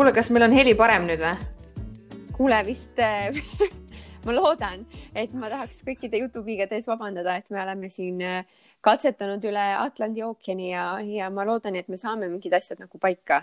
kuule, 0.00 0.14
kas 0.16 0.30
meil 0.32 0.46
on 0.46 0.54
heli 0.56 0.72
parem 0.72 1.02
nüüd 1.04 1.20
või? 1.20 1.34
kuule 2.32 2.56
vist 2.64 2.96
äh, 3.04 3.36
ma 4.24 4.32
loodan, 4.32 4.86
et 5.12 5.34
ma 5.36 5.50
tahaks 5.52 5.82
kõikide 5.84 6.16
Youtube'ide 6.22 6.72
ees 6.72 6.86
vabandada, 6.88 7.34
et 7.36 7.52
me 7.52 7.60
oleme 7.60 7.90
siin 7.92 8.22
äh, 8.24 8.48
katsetanud 8.80 9.44
üle 9.44 9.66
Atlandi 9.76 10.24
ookeani 10.24 10.70
ja, 10.70 10.84
ja 11.04 11.28
ma 11.28 11.44
loodan, 11.44 11.76
et 11.76 11.92
me 11.92 12.00
saame 12.00 12.30
mingid 12.32 12.56
asjad 12.56 12.80
nagu 12.80 12.96
paika. 13.02 13.42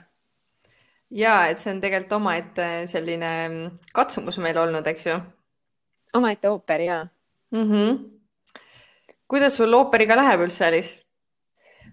ja 1.14 1.36
et 1.52 1.62
see 1.62 1.76
on 1.76 1.84
tegelikult 1.84 2.18
omaette 2.18 2.66
selline 2.90 3.32
mm, 3.52 3.78
katsumus 3.94 4.42
meil 4.42 4.58
olnud, 4.58 4.90
eks 4.90 5.06
ju. 5.12 5.20
omaette 6.18 6.50
ooper 6.50 6.82
ja 6.88 7.04
mm. 7.54 7.70
-hmm. 7.70 8.02
kuidas 9.28 9.62
sul 9.62 9.78
ooperiga 9.78 10.18
läheb 10.18 10.50
üldse, 10.50 10.66
Alice 10.66 11.06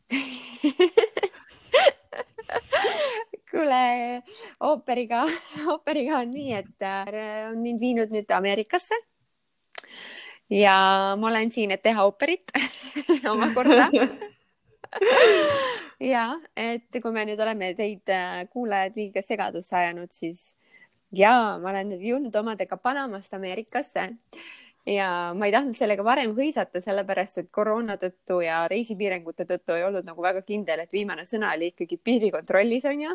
kuule, 3.54 4.22
ooperiga, 4.66 5.24
ooperiga 5.72 6.20
on 6.22 6.32
nii, 6.34 6.52
et 6.58 6.86
äh, 6.86 7.50
on 7.50 7.60
mind 7.62 7.82
viinud 7.82 8.14
nüüd 8.14 8.30
Ameerikasse. 8.34 8.98
ja 10.50 10.74
ma 11.18 11.30
olen 11.30 11.52
siin, 11.54 11.72
et 11.72 11.82
teha 11.82 12.04
ooperit 12.04 12.52
omakorda 13.32 13.88
ja 16.12 16.26
et 16.56 17.00
kui 17.00 17.14
me 17.14 17.24
nüüd 17.28 17.40
oleme 17.40 17.72
teid 17.78 18.10
äh, 18.12 18.45
kuulajad 18.50 18.98
liiga 18.98 19.22
segadusse 19.22 19.76
ajanud, 19.78 20.12
siis 20.12 20.52
ja 21.14 21.56
ma 21.62 21.70
olen 21.73 21.95
nüüd 21.95 22.04
jõudnud 22.10 22.36
omadega 22.42 22.76
Panamast 22.76 23.34
Ameerikasse 23.34 24.10
ja 24.87 25.09
ma 25.37 25.48
ei 25.48 25.52
tahtnud 25.55 25.77
sellega 25.79 26.05
varem 26.05 26.34
hõisata, 26.37 26.80
sellepärast 26.85 27.38
et 27.40 27.51
koroona 27.54 27.96
tõttu 28.01 28.40
ja 28.45 28.65
reisipiirangute 28.68 29.46
tõttu 29.49 29.79
ei 29.79 29.85
olnud 29.87 30.04
nagu 30.04 30.23
väga 30.23 30.43
kindel, 30.45 30.85
et 30.85 30.93
viimane 30.93 31.24
sõna 31.29 31.54
oli 31.57 31.73
ikkagi 31.73 32.01
piirikontrollis 32.04 32.85
onju 32.91 33.15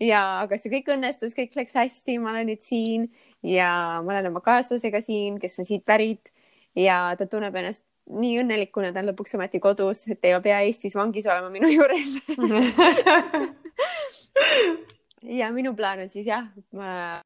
ja, 0.00 0.22
aga 0.42 0.58
see 0.58 0.72
kõik 0.72 0.92
õnnestus, 0.94 1.36
kõik 1.36 1.56
läks 1.58 1.76
hästi, 1.76 2.18
ma 2.22 2.32
olen 2.32 2.48
nüüd 2.52 2.62
siin 2.66 3.08
ja 3.46 4.00
ma 4.02 4.14
olen 4.14 4.30
oma 4.32 4.42
kaaslasega 4.44 5.02
siin, 5.04 5.38
kes 5.42 5.60
on 5.62 5.68
siit 5.68 5.84
pärit. 5.88 6.32
Ja 6.78 7.12
ta 7.18 7.26
tunneb 7.28 7.54
ennast 7.60 7.84
nii 8.12 8.38
õnnelikuna, 8.42 8.92
ta 8.94 9.02
on 9.02 9.10
lõpuks 9.10 9.36
ometi 9.36 9.60
kodus, 9.62 10.06
et 10.10 10.24
ei 10.24 10.38
pea 10.42 10.62
Eestis 10.66 10.96
vangis 10.96 11.28
olema 11.28 11.52
minu 11.52 11.70
juures. 11.72 12.16
Ja 15.22 15.52
minu 15.54 15.70
plaan 15.78 16.00
on 16.02 16.08
siis 16.10 16.26
jah, 16.26 16.48
ma 16.74 17.20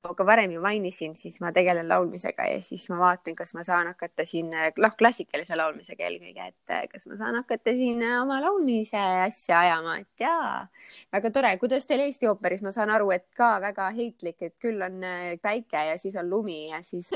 ka 0.00 0.24
varem 0.24 0.54
ju 0.54 0.60
mainisin, 0.64 1.12
siis 1.16 1.36
ma 1.44 1.50
tegelen 1.52 1.88
laulmisega 1.88 2.46
ja 2.48 2.60
siis 2.64 2.86
ma 2.92 2.96
vaatan, 3.02 3.34
kas 3.36 3.52
ma 3.54 3.64
saan 3.66 3.90
hakata 3.92 4.24
siin, 4.24 4.48
noh, 4.50 4.94
klassikalise 4.98 5.58
laulmisega 5.60 6.06
eelkõige, 6.08 6.46
et 6.48 6.72
eh, 6.72 6.86
kas 6.88 7.04
ma 7.10 7.18
saan 7.20 7.36
hakata 7.42 7.74
siin 7.76 8.00
eh, 8.06 8.16
oma 8.22 8.40
laulmise 8.40 9.00
asja 9.26 9.60
ajama, 9.60 9.98
et 10.00 10.24
jaa, 10.24 10.64
väga 11.12 11.32
tore. 11.34 11.52
kuidas 11.60 11.86
teil 11.88 12.04
Eesti 12.06 12.30
ooperis, 12.32 12.64
ma 12.64 12.72
saan 12.72 12.92
aru, 12.94 13.10
et 13.12 13.28
ka 13.36 13.58
väga 13.60 13.90
heitlik, 13.96 14.38
et 14.40 14.56
küll 14.62 14.80
on 14.86 15.04
eh, 15.04 15.36
päike 15.42 15.84
ja 15.90 16.00
siis 16.00 16.16
on 16.16 16.32
lumi 16.32 16.70
ja 16.70 16.80
siis 16.86 17.12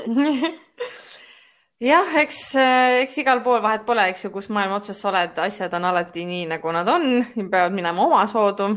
jah, 1.89 2.15
eks, 2.21 2.43
eks 3.01 3.17
igal 3.25 3.41
pool 3.41 3.65
vahet 3.65 3.85
pole, 3.89 4.05
eks 4.13 4.27
ju, 4.27 4.33
kus 4.35 4.51
maailma 4.53 4.77
otsas 4.77 5.01
sa 5.01 5.09
oled, 5.09 5.33
asjad 5.41 5.73
on 5.73 5.89
alati 5.89 6.29
nii, 6.29 6.45
nagu 6.53 6.77
nad 6.77 6.93
on, 6.93 7.09
peavad 7.49 7.73
minema 7.73 8.05
omasoodu. 8.05 8.69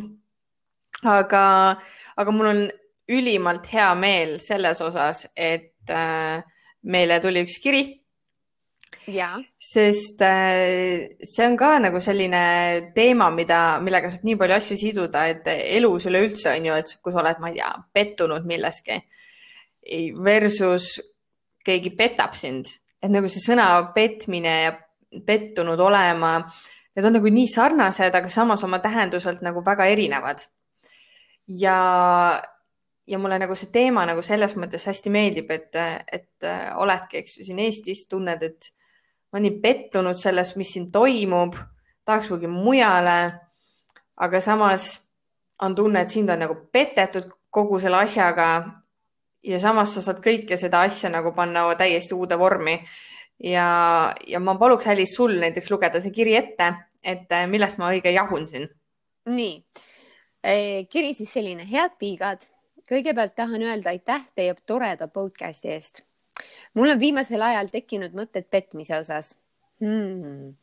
aga, 1.04 1.44
aga 2.16 2.32
mul 2.32 2.54
on 2.56 2.68
ülimalt 3.08 3.66
hea 3.72 3.88
meel 3.96 4.36
selles 4.42 4.82
osas, 4.84 5.24
et 5.34 5.90
äh, 5.92 6.42
meile 6.88 7.18
tuli 7.24 7.42
üks 7.46 7.58
kiri. 7.62 7.86
sest 9.56 10.20
äh, 10.24 11.08
see 11.24 11.46
on 11.46 11.56
ka 11.60 11.74
nagu 11.80 12.00
selline 12.00 12.92
teema, 12.96 13.30
mida, 13.32 13.78
millega 13.84 14.10
saab 14.12 14.26
nii 14.28 14.36
palju 14.40 14.56
asju 14.58 14.76
siduda, 14.80 15.26
et 15.32 15.48
elus 15.54 16.08
üleüldse 16.08 16.52
on 16.52 16.68
ju, 16.68 16.80
et 16.82 16.96
kui 17.02 17.14
sa 17.14 17.22
oled, 17.22 17.40
ma 17.40 17.52
ei 17.52 17.60
tea, 17.60 17.70
pettunud 17.96 18.48
milleski 18.48 19.00
versus 20.20 20.98
keegi 21.64 21.94
petab 21.96 22.36
sind, 22.36 22.68
et 23.00 23.12
nagu 23.12 23.28
see 23.30 23.40
sõna 23.40 23.68
petmine 23.94 24.54
ja 24.66 24.74
pettunud 25.24 25.80
olema, 25.80 26.34
need 26.96 27.08
on 27.08 27.16
nagu 27.16 27.32
nii 27.32 27.48
sarnased, 27.48 28.12
aga 28.14 28.28
samas 28.32 28.64
oma 28.66 28.80
tähenduselt 28.84 29.40
nagu 29.44 29.64
väga 29.64 29.88
erinevad. 29.88 30.44
ja 31.48 31.78
ja 33.08 33.18
mulle 33.18 33.38
nagu 33.40 33.56
see 33.56 33.70
teema 33.72 34.04
nagu 34.08 34.22
selles 34.24 34.54
mõttes 34.60 34.84
hästi 34.88 35.12
meeldib, 35.12 35.50
et, 35.54 35.76
et 36.12 36.46
äh, 36.46 36.68
oledki, 36.76 37.22
eks 37.22 37.38
ju, 37.38 37.46
siin 37.46 37.62
Eestis 37.64 38.04
tunned, 38.10 38.42
et 38.44 38.70
ma 39.28 39.38
olen 39.38 39.48
nii 39.48 39.60
pettunud 39.62 40.20
selles, 40.20 40.54
mis 40.60 40.72
siin 40.74 40.88
toimub, 40.92 41.56
tahaks 42.08 42.28
kuhugi 42.28 42.50
mujale. 42.52 43.20
aga 44.18 44.40
samas 44.40 44.88
on 45.62 45.74
tunne, 45.74 46.00
et 46.02 46.10
sind 46.10 46.30
on 46.30 46.40
nagu 46.42 46.56
petetud 46.72 47.30
kogu 47.50 47.78
selle 47.80 48.02
asjaga. 48.04 48.48
ja 49.42 49.58
samas 49.58 49.94
sa 49.94 50.02
saad 50.02 50.18
kõike 50.24 50.56
seda 50.58 50.80
asja 50.82 51.08
nagu 51.10 51.32
panna 51.32 51.64
täiesti 51.78 52.14
uude 52.14 52.38
vormi. 52.38 52.78
ja, 53.38 54.14
ja 54.26 54.40
ma 54.40 54.58
paluks, 54.58 54.86
Alice, 54.86 55.14
sul 55.14 55.38
näiteks 55.40 55.70
lugeda 55.70 56.00
see 56.00 56.12
kiri 56.12 56.36
ette, 56.36 56.74
et 57.02 57.32
äh, 57.32 57.48
millest 57.48 57.78
ma 57.78 57.88
õige 57.88 58.12
jahun 58.12 58.48
siin. 58.48 58.68
nii, 59.28 59.64
kiri 60.92 61.14
siis 61.14 61.32
selline, 61.32 61.64
head 61.68 61.96
piigad 61.98 62.44
kõigepealt 62.88 63.34
tahan 63.36 63.62
öelda 63.62 63.92
aitäh 63.92 64.24
teie 64.34 64.54
toreda 64.66 65.08
podcast'i 65.08 65.72
eest. 65.74 66.04
mul 66.74 66.90
on 66.94 67.00
viimasel 67.00 67.42
ajal 67.42 67.68
tekkinud 67.72 68.14
mõtted 68.16 68.48
petmise 68.50 68.98
osas 68.98 69.34
hmm.. 69.80 70.54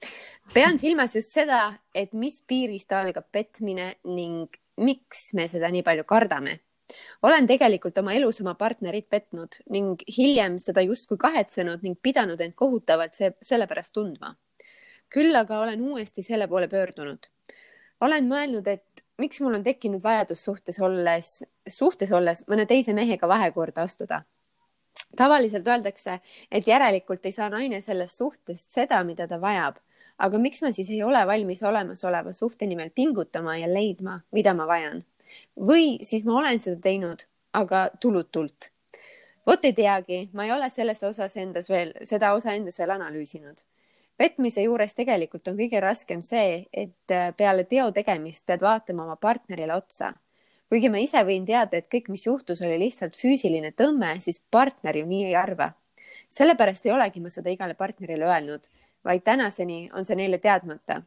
pean 0.54 0.80
silmas 0.80 1.16
just 1.16 1.34
seda, 1.36 1.76
et 1.96 2.14
mis 2.14 2.42
piirist 2.48 2.92
algab 2.96 3.28
petmine 3.32 3.96
ning 4.04 4.56
miks 4.82 5.34
me 5.34 5.48
seda 5.52 5.72
nii 5.72 5.84
palju 5.84 6.04
kardame. 6.08 6.60
olen 7.26 7.48
tegelikult 7.48 7.98
oma 7.98 8.14
elus 8.14 8.42
oma 8.42 8.56
partnerit 8.56 9.10
petnud 9.10 9.60
ning 9.74 10.02
hiljem 10.18 10.60
seda 10.62 10.84
justkui 10.86 11.18
kahetsenud 11.18 11.84
ning 11.84 11.98
pidanud 12.02 12.42
end 12.42 12.54
kohutavalt 12.56 13.16
see, 13.16 13.32
selle 13.42 13.68
pärast 13.68 13.94
tundma. 13.94 14.36
küll 15.10 15.36
aga 15.36 15.60
olen 15.60 15.82
uuesti 15.82 16.24
selle 16.24 16.48
poole 16.48 16.68
pöördunud. 16.68 17.32
olen 18.02 18.30
mõelnud, 18.30 18.68
et 18.68 19.05
miks 19.18 19.42
mul 19.42 19.56
on 19.58 19.64
tekkinud 19.64 20.04
vajadus 20.04 20.44
suhtes 20.44 20.80
olles, 20.84 21.32
suhtes 21.70 22.12
olles 22.12 22.44
mõne 22.52 22.66
teise 22.70 22.94
mehega 22.94 23.28
vahekorda 23.28 23.86
astuda? 23.88 24.24
tavaliselt 25.16 25.68
öeldakse, 25.68 26.20
et 26.52 26.68
järelikult 26.68 27.26
ei 27.26 27.32
saa 27.32 27.50
naine 27.50 27.82
sellest 27.82 28.18
suhtest 28.18 28.72
seda, 28.72 29.04
mida 29.04 29.28
ta 29.28 29.40
vajab. 29.42 29.78
aga 30.18 30.40
miks 30.40 30.62
ma 30.64 30.72
siis 30.72 30.90
ei 30.90 31.04
ole 31.04 31.26
valmis 31.28 31.64
olemasoleva 31.64 32.34
suhte 32.34 32.68
nimel 32.68 32.90
pingutama 32.96 33.58
ja 33.58 33.68
leidma, 33.74 34.22
mida 34.32 34.54
ma 34.54 34.68
vajan? 34.68 35.04
või 35.60 35.98
siis 36.04 36.26
ma 36.26 36.40
olen 36.40 36.60
seda 36.60 36.82
teinud, 36.82 37.28
aga 37.54 37.90
tulutult. 38.00 38.72
vot 39.48 39.66
ei 39.66 39.74
teagi, 39.74 40.30
ma 40.34 40.46
ei 40.46 40.52
ole 40.52 40.70
selles 40.70 41.04
osas 41.04 41.38
endas 41.38 41.70
veel, 41.70 41.94
seda 42.04 42.34
osa 42.34 42.54
endas 42.54 42.80
veel 42.80 42.92
analüüsinud 43.00 43.64
petmise 44.18 44.64
juures 44.64 44.96
tegelikult 44.96 45.48
on 45.52 45.58
kõige 45.60 45.82
raskem 45.84 46.22
see, 46.26 46.66
et 46.74 47.14
äh, 47.14 47.32
peale 47.38 47.66
teo 47.70 47.90
tegemist 47.96 48.46
pead 48.48 48.64
vaatama 48.64 49.06
oma 49.06 49.16
partnerile 49.16 49.76
otsa. 49.76 50.14
kuigi 50.70 50.90
ma 50.90 50.98
ise 50.98 51.22
võin 51.24 51.46
teada, 51.46 51.78
et 51.78 51.90
kõik, 51.92 52.10
mis 52.10 52.26
juhtus, 52.26 52.62
oli 52.66 52.80
lihtsalt 52.82 53.16
füüsiline 53.16 53.72
tõmme, 53.78 54.16
siis 54.20 54.42
partner 54.52 54.98
ju 54.98 55.06
nii 55.06 55.26
ei 55.32 55.36
arva. 55.36 55.74
sellepärast 56.30 56.86
ei 56.86 56.92
olegi 56.92 57.20
ma 57.22 57.30
seda 57.30 57.50
igale 57.50 57.76
partnerile 57.76 58.26
öelnud, 58.26 58.68
vaid 59.06 59.24
tänaseni 59.24 59.90
on 59.94 60.06
see 60.06 60.16
neile 60.16 60.38
teadmata. 60.38 61.02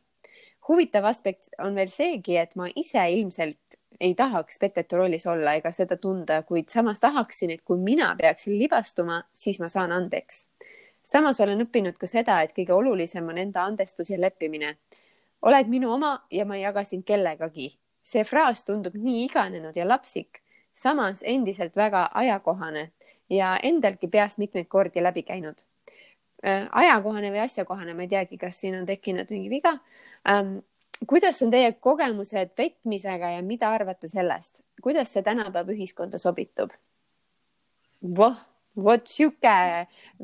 huvitav 0.68 1.04
aspekt 1.04 1.48
on 1.58 1.74
veel 1.74 1.88
seegi, 1.88 2.36
et 2.36 2.56
ma 2.56 2.68
ise 2.76 3.10
ilmselt 3.10 3.78
ei 4.00 4.14
tahaks 4.14 4.58
petetu 4.58 4.96
rollis 4.96 5.26
olla 5.26 5.54
ega 5.54 5.72
seda 5.72 5.96
tunda, 5.96 6.42
kuid 6.42 6.68
samas 6.68 7.00
tahaksin, 7.00 7.50
et 7.50 7.62
kui 7.64 7.78
mina 7.78 8.14
peaksin 8.16 8.58
libastuma, 8.58 9.22
siis 9.34 9.58
ma 9.60 9.68
saan 9.68 9.92
andeks 9.92 10.46
samas 11.08 11.40
olen 11.40 11.64
õppinud 11.64 11.96
ka 11.98 12.08
seda, 12.10 12.40
et 12.44 12.52
kõige 12.56 12.74
olulisem 12.76 13.28
on 13.32 13.38
enda 13.40 13.64
andestus 13.64 14.10
ja 14.10 14.20
leppimine. 14.20 14.76
oled 15.42 15.68
minu 15.70 15.92
oma 15.94 16.26
ja 16.30 16.44
ma 16.44 16.56
ei 16.56 16.62
jaga 16.62 16.84
sind 16.84 17.04
kellegagi. 17.06 17.78
see 18.02 18.24
fraas 18.24 18.64
tundub 18.64 18.94
nii 18.94 19.24
iganenud 19.24 19.76
ja 19.76 19.84
lapsik, 19.88 20.40
samas 20.74 21.22
endiselt 21.22 21.76
väga 21.76 22.08
ajakohane 22.14 22.90
ja 23.30 23.58
endalgi 23.62 24.08
peast 24.08 24.38
mitmeid 24.38 24.68
kordi 24.68 25.02
läbi 25.02 25.22
käinud 25.22 25.62
äh,. 26.46 26.68
ajakohane 26.72 27.30
või 27.30 27.44
asjakohane, 27.44 27.94
ma 27.94 28.02
ei 28.02 28.08
teagi, 28.08 28.38
kas 28.38 28.60
siin 28.60 28.78
on 28.80 28.86
tekkinud 28.86 29.30
mingi 29.30 29.50
viga 29.50 29.78
ähm,. 30.28 30.58
kuidas 31.06 31.42
on 31.42 31.50
teie 31.50 31.72
kogemused 31.72 32.54
petmisega 32.56 33.30
ja 33.30 33.42
mida 33.42 33.72
arvate 33.72 34.08
sellest, 34.08 34.60
kuidas 34.82 35.12
see 35.12 35.22
tänapäeva 35.22 35.72
ühiskonda 35.72 36.18
sobitub? 36.18 36.70
voh 38.02 38.36
vot 38.84 39.08
sihuke 39.10 39.54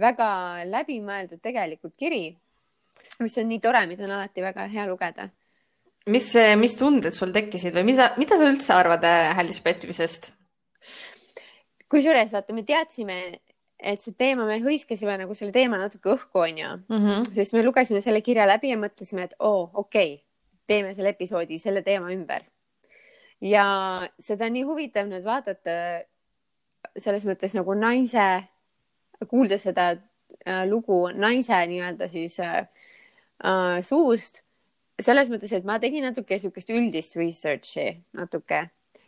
väga 0.00 0.28
läbimõeldud 0.70 1.42
tegelikult 1.42 1.94
kiri, 1.98 2.28
mis 3.22 3.38
on 3.40 3.50
nii 3.50 3.62
tore, 3.62 3.84
mida 3.90 4.06
on 4.06 4.14
alati 4.16 4.44
väga 4.44 4.68
hea 4.70 4.86
lugeda. 4.90 5.28
mis, 6.06 6.34
mis 6.60 6.76
tunded 6.76 7.14
sul 7.16 7.32
tekkisid 7.32 7.74
või 7.74 7.90
mida, 7.92 8.12
mida 8.20 8.36
sa 8.36 8.48
üldse 8.48 8.74
arvad 8.76 9.04
äh, 9.08 9.60
petmisest? 9.64 10.32
kusjuures 11.88 12.32
vaata, 12.32 12.54
me 12.54 12.64
teadsime, 12.66 13.18
et 13.78 14.02
see 14.02 14.14
teema, 14.18 14.46
me 14.48 14.58
hõiskasime 14.62 15.16
nagu 15.20 15.34
selle 15.38 15.52
teema 15.52 15.78
natuke 15.78 16.14
õhku, 16.14 16.42
onju 16.46 16.70
mm, 16.88 17.04
-hmm. 17.04 17.34
sest 17.34 17.54
me 17.54 17.62
lugesime 17.62 18.00
selle 18.00 18.20
kirja 18.20 18.46
läbi 18.48 18.72
ja 18.72 18.78
mõtlesime, 18.80 19.28
et 19.28 19.34
oo, 19.38 19.70
okei 19.74 20.14
okay,, 20.14 20.24
teeme 20.66 20.94
selle 20.94 21.12
episoodi 21.14 21.58
selle 21.58 21.82
teema 21.82 22.10
ümber. 22.12 22.42
ja 23.40 23.66
seda 24.18 24.46
on 24.46 24.52
nii 24.56 24.64
huvitav 24.64 25.08
nüüd 25.10 25.24
vaadata 25.24 26.04
selles 26.98 27.26
mõttes 27.28 27.54
nagu 27.56 27.74
naise, 27.78 28.26
kuulda 29.30 29.58
seda 29.60 29.90
äh, 29.94 30.64
lugu 30.68 31.06
naise 31.14 31.58
nii-öelda 31.70 32.08
siis 32.12 32.38
äh, 32.42 32.64
äh, 33.44 33.80
suust. 33.82 34.42
selles 35.02 35.26
mõttes, 35.26 35.50
et 35.50 35.64
ma 35.66 35.80
tegin 35.82 36.04
natuke 36.06 36.36
niisugust 36.36 36.68
üldist 36.70 37.16
research'i 37.18 37.88
natuke, 38.14 38.60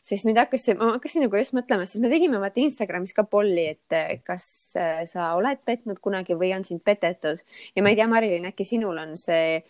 sest 0.03 0.27
mind 0.27 0.41
hakkas, 0.41 0.65
ma 0.75 0.97
hakkasin 0.97 1.23
nagu 1.23 1.39
just 1.39 1.55
mõtlema, 1.55 1.87
sest 1.87 2.03
me 2.03 2.11
tegime 2.11 2.41
vaata 2.43 2.59
Instagramis 2.59 3.15
ka 3.15 3.23
polli, 3.31 3.69
et 3.77 4.23
kas 4.27 4.49
äh, 4.79 5.05
sa 5.07 5.33
oled 5.39 5.63
petnud 5.65 6.03
kunagi 6.03 6.35
või 6.35 6.51
on 6.57 6.67
sind 6.67 6.83
petetud 6.83 7.43
ja 7.77 7.87
ma 7.87 7.95
ei 7.95 8.01
tea, 8.01 8.09
Marilyn, 8.11 8.51
äkki 8.51 8.67
sinul 8.67 8.99
on 8.99 9.15
see 9.21 9.63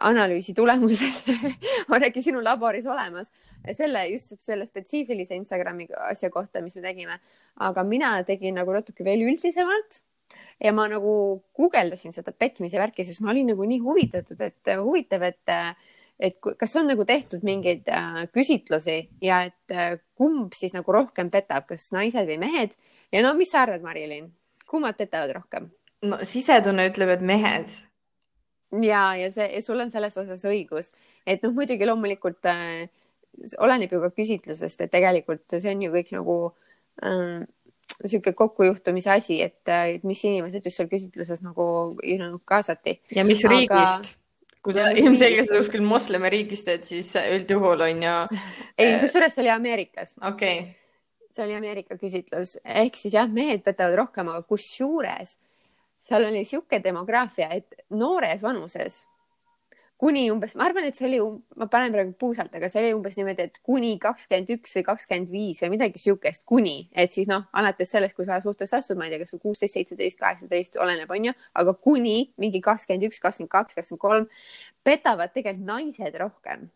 analüüsi 0.00 0.54
tulemused. 0.54 1.28
On 1.92 2.02
äkki 2.02 2.22
sinu 2.22 2.42
laboris 2.44 2.86
olemas. 2.86 3.30
Selle 3.72 4.06
just 4.12 4.36
selle 4.44 4.66
spetsiifilise 4.68 5.36
Instagrami 5.38 5.86
asja 6.08 6.30
kohta, 6.32 6.62
mis 6.64 6.76
me 6.76 6.84
tegime, 6.84 7.18
aga 7.64 7.84
mina 7.84 8.16
tegin 8.28 8.58
nagu 8.60 8.74
natuke 8.74 9.04
veel 9.06 9.24
üldisemalt. 9.28 10.02
Ja 10.62 10.72
ma 10.72 10.86
nagu 10.88 11.42
guugeldasin 11.56 12.14
seda 12.14 12.32
petmise 12.32 12.78
värki, 12.80 13.04
sest 13.06 13.22
ma 13.24 13.32
olin 13.32 13.52
nagu 13.52 13.66
nii 13.68 13.80
huvitatud, 13.82 14.40
et 14.40 14.72
huvitav, 14.80 15.26
et 15.26 15.56
et 16.20 16.36
kas 16.38 16.76
on 16.78 16.86
nagu 16.86 17.02
tehtud 17.04 17.42
mingeid 17.42 17.88
äh, 17.90 18.20
küsitlusi 18.30 19.00
ja 19.22 19.40
et 19.48 19.72
äh, 19.74 19.96
kumb 20.14 20.54
siis 20.54 20.74
nagu 20.76 20.92
rohkem 20.94 21.30
petab, 21.30 21.66
kas 21.66 21.88
naised 21.94 22.28
või 22.28 22.38
mehed? 22.38 22.76
Ja 23.12 23.24
no 23.26 23.32
mis 23.34 23.50
sa 23.50 23.64
arvad, 23.64 23.82
Marilyn, 23.82 24.28
kummad 24.70 24.94
petavad 25.00 25.34
rohkem? 25.34 25.72
no 26.04 26.20
sisetunne 26.22 26.86
ütleb, 26.90 27.16
et 27.16 27.24
mehed. 27.24 27.74
Ja, 28.82 29.06
ja 29.18 29.30
see, 29.34 29.62
sul 29.62 29.80
on 29.80 29.92
selles 29.92 30.16
osas 30.20 30.44
õigus, 30.48 30.92
et 31.26 31.42
noh, 31.44 31.54
muidugi 31.56 31.86
loomulikult 31.86 32.48
äh, 32.50 32.86
oleneb 33.62 33.92
ju 33.92 34.00
ka 34.02 34.10
küsitlusest, 34.14 34.86
et 34.86 34.92
tegelikult 34.92 35.58
see 35.58 35.70
on 35.72 35.84
ju 35.84 35.92
kõik 35.94 36.12
nagu 36.14 36.38
äh, 37.04 37.44
niisugune 38.02 38.34
kokkujuhtumise 38.34 39.10
asi, 39.14 39.38
et 39.44 40.04
mis 40.06 40.22
inimesed 40.26 40.64
just 40.64 40.80
seal 40.80 40.90
küsitluses 40.90 41.42
nagu 41.44 41.66
you 42.02 42.18
know, 42.18 42.38
kaasati. 42.44 42.98
ja 43.14 43.24
mis 43.26 43.44
Aga... 43.44 43.54
riigist? 43.54 44.14
kui 44.64 44.72
sa 44.72 44.86
ilmselgelt 44.96 45.50
kuskil 45.52 45.82
moslemi 45.84 46.30
riigist 46.32 46.64
teed, 46.64 46.86
siis 46.88 47.10
üldjuhul 47.20 47.84
on 47.84 47.98
ju. 48.06 48.14
ei, 48.80 48.94
kusjuures 49.02 49.36
see 49.36 49.44
oli 49.44 49.52
Ameerikas. 49.52 50.16
okei 50.22 50.58
okay. 50.62 51.26
see 51.36 51.44
oli 51.44 51.58
Ameerika 51.58 51.98
küsitlus 52.00 52.56
ehk 52.64 52.96
siis 52.98 53.16
jah, 53.18 53.28
mehed 53.30 53.64
petavad 53.66 53.98
rohkem, 54.00 54.32
aga 54.32 54.46
kusjuures 54.48 55.36
seal 56.04 56.26
oli 56.26 56.42
niisugune 56.42 56.82
demograafia, 56.84 57.48
et 57.56 57.84
noores 57.96 58.42
vanuses 58.44 59.04
kuni 60.04 60.24
umbes, 60.32 60.52
ma 60.58 60.66
arvan, 60.66 60.84
et 60.88 60.98
see 60.98 61.06
oli, 61.06 61.18
ma 61.60 61.68
panen 61.70 61.92
praegu 61.94 62.12
puusalt, 62.18 62.52
aga 62.58 62.68
see 62.68 62.82
oli 62.82 62.92
umbes 62.96 63.14
niimoodi, 63.16 63.46
et 63.46 63.60
kuni 63.64 63.94
kakskümmend 64.02 64.50
üks 64.56 64.74
või 64.76 64.84
kakskümmend 64.88 65.30
viis 65.32 65.62
või 65.62 65.70
midagi 65.76 66.02
sihukest, 66.02 66.42
kuni, 66.50 66.74
et 66.98 67.14
siis 67.14 67.30
noh, 67.30 67.46
alates 67.56 67.94
sellest, 67.94 68.16
kui 68.18 68.26
sa 68.28 68.40
suhtesse 68.44 68.76
astud, 68.80 68.98
ma 69.00 69.06
ei 69.06 69.14
tea, 69.14 69.22
kas 69.22 69.36
kuusteist, 69.40 69.78
seitseteist, 69.78 70.18
kaheksateist, 70.20 70.78
oleneb, 70.82 71.10
onju, 71.14 71.34
aga 71.62 71.76
kuni 71.86 72.16
mingi 72.42 72.60
kakskümmend 72.64 73.06
üks, 73.08 73.22
kakskümmend 73.22 73.52
kaks, 73.54 73.78
kakskümmend 73.78 74.02
kolm 74.02 74.28
petavad 74.84 75.32
tegelikult 75.32 75.70
naised 75.70 76.18
rohkem. 76.20 76.68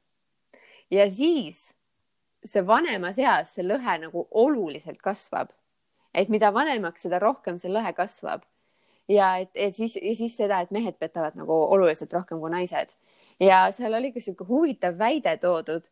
ja 0.94 1.04
siis 1.12 1.74
see 2.46 2.62
vanemas 2.64 3.18
eas 3.20 3.50
see 3.56 3.66
lõhe 3.66 3.98
nagu 4.06 4.28
oluliselt 4.30 5.02
kasvab. 5.02 5.50
et 6.14 6.30
mida 6.32 6.54
vanemaks, 6.54 7.02
seda 7.02 7.18
rohkem 7.20 7.58
see 7.58 7.68
lõhe 7.68 7.92
kasvab 7.98 8.46
ja 9.08 9.36
et, 9.42 9.50
et 9.54 9.74
siis, 9.74 9.98
siis 10.14 10.36
seda, 10.36 10.60
et 10.60 10.70
mehed 10.70 10.98
petavad 10.98 11.36
nagu 11.38 11.54
oluliselt 11.74 12.12
rohkem 12.12 12.40
kui 12.40 12.50
naised 12.52 12.94
ja 13.40 13.68
seal 13.72 13.94
oli 13.94 14.12
ka 14.12 14.20
sihuke 14.20 14.46
huvitav 14.48 14.98
väide 14.98 15.36
toodud, 15.40 15.86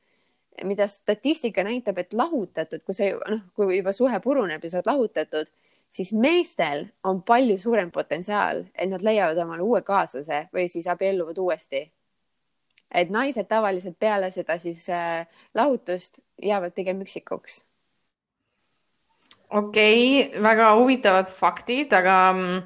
mida 0.65 0.87
statistika 0.89 1.65
näitab, 1.65 1.99
et 1.99 2.15
lahutatud, 2.15 2.83
kui 2.85 2.97
sa 2.97 3.11
noh, 3.31 3.45
kui 3.55 3.79
juba 3.79 3.93
suhe 3.93 4.21
puruneb 4.25 4.65
ja 4.65 4.71
sa 4.73 4.81
oled 4.81 4.91
lahutatud, 4.91 5.51
siis 5.93 6.13
meestel 6.17 6.87
on 7.05 7.23
palju 7.23 7.59
suurem 7.61 7.93
potentsiaal, 7.93 8.65
et 8.75 8.91
nad 8.91 9.05
leiavad 9.05 9.39
omale 9.45 9.63
uue 9.63 9.83
kaaslase 9.87 10.47
või 10.55 10.67
siis 10.73 10.89
abielluvad 10.89 11.39
uuesti. 11.39 11.91
et 12.95 13.11
naised 13.11 13.49
tavaliselt 13.51 13.97
peale 13.99 14.31
seda 14.31 14.59
siis 14.63 14.85
äh, 14.91 15.27
lahutust 15.55 16.21
jäävad 16.43 16.73
pigem 16.73 17.01
üksikuks 17.03 17.65
okei 19.51 20.29
okay,, 20.29 20.43
väga 20.43 20.75
huvitavad 20.79 21.27
faktid, 21.27 21.93
aga 21.93 22.33
mm, 22.33 22.63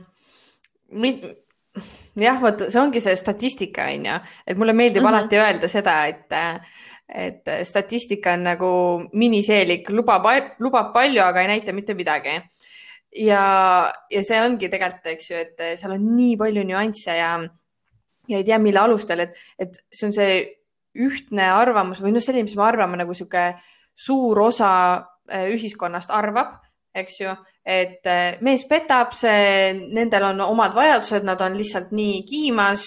jah, 2.19 2.41
vot 2.43 2.67
see 2.69 2.81
ongi 2.81 3.03
see 3.03 3.17
statistika 3.19 3.89
on 3.91 4.07
ju, 4.09 4.17
et 4.47 4.59
mulle 4.59 4.75
meeldib 4.75 5.03
mm 5.03 5.09
-hmm. 5.09 5.19
alati 5.19 5.39
öelda 5.39 5.69
seda, 5.69 6.07
et, 6.07 6.33
et 7.09 7.67
statistika 7.67 8.33
on 8.33 8.43
nagu 8.43 8.73
miniseelik, 9.13 9.91
lubab, 9.91 10.27
lubab 10.59 10.93
palju, 10.93 11.23
aga 11.23 11.43
ei 11.43 11.49
näita 11.49 11.73
mitte 11.73 11.95
midagi. 11.95 12.41
ja, 13.17 13.93
ja 14.11 14.23
see 14.23 14.41
ongi 14.41 14.69
tegelikult, 14.69 15.07
eks 15.07 15.31
ju, 15.31 15.37
et 15.37 15.79
seal 15.79 15.93
on 15.93 16.17
nii 16.17 16.37
palju 16.37 16.65
nüansse 16.65 17.17
ja, 17.17 17.41
ja 18.29 18.39
ei 18.39 18.45
tea, 18.45 18.59
mille 18.59 18.79
alustel, 18.79 19.21
et, 19.21 19.35
et 19.59 19.75
see 19.93 20.07
on 20.07 20.13
see 20.13 20.47
ühtne 20.95 21.51
arvamus 21.51 22.03
või 22.03 22.13
noh, 22.13 22.23
selline, 22.23 22.43
mis 22.43 22.57
me 22.57 22.63
arvame 22.63 22.97
nagu 22.97 23.15
sihuke 23.15 23.55
suur 23.95 24.41
osa 24.41 24.71
ühiskonnast 25.31 26.11
arvab 26.11 26.59
eks 26.95 27.21
ju, 27.21 27.33
et 27.65 28.07
eh, 28.11 28.39
mees 28.45 28.65
petab, 28.69 29.15
see, 29.15 29.73
nendel 29.95 30.31
on 30.33 30.43
omad 30.49 30.75
vajadused, 30.75 31.27
nad 31.27 31.41
on 31.45 31.57
lihtsalt 31.59 31.93
nii 31.95 32.23
kiimas 32.27 32.87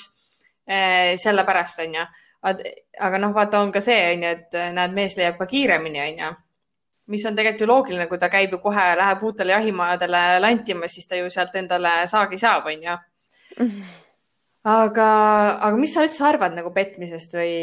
eh,. 0.68 1.16
sellepärast 1.22 1.84
on 1.86 2.00
ju, 2.00 2.06
aga 2.44 3.22
noh, 3.22 3.34
vaata, 3.36 3.62
on 3.64 3.72
ka 3.72 3.82
see 3.84 4.00
on 4.14 4.26
ju, 4.26 4.34
et 4.38 4.58
näed, 4.76 4.96
mees 4.96 5.16
leiab 5.20 5.40
ka 5.40 5.48
kiiremini, 5.48 6.02
on 6.04 6.24
ju. 6.26 6.32
mis 7.14 7.26
on 7.28 7.36
tegelikult 7.36 7.62
ju 7.62 7.68
loogiline, 7.68 8.08
kui 8.08 8.20
ta 8.20 8.30
käib 8.32 8.54
ju 8.56 8.60
kohe, 8.64 8.84
läheb 9.00 9.24
uutele 9.28 9.52
jahimajadele 9.56 10.24
lantima, 10.44 10.88
siis 10.88 11.08
ta 11.08 11.20
ju 11.20 11.30
sealt 11.32 11.56
endale 11.60 12.04
saagi 12.08 12.40
saab, 12.40 12.68
on 12.72 12.86
ju. 12.88 12.98
aga, 14.76 15.08
aga 15.68 15.76
mis 15.80 15.96
sa 15.96 16.04
üldse 16.04 16.24
arvad 16.28 16.56
nagu 16.56 16.72
petmisest 16.76 17.36
või 17.40 17.56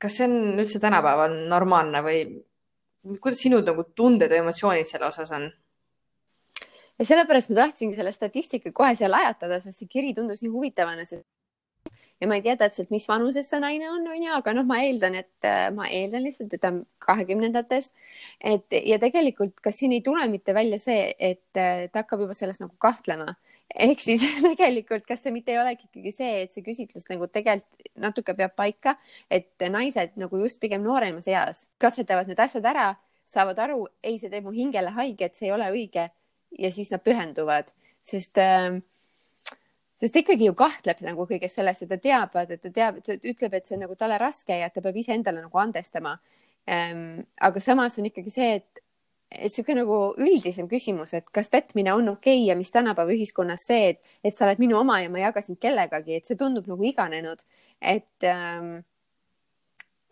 kas 0.00 0.18
see 0.18 0.28
on 0.28 0.60
üldse 0.60 0.80
tänapäeval 0.80 1.38
normaalne 1.48 2.02
või 2.04 2.20
kuidas 3.20 3.40
sinu 3.40 3.62
nagu 3.64 3.86
tunded 3.96 4.32
või 4.32 4.42
emotsioonid 4.44 4.88
selle 4.88 5.08
osas 5.08 5.32
on? 5.36 5.48
Ja 6.98 7.08
sellepärast 7.08 7.52
ma 7.52 7.62
tahtsingi 7.62 7.98
selle 7.98 8.12
statistika 8.14 8.72
kohe 8.76 8.94
seal 8.98 9.16
ajatada, 9.16 9.60
sest 9.62 9.82
see 9.82 9.90
kiri 9.90 10.14
tundus 10.16 10.42
nii 10.44 10.52
huvitavana, 10.52 11.04
sest 11.08 11.26
ja 12.20 12.28
ma 12.28 12.38
ei 12.38 12.44
tea 12.44 12.56
täpselt, 12.60 12.88
mis 12.94 13.04
vanuses 13.08 13.48
see 13.50 13.60
naine 13.60 13.90
on, 13.92 14.06
onju, 14.08 14.30
aga 14.38 14.54
noh, 14.56 14.64
ma 14.68 14.78
eeldan, 14.84 15.18
et 15.20 15.48
äh, 15.48 15.66
ma 15.76 15.88
eeldan 15.92 16.24
lihtsalt, 16.24 16.54
et 16.56 16.62
ta 16.62 16.72
on 16.72 16.82
kahekümnendates. 17.04 17.92
et 18.40 18.78
ja 18.82 18.98
tegelikult, 19.02 19.58
kas 19.60 19.82
siin 19.82 19.92
ei 19.92 20.04
tule 20.04 20.24
mitte 20.32 20.54
välja 20.56 20.78
see, 20.80 21.10
et 21.18 21.60
äh, 21.60 21.88
ta 21.92 22.04
hakkab 22.04 22.24
juba 22.24 22.38
selles 22.38 22.62
nagu 22.62 22.74
kahtlema 22.78 23.34
ehk 23.74 24.00
siis 24.00 24.22
tegelikult, 24.52 25.04
kas 25.08 25.22
see 25.24 25.34
mitte 25.34 25.52
ei 25.52 25.60
olegi 25.60 25.88
ikkagi 25.88 26.12
see, 26.14 26.42
et 26.44 26.54
see 26.54 26.64
küsitlus 26.64 27.08
nagu 27.10 27.28
tegelikult 27.32 27.90
natuke 28.00 28.34
peab 28.36 28.54
paika, 28.56 28.96
et 29.32 29.66
naised 29.72 30.16
nagu 30.20 30.40
just 30.40 30.60
pigem 30.60 30.84
nooremas 30.84 31.28
eas 31.28 31.66
katsetavad 31.82 32.28
need 32.30 32.40
asjad 32.40 32.64
ära, 32.68 32.90
saavad 33.26 33.58
aru, 33.64 33.86
ei, 34.04 34.18
see 34.20 34.30
teeb 34.30 34.46
mu 34.46 34.54
hingele 34.54 34.92
haiget, 34.94 35.34
see 35.36 35.48
ei 35.48 35.54
ole 35.56 35.68
õige 35.74 36.06
ja 36.58 36.70
siis 36.72 36.90
nad 36.92 37.02
pühenduvad, 37.04 37.72
sest 38.04 38.38
äh, 38.38 38.78
sest 40.00 40.16
ikkagi 40.20 40.48
ju 40.50 40.54
kahtleb 40.56 41.02
nagu 41.04 41.26
kõiges 41.28 41.56
selles 41.56 41.82
ja 41.82 41.90
ta 41.90 41.98
teab, 42.00 42.34
et 42.42 42.62
ta 42.62 42.72
teab, 42.72 42.98
ütleb, 43.16 43.54
et 43.54 43.68
see 43.68 43.76
on 43.78 43.86
nagu 43.86 43.96
talle 43.98 44.18
raske 44.20 44.58
ja 44.60 44.68
ta 44.72 44.82
peab 44.84 44.96
iseendale 45.00 45.44
nagu 45.44 45.62
andestama 45.62 46.18
ähm,. 46.68 47.22
aga 47.40 47.60
samas 47.60 47.98
on 47.98 48.10
ikkagi 48.10 48.32
see, 48.32 48.50
et 48.60 48.82
niisugune 49.42 49.82
nagu 49.82 49.96
üldisem 50.22 50.68
küsimus, 50.70 51.14
et 51.18 51.30
kas 51.34 51.48
petmine 51.50 51.94
on 51.94 52.12
okei 52.12 52.42
okay 52.42 52.50
ja 52.50 52.56
mis 52.58 52.70
tänapäeva 52.70 53.14
ühiskonnas 53.16 53.64
see, 53.66 53.94
et, 53.94 54.12
et 54.22 54.36
sa 54.36 54.46
oled 54.46 54.60
minu 54.62 54.78
oma 54.78 55.00
ja 55.02 55.10
ma 55.10 55.18
ei 55.18 55.26
jaga 55.26 55.42
sind 55.42 55.58
kellegagi, 55.62 56.20
et 56.20 56.28
see 56.28 56.38
tundub 56.38 56.68
nagu 56.70 56.86
iganenud, 56.86 57.42
et 57.80 58.28
ähm, 58.28 58.78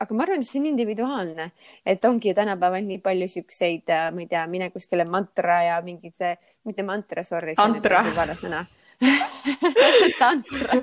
aga 0.04 0.16
ma 0.16 0.26
arvan, 0.26 0.44
et 0.44 0.48
see 0.48 0.60
on 0.62 0.70
individuaalne, 0.70 1.50
et 1.86 2.08
ongi 2.08 2.30
ju 2.30 2.38
tänapäeval 2.38 2.86
nii 2.86 3.00
palju 3.04 3.28
siukseid, 3.38 3.88
äh, 3.88 4.08
ma 4.14 4.24
ei 4.24 4.30
tea, 4.30 4.46
mine 4.50 4.70
kuskile 4.74 5.08
mantra 5.08 5.62
ja 5.70 5.82
mingid 5.84 6.16
see, 6.20 6.34
mitte 6.68 6.86
mantra, 6.86 7.24
sorry. 7.26 7.56
tantra. 7.58 8.04
vale 8.16 8.36
sõna 8.38 8.64
tantra 10.22 10.78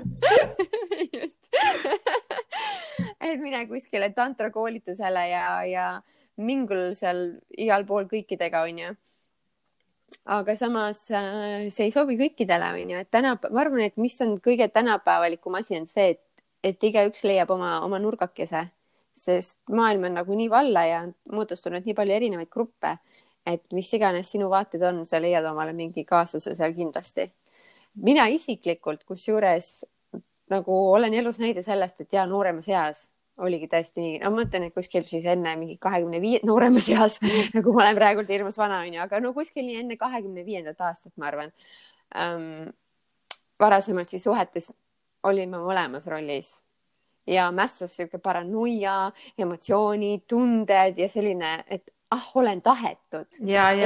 just 1.16 1.48
et 3.30 3.40
mine 3.40 3.64
kuskile 3.70 4.10
tantra 4.16 4.50
koolitusele 4.50 5.28
ja, 5.30 5.46
ja 5.68 5.86
mingul 6.42 6.92
seal 6.98 7.24
igal 7.60 7.86
pool 7.88 8.08
kõikidega, 8.10 8.64
onju. 8.68 8.92
aga 10.36 10.56
samas 10.58 11.04
äh, 11.14 11.70
see 11.72 11.88
ei 11.88 11.94
sobi 11.94 12.18
kõikidele, 12.20 12.72
onju, 12.82 13.00
et 13.04 13.10
täna, 13.10 13.36
ma 13.50 13.64
arvan, 13.64 13.84
et 13.86 13.98
mis 14.00 14.18
on 14.24 14.36
kõige 14.42 14.68
tänapäevalikum 14.72 15.58
asi, 15.60 15.78
on 15.80 15.88
see, 15.90 16.14
et, 16.16 16.46
et 16.62 16.88
igaüks 16.90 17.24
leiab 17.26 17.50
oma, 17.54 17.78
oma 17.86 18.00
nurgakese 18.02 18.68
sest 19.12 19.60
maailm 19.70 20.08
on 20.08 20.18
nagu 20.20 20.36
nii 20.36 20.50
valla 20.50 20.84
ja 20.88 21.02
moodustunud 21.32 21.84
nii 21.86 21.94
palju 21.94 22.16
erinevaid 22.16 22.50
gruppe, 22.50 22.96
et 23.46 23.64
mis 23.76 23.88
iganes 23.94 24.30
sinu 24.32 24.48
vaated 24.50 24.82
on, 24.88 25.02
sa 25.06 25.20
leiad 25.20 25.46
omale 25.50 25.74
mingi 25.76 26.04
kaaslase 26.08 26.54
seal 26.56 26.74
kindlasti. 26.76 27.30
mina 27.94 28.26
isiklikult, 28.32 29.04
kusjuures 29.04 29.84
nagu 30.50 30.76
olen 30.92 31.14
elus 31.14 31.38
näide 31.40 31.62
sellest, 31.62 32.00
et 32.00 32.12
ja 32.12 32.24
nooremas 32.26 32.68
eas 32.68 33.10
oligi 33.42 33.68
tõesti 33.68 34.00
nii, 34.00 34.18
no 34.22 34.30
ma 34.30 34.42
mõtlen, 34.42 34.68
et 34.68 34.74
kuskil 34.74 35.04
siis 35.08 35.24
enne 35.28 35.54
mingi 35.56 35.76
kahekümne 35.80 36.20
viie, 36.20 36.40
nooremas 36.46 36.88
eas 36.92 37.18
nagu 37.56 37.72
ma 37.72 37.86
olen 37.86 37.98
praegult 37.98 38.32
hirmus 38.32 38.58
vana 38.60 38.82
onju, 38.86 39.00
aga 39.04 39.20
no 39.20 39.32
kuskil 39.36 39.66
nii 39.66 39.80
enne 39.82 39.96
kahekümne 40.00 40.44
viiendat 40.46 40.80
aastat, 40.80 41.12
ma 41.16 41.28
arvan 41.32 41.52
ähm,. 42.16 42.70
varasemalt 43.60 44.10
siis 44.10 44.24
suhetes 44.24 44.72
olin 45.22 45.50
ma 45.50 45.60
mõlemas 45.62 46.08
rollis 46.10 46.56
ja 47.26 47.50
mässas 47.52 47.96
sihuke 47.96 48.18
paranoia, 48.18 49.12
emotsioonid, 49.38 50.24
tunded 50.28 50.98
ja 50.98 51.08
selline, 51.08 51.64
et 51.66 51.90
ah, 52.10 52.30
olen 52.34 52.62
tahetud. 52.62 53.26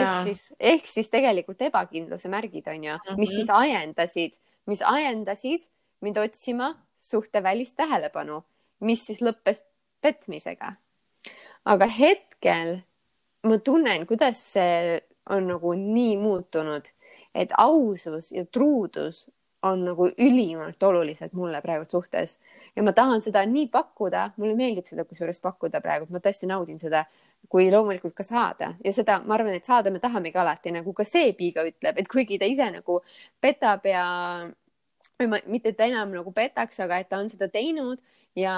ehk 0.03 0.29
siis, 0.29 0.53
ehk 0.61 0.87
siis 0.87 1.11
tegelikult 1.13 1.63
ebakindluse 1.63 2.29
märgid 2.29 2.67
on 2.69 2.85
ju 2.85 2.93
mm, 2.93 3.01
-hmm. 3.07 3.19
mis 3.19 3.31
mhm. 3.31 3.37
siis 3.37 3.51
ajendasid, 3.51 4.39
mis 4.67 4.83
ajendasid 4.83 5.69
mind 6.01 6.17
otsima 6.17 6.75
suhtevälist 6.97 7.77
tähelepanu, 7.77 8.43
mis 8.81 9.07
siis 9.07 9.21
lõppes 9.23 9.63
petmisega. 10.01 10.73
aga 11.65 11.87
hetkel 11.87 12.79
ma 13.43 13.59
tunnen, 13.59 14.07
kuidas 14.07 14.53
see 14.53 15.01
on 15.31 15.47
nagu 15.47 15.73
nii 15.75 16.17
muutunud, 16.17 16.87
et 17.35 17.53
ausus 17.59 18.33
ja 18.33 18.45
truudus 18.45 19.27
on 19.73 19.85
nagu 19.87 20.09
ülimalt 20.23 20.83
olulised 20.83 21.35
mulle 21.37 21.61
praegu 21.65 21.87
suhtes. 21.91 22.37
Ja 22.77 22.85
ma 22.87 22.93
tahan 22.97 23.23
seda 23.25 23.45
nii 23.49 23.69
pakkuda, 23.73 24.31
mulle 24.37 24.57
meeldib 24.59 24.89
seda 24.89 25.05
kusjuures 25.09 25.41
pakkuda 25.45 25.81
praegu, 25.85 26.09
ma 26.11 26.21
tõesti 26.23 26.49
naudin 26.51 26.79
seda, 26.83 27.05
kui 27.49 27.71
loomulikult 27.73 28.15
ka 28.17 28.27
saada. 28.27 28.73
Ja 28.85 28.93
seda, 28.97 29.21
ma 29.25 29.37
arvan, 29.39 29.55
et 29.57 29.69
saada 29.69 29.93
me 29.93 30.03
tahamegi 30.03 30.41
alati, 30.43 30.75
nagu 30.75 30.93
ka 30.97 31.07
see 31.07 31.33
Piiga 31.39 31.65
ütleb, 31.69 32.01
et 32.01 32.11
kuigi 32.11 32.41
ta 32.43 32.49
ise 32.51 32.69
nagu 32.75 33.01
petab 33.41 33.87
ja 33.89 34.07
või 35.21 35.31
ma, 35.33 35.41
mitte 35.47 35.73
ta 35.77 35.87
enam 35.89 36.13
nagu 36.15 36.33
petaks, 36.37 36.81
aga 36.85 37.01
et 37.01 37.09
ta 37.13 37.21
on 37.23 37.31
seda 37.33 37.49
teinud 37.53 38.03
ja 38.37 38.57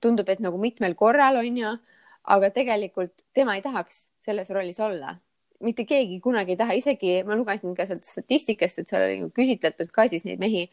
tundub, 0.00 0.28
et 0.32 0.40
nagu 0.40 0.60
mitmel 0.60 0.94
korral 0.96 1.42
on 1.42 1.58
ju, 1.58 1.74
aga 2.32 2.52
tegelikult 2.54 3.26
tema 3.34 3.58
ei 3.58 3.64
tahaks 3.64 4.06
selles 4.22 4.50
rollis 4.54 4.80
olla 4.80 5.18
mitte 5.62 5.86
keegi 5.88 6.20
kunagi 6.20 6.54
ei 6.54 6.60
taha, 6.60 6.76
isegi 6.78 7.20
ma 7.26 7.36
lugesin 7.38 7.74
ka 7.78 7.86
sealt 7.88 8.06
statistikast, 8.06 8.82
et 8.82 8.92
seal 8.92 9.04
oli 9.08 9.28
küsitletud 9.34 9.92
ka 9.94 10.08
siis 10.10 10.26
neid 10.28 10.40
mehi, 10.42 10.66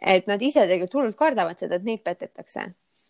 et 0.00 0.28
nad 0.30 0.42
ise 0.42 0.62
tegelikult 0.64 1.00
hullult 1.00 1.18
kardavad 1.18 1.58
seda, 1.58 1.78
et 1.78 1.88
neid 1.88 2.04
petetakse. 2.04 2.68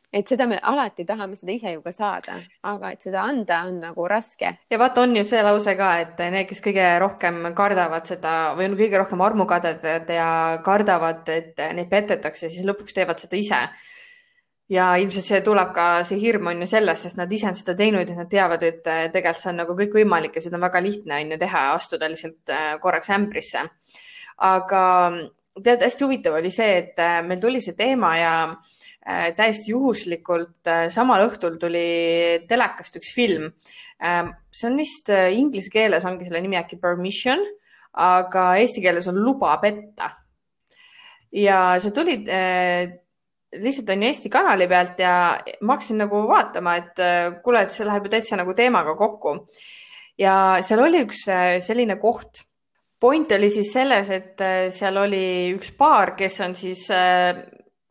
et 0.08 0.24
seda 0.24 0.46
me 0.48 0.56
alati 0.64 1.04
tahame 1.04 1.36
seda 1.36 1.52
ise 1.52 1.72
ju 1.74 1.82
ka 1.84 1.90
saada, 1.92 2.38
aga 2.64 2.94
et 2.94 3.02
seda 3.04 3.26
anda 3.28 3.58
on 3.68 3.80
nagu 3.82 4.06
raske. 4.08 4.54
ja 4.70 4.78
vaata, 4.80 5.02
on 5.02 5.16
ju 5.16 5.24
see 5.24 5.42
lause 5.42 5.74
ka, 5.76 5.90
et 6.00 6.22
need, 6.30 6.46
kes 6.48 6.64
kõige 6.64 6.86
rohkem 7.02 7.52
kardavad 7.54 8.08
seda 8.08 8.54
või 8.56 8.70
on 8.70 8.78
kõige 8.80 9.02
rohkem 9.02 9.20
armukadedad 9.20 10.08
ja 10.08 10.30
kardavad, 10.64 11.28
et 11.28 11.60
neid 11.76 11.90
petetakse, 11.92 12.48
siis 12.48 12.64
lõpuks 12.64 12.96
teevad 12.96 13.20
seda 13.20 13.36
ise 13.36 13.62
ja 14.72 14.88
ilmselt 15.00 15.24
see 15.24 15.40
tuleb 15.44 15.72
ka, 15.76 15.86
see 16.08 16.20
hirm 16.20 16.50
on 16.50 16.62
ju 16.62 16.68
sellest, 16.68 17.06
sest 17.06 17.18
nad 17.18 17.32
ise 17.32 17.48
on 17.48 17.56
seda 17.56 17.74
teinud 17.78 18.08
ja 18.10 18.16
nad 18.18 18.30
teavad, 18.30 18.64
et 18.66 18.82
tegelikult 18.84 19.40
see 19.40 19.52
on 19.52 19.60
nagu 19.62 19.76
kõikvõimalik 19.78 20.36
ja 20.36 20.44
seda 20.44 20.58
on 20.58 20.66
väga 20.66 20.82
lihtne 20.84 21.20
on 21.22 21.34
ju 21.34 21.40
teha, 21.40 21.64
astuda 21.76 22.10
lihtsalt 22.12 22.52
äh, 22.52 22.70
korraks 22.82 23.12
ämbrisse. 23.16 23.64
aga 24.44 24.82
tead, 25.56 25.82
hästi 25.82 26.04
huvitav 26.04 26.36
oli 26.38 26.52
see, 26.54 26.76
et 26.82 27.00
äh, 27.02 27.22
meil 27.26 27.40
tuli 27.40 27.62
see 27.64 27.76
teema 27.78 28.12
ja 28.18 28.34
äh, 28.52 29.30
täiesti 29.36 29.72
juhuslikult 29.72 30.72
samal 30.94 31.24
õhtul 31.30 31.56
tuli 31.60 32.44
telekast 32.48 33.00
üks 33.00 33.14
film. 33.16 33.50
see 33.98 34.68
on 34.68 34.76
vist 34.78 35.08
inglise 35.10 35.72
keeles 35.72 36.04
ongi 36.06 36.28
selle 36.28 36.44
nimi 36.44 36.60
äkki 36.60 36.76
Permission, 36.78 37.40
aga 37.98 38.52
eesti 38.60 38.84
keeles 38.84 39.08
on 39.08 39.16
Luba 39.24 39.56
petta. 39.64 40.12
ja 41.32 41.78
see 41.80 41.90
tuli 41.96 42.20
lihtsalt 43.56 43.90
on 43.90 44.02
ju 44.02 44.08
Eesti 44.08 44.30
kanali 44.30 44.68
pealt 44.68 44.98
ja 45.00 45.12
ma 45.60 45.76
hakkasin 45.76 46.02
nagu 46.02 46.22
vaatama, 46.28 46.76
et 46.76 47.00
äh, 47.02 47.40
kuule, 47.42 47.64
et 47.64 47.72
see 47.72 47.86
läheb 47.86 48.06
ju 48.06 48.12
täitsa 48.12 48.36
nagu 48.36 48.54
teemaga 48.54 48.94
kokku. 48.96 49.38
ja 50.18 50.58
seal 50.62 50.82
oli 50.84 51.02
üks 51.06 51.24
äh, 51.32 51.58
selline 51.64 51.96
koht. 51.96 52.44
point 53.00 53.32
oli 53.32 53.50
siis 53.50 53.72
selles, 53.72 54.10
et 54.10 54.40
äh, 54.40 54.68
seal 54.74 54.96
oli 54.96 55.54
üks 55.54 55.72
paar, 55.78 56.14
kes 56.16 56.40
on 56.40 56.54
siis 56.54 56.88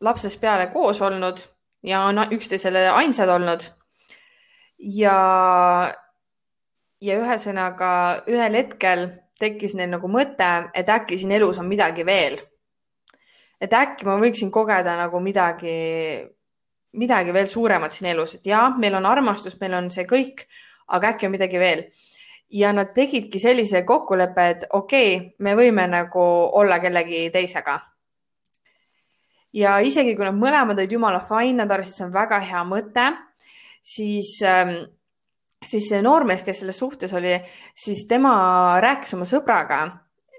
lapsest 0.00 0.40
peale 0.40 0.68
koos 0.72 1.00
olnud 1.02 1.40
ja 1.82 2.02
on 2.06 2.20
üksteisele 2.30 2.88
ainsad 2.90 3.28
olnud. 3.28 3.64
ja, 4.78 5.16
ja 7.00 7.18
ühesõnaga 7.18 7.90
ühel 8.30 8.54
hetkel 8.54 9.08
tekkis 9.38 9.74
neil 9.74 9.90
nagu 9.90 10.08
mõte, 10.10 10.70
et 10.74 10.88
äkki 10.88 11.18
siin 11.18 11.32
elus 11.32 11.58
on 11.58 11.66
midagi 11.66 12.06
veel 12.06 12.38
et 13.60 13.72
äkki 13.74 14.06
ma 14.06 14.16
võiksin 14.20 14.50
kogeda 14.54 14.94
nagu 14.98 15.20
midagi, 15.22 15.74
midagi 16.98 17.34
veel 17.34 17.48
suuremat 17.50 17.94
siin 17.94 18.12
elus, 18.12 18.36
et 18.38 18.46
jah, 18.46 18.76
meil 18.78 18.96
on 18.98 19.06
armastus, 19.06 19.58
meil 19.60 19.76
on 19.78 19.90
see 19.94 20.06
kõik, 20.08 20.46
aga 20.94 21.14
äkki 21.14 21.28
on 21.28 21.34
midagi 21.34 21.60
veel. 21.62 21.88
ja 22.50 22.70
nad 22.72 22.94
tegidki 22.96 23.38
sellise 23.38 23.82
kokkuleppe, 23.84 24.44
et 24.48 24.62
okei 24.72 25.16
okay,, 25.16 25.32
me 25.44 25.52
võime 25.54 25.84
nagu 25.86 26.22
olla 26.60 26.78
kellegi 26.80 27.28
teisega. 27.30 27.78
ja 29.52 29.78
isegi 29.80 30.14
kui 30.16 30.24
nad 30.24 30.36
mõlemad 30.36 30.78
olid 30.78 30.92
jumala 30.92 31.20
fine, 31.20 31.58
nad 31.58 31.70
arvasid, 31.70 31.94
see 31.94 32.06
on 32.06 32.14
väga 32.14 32.40
hea 32.40 32.64
mõte, 32.64 33.10
siis 33.82 34.38
ähm, 34.46 34.78
siis 35.64 35.88
see 35.90 36.02
noormees, 36.02 36.42
kes 36.46 36.62
selles 36.62 36.78
suhtes 36.78 37.12
oli, 37.18 37.34
siis 37.76 38.04
tema 38.08 38.78
rääkis 38.82 39.14
oma 39.16 39.26
sõbraga 39.28 39.80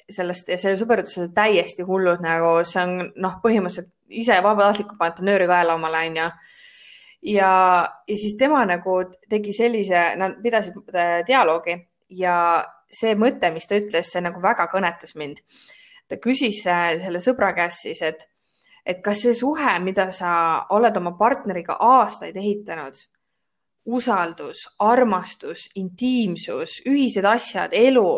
sellest 0.09 0.49
ja 0.49 0.57
see 0.59 0.75
sõber 0.79 1.03
ütles, 1.03 1.17
et 1.21 1.35
täiesti 1.35 1.85
hullud 1.85 2.23
nagu 2.23 2.59
see 2.67 2.81
on 2.83 3.11
noh, 3.21 3.37
põhimõtteliselt 3.43 3.91
ise 4.09 4.39
vabatahtlikult 4.43 4.97
panete 4.99 5.25
nööri 5.25 5.47
kaela 5.49 5.75
omale 5.77 6.01
onju. 6.07 6.29
ja, 7.33 7.51
ja 8.07 8.17
siis 8.17 8.35
tema 8.39 8.63
nagu 8.65 9.01
tegi 9.29 9.53
sellise, 9.53 10.03
nad 10.17 10.39
pidasid 10.43 10.95
äh, 10.95 11.19
dialoogi 11.27 11.77
ja 12.21 12.35
see 12.89 13.13
mõte, 13.15 13.51
mis 13.53 13.69
ta 13.69 13.77
ütles, 13.77 14.09
see 14.09 14.23
nagu 14.25 14.41
väga 14.41 14.67
kõnetas 14.71 15.15
mind. 15.15 15.43
ta 16.09 16.17
küsis 16.17 16.65
äh, 16.65 16.97
selle 17.01 17.21
sõbra 17.21 17.53
käest 17.53 17.85
siis, 17.85 18.01
et, 18.01 18.25
et 18.85 19.03
kas 19.05 19.21
see 19.21 19.33
suhe, 19.37 19.77
mida 19.83 20.09
sa 20.11 20.65
oled 20.73 20.97
oma 20.97 21.13
partneriga 21.17 21.77
aastaid 21.79 22.37
ehitanud, 22.37 22.97
usaldus, 23.85 24.65
armastus, 24.79 25.67
intiimsus, 25.75 26.79
ühised 26.89 27.25
asjad, 27.25 27.73
elu 27.73 28.09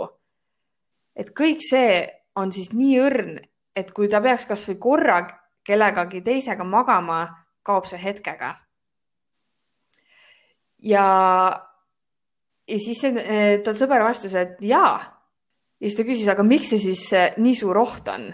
et 1.15 1.31
kõik 1.37 1.63
see 1.65 2.03
on 2.35 2.51
siis 2.51 2.71
nii 2.73 2.99
õrn, 3.03 3.39
et 3.75 3.91
kui 3.95 4.09
ta 4.11 4.21
peaks 4.23 4.47
kasvõi 4.49 4.77
korra 4.81 5.21
kellegagi 5.67 6.21
teisega 6.25 6.65
magama, 6.67 7.23
kaob 7.63 7.87
see 7.89 7.99
hetkega. 8.01 8.55
ja, 10.81 11.05
ja 12.67 12.77
siis 12.81 13.03
eh, 13.05 13.59
tal 13.63 13.77
sõber 13.77 14.03
vastas, 14.03 14.33
et 14.33 14.61
jaa. 14.65 14.97
ja 15.79 15.89
siis 15.89 15.97
ta 15.97 16.07
küsis, 16.07 16.29
aga 16.31 16.43
miks 16.43 16.73
see 16.73 16.81
siis 16.81 17.05
eh, 17.13 17.33
nii 17.37 17.55
suur 17.55 17.77
oht 17.77 18.07
on? 18.09 18.31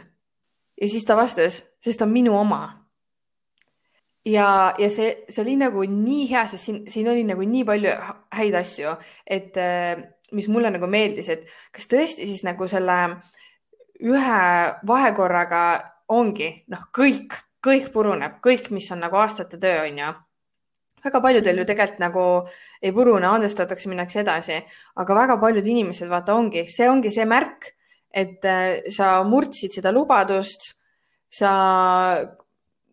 ja 0.82 0.88
siis 0.88 1.06
ta 1.06 1.18
vastas, 1.18 1.64
sest 1.84 2.00
ta 2.00 2.06
on 2.06 2.14
minu 2.14 2.38
oma. 2.38 2.62
ja, 4.26 4.74
ja 4.80 4.90
see, 4.90 5.24
see 5.30 5.42
oli 5.44 5.58
nagu 5.60 5.84
nii 5.84 6.28
hea, 6.32 6.46
sest 6.48 6.70
siin, 6.70 6.84
siin 6.92 7.10
oli 7.12 7.24
nagu 7.28 7.44
nii 7.44 7.66
palju 7.68 7.98
häid 8.36 8.56
asju, 8.62 8.96
et 9.26 9.58
äh, 9.58 10.06
mis 10.36 10.48
mulle 10.52 10.72
nagu 10.74 10.88
meeldis, 10.92 11.30
et 11.30 11.48
kas 11.72 11.88
tõesti 11.92 12.28
siis 12.28 12.44
nagu 12.48 12.68
selle 12.68 12.98
ühe 14.04 14.40
vahekorraga 14.88 15.62
ongi 16.14 16.50
noh, 16.72 16.88
kõik, 16.96 17.36
kõik 17.64 17.92
puruneb, 17.94 18.40
kõik, 18.44 18.70
mis 18.76 18.88
on 18.94 19.04
nagu 19.04 19.20
aastate 19.20 19.60
töö, 19.60 19.84
on 19.88 20.02
ju. 20.02 20.14
väga 21.04 21.22
paljudel 21.24 21.62
ju 21.62 21.66
tegelikult 21.66 22.02
nagu 22.04 22.24
ei 22.82 22.92
purune, 22.92 23.28
andestatakse, 23.28 23.90
minnakse 23.90 24.22
edasi, 24.22 24.58
aga 24.96 25.16
väga 25.16 25.38
paljud 25.40 25.68
inimesed, 25.68 26.10
vaata, 26.12 26.36
ongi, 26.36 26.68
see 26.68 26.90
ongi 26.90 27.12
see 27.12 27.26
märk, 27.26 27.72
et 28.12 28.46
äh, 28.46 28.84
sa 28.92 29.24
murdsid 29.24 29.78
seda 29.78 29.92
lubadust, 29.96 30.74
sa 31.30 31.52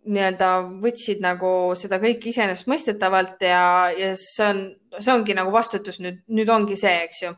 nii-öelda 0.04 0.48
võtsid 0.82 1.22
nagu 1.24 1.50
seda 1.78 1.98
kõike 2.02 2.28
iseenesestmõistetavalt 2.28 3.44
ja, 3.46 3.64
ja 3.96 4.12
see 4.20 4.46
on, 4.46 4.62
see 4.98 5.12
ongi 5.14 5.36
nagu 5.36 5.52
vastutus 5.54 6.00
nüüd, 6.04 6.20
nüüd 6.36 6.50
ongi 6.52 6.76
see, 6.80 6.94
eks 7.06 7.22
ju. 7.22 7.32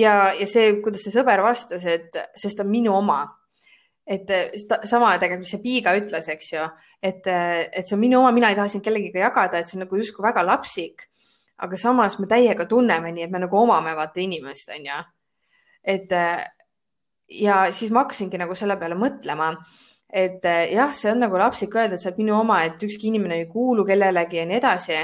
ja, 0.00 0.14
ja 0.36 0.46
see, 0.48 0.78
kuidas 0.84 1.04
see 1.04 1.12
sõber 1.12 1.42
vastas, 1.44 1.84
et 1.84 2.16
sest 2.36 2.58
ta 2.58 2.64
on 2.64 2.72
minu 2.72 2.94
oma. 2.96 3.20
et 4.08 4.24
ta, 4.24 4.80
sama 4.88 5.12
tegelikult, 5.20 5.44
mis 5.44 5.52
see 5.52 5.62
Piiga 5.64 5.92
ütles, 5.98 6.28
eks 6.32 6.52
ju, 6.54 6.64
et, 7.04 7.26
et 7.28 7.84
see 7.84 7.96
on 7.96 8.00
minu 8.00 8.22
oma, 8.22 8.32
mina 8.32 8.48
ei 8.48 8.56
taha 8.56 8.70
sind 8.72 8.84
kellegiga 8.84 9.26
jagada, 9.26 9.60
et 9.60 9.68
see 9.68 9.76
on 9.76 9.84
nagu 9.84 10.00
justkui 10.00 10.24
väga 10.24 10.46
lapsik. 10.48 11.04
aga 11.58 11.76
samas 11.76 12.16
me 12.18 12.28
täiega 12.30 12.64
tunneme 12.70 13.12
nii, 13.12 13.26
et 13.26 13.34
me 13.34 13.42
nagu 13.44 13.60
omame 13.60 13.92
vaata 13.98 14.24
inimest, 14.24 14.72
on 14.72 14.88
ju. 14.88 15.02
et 15.84 16.16
ja 17.28 17.66
siis 17.72 17.92
ma 17.92 18.06
hakkasingi 18.06 18.40
nagu 18.40 18.56
selle 18.56 18.78
peale 18.80 18.96
mõtlema 18.96 19.52
et 20.08 20.44
eh, 20.44 20.72
jah, 20.72 20.92
see 20.96 21.10
on 21.12 21.20
nagu 21.20 21.38
lapsik 21.38 21.74
öelda, 21.76 21.96
et 21.96 22.02
sa 22.02 22.08
oled 22.10 22.22
minu 22.22 22.34
oma, 22.38 22.62
et 22.64 22.82
ükski 22.82 23.10
inimene 23.10 23.42
ei 23.42 23.46
kuulu 23.50 23.84
kellelegi 23.88 24.40
ja 24.40 24.46
nii 24.48 24.56
edasi. 24.56 24.98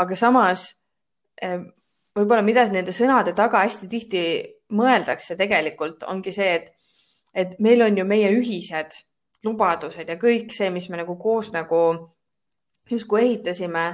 aga 0.00 0.16
samas 0.16 0.68
eh, 1.42 1.58
võib-olla, 2.16 2.42
mida 2.46 2.64
nende 2.70 2.94
sõnade 2.94 3.34
taga 3.36 3.64
hästi 3.64 3.88
tihti 3.90 4.22
mõeldakse 4.76 5.36
tegelikult, 5.36 6.04
ongi 6.06 6.32
see, 6.32 6.54
et, 6.54 6.70
et 7.34 7.58
meil 7.58 7.82
on 7.82 7.98
ju 7.98 8.06
meie 8.06 8.30
ühised 8.36 9.02
lubadused 9.44 10.08
ja 10.08 10.16
kõik 10.20 10.54
see, 10.54 10.70
mis 10.70 10.88
me 10.90 11.00
nagu 11.00 11.16
koos 11.18 11.50
nagu 11.52 11.82
justkui 12.90 13.22
ehitasime 13.24 13.84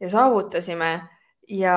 ja 0.00 0.08
saavutasime 0.08 0.92
ja, 1.48 1.76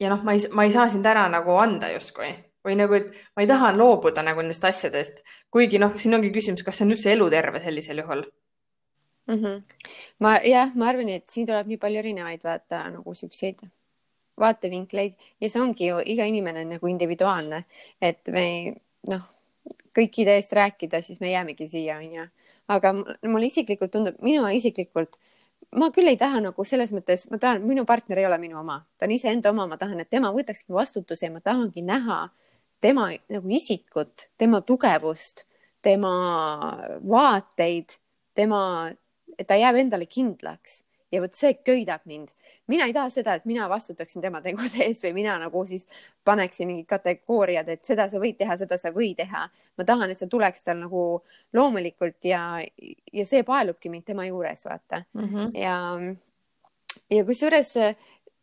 ja 0.00 0.12
noh, 0.12 0.22
ma 0.24 0.36
ei, 0.36 0.46
ma 0.54 0.64
ei 0.64 0.72
saa 0.72 0.88
sind 0.88 1.06
ära 1.06 1.26
nagu 1.32 1.56
anda 1.60 1.90
justkui 1.92 2.30
või 2.66 2.76
nagu, 2.76 2.94
et 2.98 3.10
ma 3.36 3.44
ei 3.44 3.48
taha 3.50 3.72
loobuda 3.76 4.24
nagu 4.26 4.42
nendest 4.44 4.64
asjadest, 4.68 5.24
kuigi 5.50 5.80
noh, 5.80 5.96
siin 5.96 6.14
ongi 6.18 6.32
küsimus, 6.34 6.64
kas 6.66 6.80
see 6.80 6.86
on 6.88 6.94
üldse 6.96 7.12
eluterve 7.14 7.62
sellisel 7.64 8.02
juhul 8.02 8.24
mm. 9.26 9.36
-hmm. 9.36 9.62
ma 10.20 10.36
jah, 10.44 10.74
ma 10.74 10.88
arvan, 10.92 11.08
et 11.08 11.28
siin 11.30 11.46
tuleb 11.46 11.70
nii 11.70 11.80
palju 11.80 12.02
erinevaid 12.04 12.44
vaata 12.44 12.82
nagu 12.90 13.14
siukseid 13.14 13.64
vaatevinkleid 14.40 15.14
ja 15.40 15.50
see 15.50 15.62
ongi 15.62 15.90
ju 15.90 16.00
iga 16.14 16.24
inimene 16.24 16.64
on 16.64 16.74
nagu 16.76 16.88
individuaalne, 16.88 17.64
et 18.02 18.28
me 18.32 18.46
noh, 19.10 19.24
kõikide 19.96 20.36
eest 20.38 20.52
rääkida, 20.56 21.02
siis 21.02 21.20
me 21.20 21.32
jäämegi 21.32 21.68
siia, 21.68 21.98
onju. 21.98 22.28
aga 22.70 22.92
mulle 22.94 23.46
isiklikult 23.46 23.90
tundub, 23.90 24.18
minu 24.22 24.46
isiklikult, 24.54 25.18
ma 25.76 25.90
küll 25.94 26.08
ei 26.08 26.18
taha 26.18 26.40
nagu 26.44 26.64
selles 26.64 26.92
mõttes, 26.94 27.26
ma 27.30 27.38
tahan, 27.42 27.64
minu 27.66 27.84
partner 27.86 28.18
ei 28.18 28.26
ole 28.26 28.38
minu 28.38 28.60
oma, 28.60 28.80
ta 28.98 29.08
on 29.08 29.14
iseenda 29.16 29.50
oma, 29.50 29.66
ma 29.66 29.78
tahan, 29.80 30.00
et 30.00 30.10
tema 30.10 30.30
võtakski 30.34 30.74
vastutuse 30.74 31.26
ja 31.26 31.32
ma 31.34 31.42
tahangi 31.44 31.82
näha 31.82 32.20
tema 32.80 33.10
nagu 33.28 33.50
isikut, 33.52 34.30
tema 34.38 34.60
tugevust, 34.60 35.44
tema 35.82 36.12
vaateid, 37.08 37.96
tema, 38.34 38.62
et 39.38 39.46
ta 39.48 39.58
jääb 39.58 39.80
endale 39.80 40.06
kindlaks 40.06 40.82
ja 41.12 41.20
vot 41.22 41.34
see 41.34 41.56
köidab 41.66 42.04
mind. 42.04 42.28
mina 42.70 42.86
ei 42.86 42.92
taha 42.94 43.10
seda, 43.10 43.34
et 43.34 43.44
mina 43.44 43.66
vastutaksin 43.68 44.22
tema 44.22 44.40
tegude 44.40 44.78
eest 44.86 45.02
või 45.02 45.12
mina 45.16 45.34
nagu 45.42 45.64
siis 45.66 45.86
paneksin 46.24 46.68
mingid 46.70 46.86
kategooriad, 46.90 47.68
et 47.68 47.84
seda 47.84 48.06
sa 48.08 48.20
võid 48.22 48.38
teha, 48.38 48.56
seda 48.60 48.78
sa 48.78 48.92
ei 48.92 48.94
või 48.94 49.10
teha. 49.18 49.48
ma 49.78 49.84
tahan, 49.84 50.10
et 50.10 50.18
see 50.18 50.30
tuleks 50.30 50.62
tal 50.62 50.78
nagu 50.84 51.04
loomulikult 51.56 52.24
ja, 52.30 52.62
ja 53.12 53.26
see 53.26 53.42
paelubki 53.46 53.90
mind 53.90 54.06
tema 54.06 54.26
juures, 54.28 54.64
vaata 54.64 55.02
mm. 55.12 55.28
-hmm. 55.28 55.50
ja, 55.58 55.76
ja 57.10 57.24
kusjuures 57.24 57.74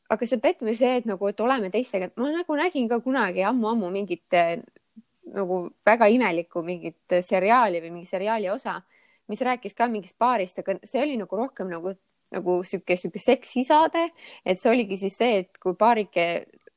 aga 0.10 0.28
see 0.30 0.42
pettumine, 0.44 0.76
see, 0.78 0.98
et 1.02 1.08
nagu, 1.10 1.30
et 1.30 1.40
oleme 1.44 1.72
teistega, 1.74 2.10
ma 2.18 2.32
nagu 2.34 2.60
nägin 2.60 2.90
ka 2.90 3.00
kunagi 3.04 3.44
ammu-ammu 3.48 3.92
mingit 3.94 4.38
nagu 5.34 5.62
väga 5.86 6.08
imelikku 6.14 6.64
mingit 6.64 7.18
seriaali 7.22 7.82
või 7.84 7.98
mingi 7.98 8.10
seriaali 8.10 8.50
osa, 8.50 8.78
mis 9.28 9.42
rääkis 9.44 9.76
ka 9.76 9.90
mingist 9.92 10.18
paarist, 10.20 10.62
aga 10.64 10.78
see 10.88 11.02
oli 11.04 11.18
nagu 11.20 11.40
rohkem 11.40 11.72
nagu 11.72 11.98
nagu 12.36 12.62
sihuke, 12.68 12.98
sihuke 13.00 13.22
seksisaade, 13.24 14.10
et 14.44 14.60
see 14.60 14.72
oligi 14.72 14.98
siis 15.00 15.16
see, 15.16 15.44
et 15.44 15.60
kui 15.64 15.78
paarike 15.80 16.26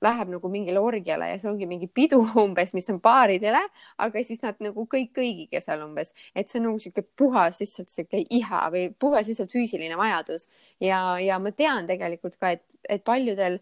läheb 0.00 0.30
nagu 0.32 0.48
mingile 0.48 0.80
orgiale 0.80 1.28
ja 1.32 1.38
see 1.40 1.50
ongi 1.50 1.66
mingi 1.68 1.88
pidu 1.92 2.20
umbes, 2.44 2.72
mis 2.76 2.88
on 2.92 3.00
paaridele, 3.04 3.60
aga 4.00 4.24
siis 4.24 4.40
nad 4.44 4.60
nagu 4.64 4.86
kõik 4.90 5.12
kõigiga 5.18 5.60
seal 5.62 5.84
umbes, 5.84 6.14
et 6.34 6.48
see 6.48 6.60
on 6.60 6.70
nagu 6.70 6.80
sihuke 6.82 7.04
puhas 7.18 7.60
lihtsalt 7.60 7.92
sihuke 7.92 8.22
iha 8.38 8.62
või 8.72 8.88
puhas 8.94 9.28
lihtsalt 9.30 9.52
füüsiline 9.52 9.98
vajadus. 10.00 10.48
Ja, 10.80 11.18
ja 11.20 11.38
ma 11.42 11.52
tean 11.52 11.90
tegelikult 11.90 12.38
ka, 12.40 12.54
et, 12.56 12.64
et 12.88 13.04
paljudel 13.04 13.58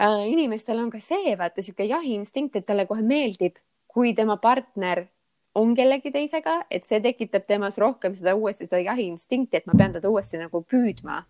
äh, 0.00 0.28
inimestel 0.28 0.78
on 0.78 0.90
ka 0.90 1.00
see 1.00 1.36
vaata 1.38 1.62
sihuke 1.62 1.84
jahiinstinkt, 1.84 2.56
et 2.56 2.66
talle 2.66 2.86
kohe 2.86 3.02
meeldib, 3.02 3.58
kui 3.88 4.14
tema 4.14 4.36
partner 4.36 5.06
on 5.54 5.74
kellegi 5.76 6.12
teisega, 6.12 6.62
et 6.70 6.86
see 6.88 7.00
tekitab 7.04 7.44
temas 7.48 7.78
rohkem 7.80 8.14
seda 8.16 8.34
uuesti 8.38 8.66
seda 8.66 8.80
jahiinstinkti, 8.80 9.58
et 9.58 9.68
ma 9.68 9.76
pean 9.78 9.92
teda 9.96 10.10
uuesti 10.10 10.40
nagu 10.40 10.62
püüdma. 10.64 11.22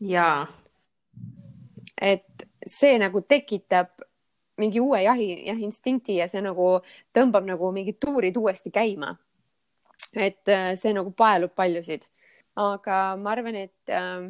jaa. 0.00 0.46
et 2.00 2.46
see 2.66 2.98
nagu 2.98 3.20
tekitab 3.20 3.90
mingi 4.60 4.80
uue 4.80 5.02
jahi, 5.02 5.28
jahiinstinkti 5.46 6.16
ja 6.16 6.28
see 6.28 6.42
nagu 6.44 6.80
tõmbab 7.16 7.46
nagu 7.48 7.70
mingid 7.72 8.00
tuurid 8.00 8.36
uuesti 8.36 8.72
käima. 8.74 9.16
et 10.16 10.48
äh, 10.48 10.74
see 10.74 10.92
nagu 10.96 11.12
paelub 11.14 11.54
paljusid, 11.54 12.08
aga 12.58 13.16
ma 13.16 13.30
arvan, 13.30 13.54
et, 13.54 13.76
äh, 13.88 14.26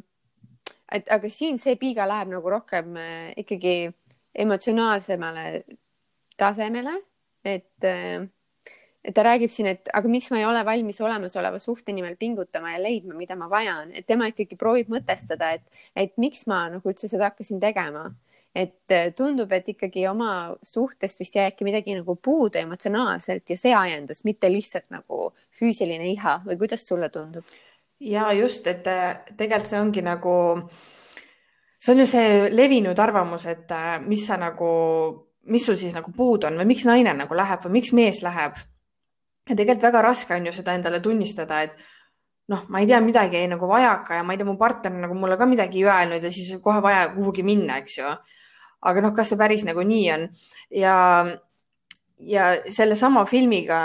et 0.92 1.08
aga 1.10 1.30
siin 1.30 1.58
see 1.58 1.76
piiga 1.80 2.06
läheb 2.08 2.32
nagu 2.34 2.50
rohkem 2.50 2.96
äh, 2.96 3.30
ikkagi 3.42 3.92
emotsionaalsemale 4.44 5.46
tasemele, 6.38 6.92
et 7.44 7.88
ta 9.14 9.24
räägib 9.24 9.52
siin, 9.52 9.70
et 9.70 9.88
aga 9.96 10.08
miks 10.12 10.28
ma 10.32 10.40
ei 10.40 10.46
ole 10.48 10.60
valmis 10.66 11.00
olemasoleva 11.00 11.58
suhte 11.62 11.92
nimel 11.96 12.16
pingutama 12.20 12.74
ja 12.74 12.82
leidma, 12.82 13.14
mida 13.16 13.36
ma 13.36 13.48
vajan, 13.50 13.94
et 13.96 14.06
tema 14.06 14.28
ikkagi 14.30 14.58
proovib 14.60 14.90
mõtestada, 14.92 15.54
et, 15.56 15.64
et 15.96 16.12
miks 16.20 16.44
ma 16.50 16.66
nagu 16.74 16.92
üldse 16.92 17.08
seda 17.08 17.30
hakkasin 17.30 17.62
tegema. 17.62 18.10
et 18.50 18.90
äh, 18.90 19.12
tundub, 19.14 19.52
et 19.54 19.68
ikkagi 19.70 20.08
oma 20.10 20.56
suhtest 20.66 21.20
vist 21.20 21.36
jäi 21.38 21.44
äkki 21.46 21.62
midagi 21.62 21.94
nagu 21.94 22.16
puudu 22.18 22.58
emotsionaalselt 22.58 23.46
ja 23.46 23.56
see 23.56 23.70
ajendas, 23.70 24.24
mitte 24.26 24.50
lihtsalt 24.50 24.88
nagu 24.90 25.28
füüsiline 25.54 26.08
iha 26.10 26.40
või 26.48 26.56
kuidas 26.58 26.82
sulle 26.82 27.08
tundub? 27.14 27.46
Ja 28.00 28.32
just, 28.32 28.66
et 28.66 28.86
äh, 28.86 29.20
tegelikult 29.36 29.68
see 29.68 29.80
ongi 29.80 30.02
nagu, 30.02 30.34
see 31.78 31.94
on 31.94 32.04
ju 32.04 32.06
see 32.08 32.50
levinud 32.54 32.98
arvamus, 32.98 33.46
et 33.46 33.70
äh, 33.76 33.98
mis 34.04 34.26
sa 34.26 34.38
nagu 34.40 34.70
mis 35.50 35.64
sul 35.66 35.76
siis 35.80 35.94
nagu 35.96 36.12
puudu 36.16 36.46
on 36.46 36.58
või 36.60 36.68
miks 36.74 36.84
naine 36.84 37.14
nagu 37.16 37.34
läheb 37.34 37.62
või 37.64 37.78
miks 37.78 37.94
mees 37.96 38.20
läheb 38.22 38.58
ja 39.48 39.56
tegelikult 39.56 39.86
väga 39.88 40.02
raske 40.04 40.36
on 40.36 40.46
ju 40.46 40.52
seda 40.54 40.74
endale 40.76 41.00
tunnistada, 41.02 41.62
et 41.64 41.76
noh, 42.52 42.64
ma 42.68 42.82
ei 42.82 42.88
tea, 42.90 43.00
midagi 43.02 43.40
jäi 43.40 43.50
nagu 43.50 43.68
vajaka 43.70 44.20
ja 44.20 44.26
ma 44.26 44.34
ei 44.34 44.40
tea, 44.40 44.48
mu 44.48 44.56
partner 44.60 44.94
nagu 45.06 45.16
mulle 45.18 45.38
ka 45.38 45.48
midagi 45.48 45.82
ei 45.82 45.88
öelnud 45.88 46.26
ja 46.26 46.32
siis 46.34 46.52
kohe 46.62 46.82
vaja 46.82 47.08
kuhugi 47.14 47.44
minna, 47.46 47.78
eks 47.82 47.98
ju. 47.98 48.10
aga 48.80 49.04
noh, 49.04 49.14
kas 49.16 49.32
see 49.32 49.40
päris 49.40 49.64
nagu 49.68 49.82
nii 49.84 50.04
on 50.14 50.26
ja, 50.72 50.94
ja 52.18 52.46
sellesama 52.68 53.26
filmiga, 53.28 53.80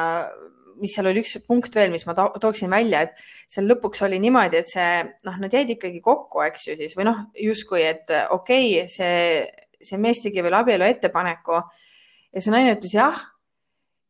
mis 0.82 0.96
seal 0.96 1.10
oli 1.10 1.22
üks 1.24 1.38
punkt 1.48 1.76
veel, 1.76 1.92
mis 1.94 2.06
ma 2.08 2.16
to 2.18 2.28
tooksin 2.42 2.72
välja, 2.72 3.06
et 3.06 3.22
seal 3.52 3.68
lõpuks 3.70 4.04
oli 4.08 4.20
niimoodi, 4.24 4.60
et 4.62 4.72
see 4.72 4.90
noh, 5.28 5.38
nad 5.42 5.54
jäid 5.54 5.76
ikkagi 5.76 6.02
kokku, 6.04 6.44
eks 6.48 6.68
ju 6.70 6.78
siis 6.80 6.96
või 6.98 7.08
noh, 7.10 7.22
justkui, 7.40 7.84
et 7.86 8.12
okei 8.36 8.72
okay,, 8.82 8.90
see, 8.92 9.80
see 9.82 10.02
mees 10.02 10.22
tegi 10.24 10.44
veel 10.44 10.60
abielu 10.60 10.88
ettepaneku 10.88 11.62
ja 11.62 12.44
see 12.44 12.54
naine 12.54 12.76
ütles 12.76 12.96
jah 12.96 13.24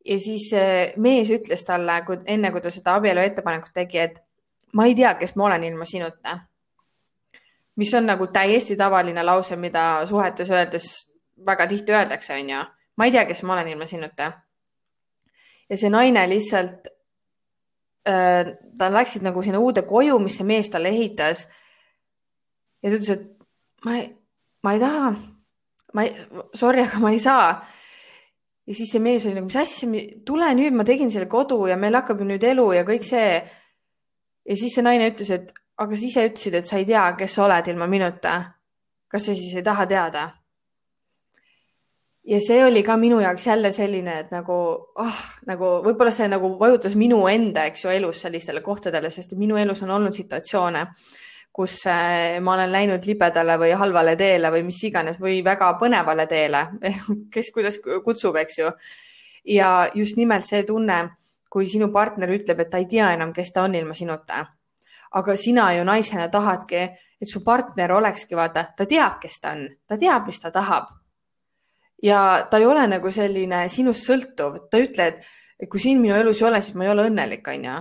ja 0.06 0.18
siis 0.22 0.50
mees 1.02 1.30
ütles 1.34 1.64
talle, 1.66 2.00
enne 2.26 2.52
kui 2.54 2.62
ta 2.62 2.70
seda 2.70 2.96
abielu 3.00 3.22
ettepanekut 3.24 3.74
tegi, 3.74 4.02
et 4.02 4.20
ma 4.76 4.86
ei 4.86 4.94
tea, 4.94 5.14
kes 5.18 5.34
ma 5.36 5.48
olen 5.50 5.64
ilma 5.64 5.84
sinuta. 5.84 6.38
mis 7.76 7.92
on 7.94 8.06
nagu 8.08 8.26
täiesti 8.32 8.76
tavaline 8.76 9.22
lause, 9.22 9.56
mida 9.56 10.06
suhetes 10.08 10.50
öeldes 10.50 10.86
väga 11.46 11.66
tihti 11.66 11.92
öeldakse, 11.92 12.34
onju. 12.34 12.62
ma 12.96 13.04
ei 13.04 13.12
tea, 13.12 13.24
kes 13.26 13.42
ma 13.42 13.52
olen 13.52 13.68
ilma 13.68 13.86
sinuta. 13.86 14.32
Ja 15.70 15.78
see 15.78 15.90
naine 15.90 16.26
lihtsalt 16.30 16.90
äh,, 18.08 18.52
ta 18.78 18.90
läksid 18.92 19.24
nagu 19.26 19.42
sinna 19.42 19.60
uude 19.62 19.86
koju, 19.88 20.18
mis 20.22 20.38
see 20.38 20.46
mees 20.46 20.70
talle 20.70 20.92
ehitas. 20.94 21.46
ja 22.82 22.90
ta 22.90 22.96
ütles, 22.96 23.10
et 23.10 23.84
ma 23.84 23.96
ei, 23.98 24.10
ma 24.62 24.76
ei 24.76 24.82
taha, 24.82 25.10
ma 25.94 26.06
ei, 26.06 26.14
sorry, 26.54 26.86
aga 26.86 27.02
ma 27.02 27.14
ei 27.14 27.22
saa 27.22 27.48
ja 28.66 28.74
siis 28.74 28.90
see 28.92 29.02
mees 29.02 29.26
oli 29.26 29.36
nagu, 29.36 29.46
mis 29.48 29.58
asja, 29.60 30.02
tule 30.26 30.48
nüüd, 30.58 30.74
ma 30.76 30.86
tegin 30.86 31.10
selle 31.12 31.28
kodu 31.30 31.60
ja 31.70 31.78
meil 31.80 31.94
hakkab 31.98 32.22
ju 32.22 32.28
nüüd 32.28 32.44
elu 32.44 32.66
ja 32.78 32.82
kõik 32.88 33.06
see. 33.06 33.38
ja 34.46 34.56
siis 34.58 34.74
see 34.74 34.84
naine 34.84 35.10
ütles, 35.12 35.30
et 35.30 35.52
aga 35.82 35.94
sa 35.96 36.06
ise 36.06 36.26
ütlesid, 36.30 36.54
et 36.58 36.68
sa 36.68 36.80
ei 36.80 36.86
tea, 36.88 37.04
kes 37.18 37.36
sa 37.36 37.44
oled 37.46 37.70
ilma 37.70 37.86
minuta. 37.86 38.36
kas 39.08 39.28
sa 39.28 39.34
siis 39.34 39.54
ei 39.54 39.62
taha 39.62 39.86
teada? 39.86 40.26
Ja 42.26 42.40
see 42.42 42.64
oli 42.64 42.82
ka 42.82 42.96
minu 42.96 43.20
jaoks 43.22 43.46
jälle 43.46 43.70
selline, 43.72 44.18
et 44.24 44.32
nagu, 44.34 44.56
ah, 44.98 45.20
nagu 45.46 45.76
võib-olla 45.84 46.10
see 46.14 46.26
nagu 46.28 46.56
vajutas 46.58 46.96
minu 46.98 47.20
enda, 47.30 47.68
eks 47.70 47.84
ju, 47.84 47.92
elus 47.94 48.24
sellistele 48.24 48.62
kohtadele, 48.64 49.10
sest 49.10 49.36
minu 49.38 49.56
elus 49.60 49.82
on 49.86 49.94
olnud 49.94 50.16
situatsioone 50.16 50.86
kus 51.56 51.86
äh, 51.88 52.36
ma 52.44 52.52
olen 52.52 52.72
läinud 52.72 53.06
libedale 53.08 53.56
või 53.56 53.70
halvale 53.80 54.12
teele 54.20 54.50
või 54.52 54.66
mis 54.66 54.82
iganes 54.84 55.16
või 55.20 55.38
väga 55.44 55.70
põnevale 55.80 56.26
teele, 56.28 56.66
kes 57.34 57.48
kuidas 57.54 57.78
kutsub, 57.80 58.36
eks 58.42 58.58
ju. 58.60 58.72
ja 59.56 59.70
just 59.94 60.20
nimelt 60.20 60.44
see 60.44 60.66
tunne, 60.68 60.98
kui 61.48 61.68
sinu 61.70 61.88
partner 61.94 62.34
ütleb, 62.34 62.60
et 62.60 62.70
ta 62.70 62.82
ei 62.82 62.88
tea 62.90 63.08
enam, 63.16 63.32
kes 63.32 63.54
ta 63.54 63.64
on 63.64 63.74
ilma 63.74 63.96
sinuta. 63.96 64.44
aga 65.16 65.36
sina 65.36 65.70
ju 65.72 65.84
naisena 65.84 66.28
tahadki, 66.28 66.80
et 67.22 67.28
su 67.30 67.40
partner 67.44 67.92
olekski, 67.92 68.36
vaata, 68.36 68.66
ta 68.76 68.84
teab, 68.84 69.16
kes 69.22 69.40
ta 69.40 69.54
on, 69.56 69.62
ta 69.88 69.96
teab, 69.96 70.26
mis 70.26 70.40
ta 70.42 70.50
tahab. 70.52 70.90
Ja 72.02 72.46
ta 72.50 72.58
ei 72.58 72.66
ole 72.66 72.86
nagu 72.88 73.10
selline 73.10 73.68
sinust 73.68 74.06
sõltuv, 74.06 74.68
ta 74.70 74.78
ütleb, 74.78 75.20
et 75.58 75.68
kui 75.70 75.80
sind 75.80 76.00
minu 76.00 76.14
elus 76.14 76.42
ei 76.42 76.48
ole, 76.48 76.62
siis 76.62 76.76
ma 76.76 76.84
ei 76.84 76.90
ole 76.90 77.08
õnnelik, 77.10 77.46
onju 77.48 77.76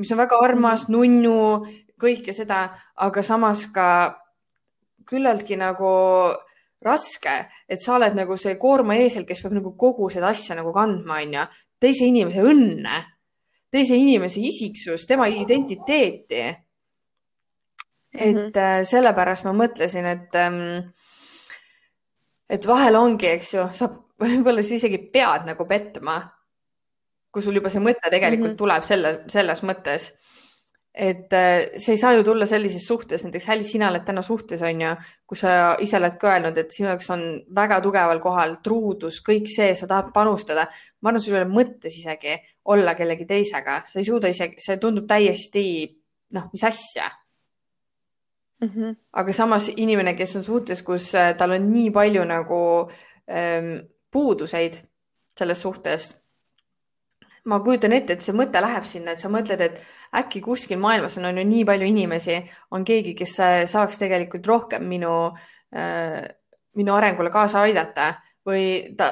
mis 0.00 0.12
on 0.12 0.20
väga 0.20 0.38
armas, 0.40 0.86
nunnu, 0.92 1.36
kõike 2.00 2.32
seda, 2.36 2.64
aga 3.04 3.24
samas 3.24 3.66
ka 3.74 3.88
küllaltki 5.08 5.58
nagu 5.60 5.90
raske, 6.80 7.34
et 7.68 7.82
sa 7.82 7.98
oled 7.98 8.16
nagu 8.16 8.36
see 8.40 8.56
koorma 8.60 8.96
eesel, 8.96 9.26
kes 9.28 9.42
peab 9.42 9.58
nagu 9.58 9.74
kogu 9.78 10.08
seda 10.12 10.30
asja 10.32 10.56
nagu 10.56 10.72
kandma, 10.72 11.20
onju. 11.20 11.44
teise 11.80 12.08
inimese 12.08 12.44
õnne, 12.44 13.02
teise 13.72 13.96
inimese 13.96 14.40
isiksust, 14.40 15.08
tema 15.08 15.28
identiteeti. 15.28 16.42
et 18.12 18.34
mm 18.34 18.50
-hmm. 18.50 18.84
sellepärast 18.84 19.44
ma 19.44 19.52
mõtlesin, 19.52 20.04
et, 20.04 20.34
ähm, 20.34 20.90
et 22.50 22.66
vahel 22.66 22.98
ongi, 22.98 23.30
eks 23.36 23.54
ju, 23.54 23.66
sa 23.72 23.90
võib-olla 24.22 24.62
sa 24.66 24.76
isegi 24.76 25.00
pead 25.12 25.48
nagu 25.48 25.66
petma, 25.68 26.20
kui 27.30 27.44
sul 27.44 27.56
juba 27.60 27.70
see 27.70 27.82
mõte 27.82 28.10
tegelikult 28.10 28.50
mm 28.50 28.54
-hmm. 28.54 28.62
tuleb 28.64 28.86
selle, 28.86 29.12
selles 29.30 29.62
mõttes 29.62 30.10
et 30.94 31.32
äh, 31.32 31.70
sa 31.78 31.92
ei 31.92 31.98
saa 31.98 32.12
ju 32.16 32.24
tulla 32.26 32.46
sellises 32.46 32.82
suhtes, 32.86 33.22
näiteks 33.24 33.48
Alice, 33.48 33.70
sina 33.70 33.88
oled 33.88 34.02
täna 34.04 34.22
suhtes, 34.26 34.62
on 34.66 34.80
ju, 34.82 34.94
kus 35.26 35.44
sa 35.44 35.76
ise 35.78 35.96
oled 36.00 36.16
ka 36.18 36.32
öelnud, 36.32 36.58
et 36.58 36.74
sinu 36.74 36.88
jaoks 36.90 37.10
on 37.14 37.22
väga 37.54 37.78
tugeval 37.84 38.20
kohal 38.22 38.56
truudus, 38.64 39.20
kõik 39.22 39.46
see, 39.52 39.70
sa 39.78 39.86
tahad 39.86 40.10
panustada. 40.12 40.66
ma 41.00 41.12
arvan, 41.12 41.22
sul 41.22 41.36
ei 41.36 41.42
ole 41.42 41.52
mõttes 41.52 41.94
isegi 41.94 42.34
olla 42.64 42.94
kellegi 42.98 43.26
teisega, 43.26 43.82
sa 43.86 43.98
ei 43.98 44.04
suuda 44.04 44.28
isegi, 44.28 44.58
see 44.58 44.76
tundub 44.82 45.06
täiesti, 45.06 45.64
noh, 46.34 46.50
mis 46.52 46.64
asja 46.64 47.06
mm. 48.60 48.68
-hmm. 48.68 48.96
aga 49.12 49.32
samas 49.32 49.70
inimene, 49.76 50.14
kes 50.14 50.36
on 50.36 50.44
suhtes, 50.44 50.82
kus 50.82 51.14
äh, 51.14 51.34
tal 51.36 51.50
on 51.50 51.72
nii 51.72 51.90
palju 51.90 52.24
nagu 52.24 52.90
ähm, 53.28 53.76
puuduseid 54.10 54.82
sellest 55.36 55.62
suhtest 55.62 56.20
ma 57.44 57.60
kujutan 57.60 57.92
ette, 57.92 58.12
et 58.12 58.24
see 58.24 58.36
mõte 58.36 58.60
läheb 58.60 58.84
sinna, 58.84 59.14
et 59.14 59.18
sa 59.22 59.30
mõtled, 59.32 59.60
et 59.64 59.80
äkki 60.20 60.42
kuskil 60.44 60.78
maailmas 60.78 61.16
on, 61.18 61.28
on 61.30 61.38
ju 61.40 61.44
nii 61.48 61.64
palju 61.64 61.86
inimesi, 61.88 62.36
on 62.76 62.84
keegi, 62.84 63.14
kes 63.18 63.36
saaks 63.72 64.00
tegelikult 64.00 64.46
rohkem 64.46 64.84
minu 64.88 65.14
äh,, 65.74 66.26
minu 66.76 66.94
arengule 66.94 67.32
kaasa 67.34 67.64
aidata 67.66 68.12
või 68.46 68.94
ta 68.96 69.10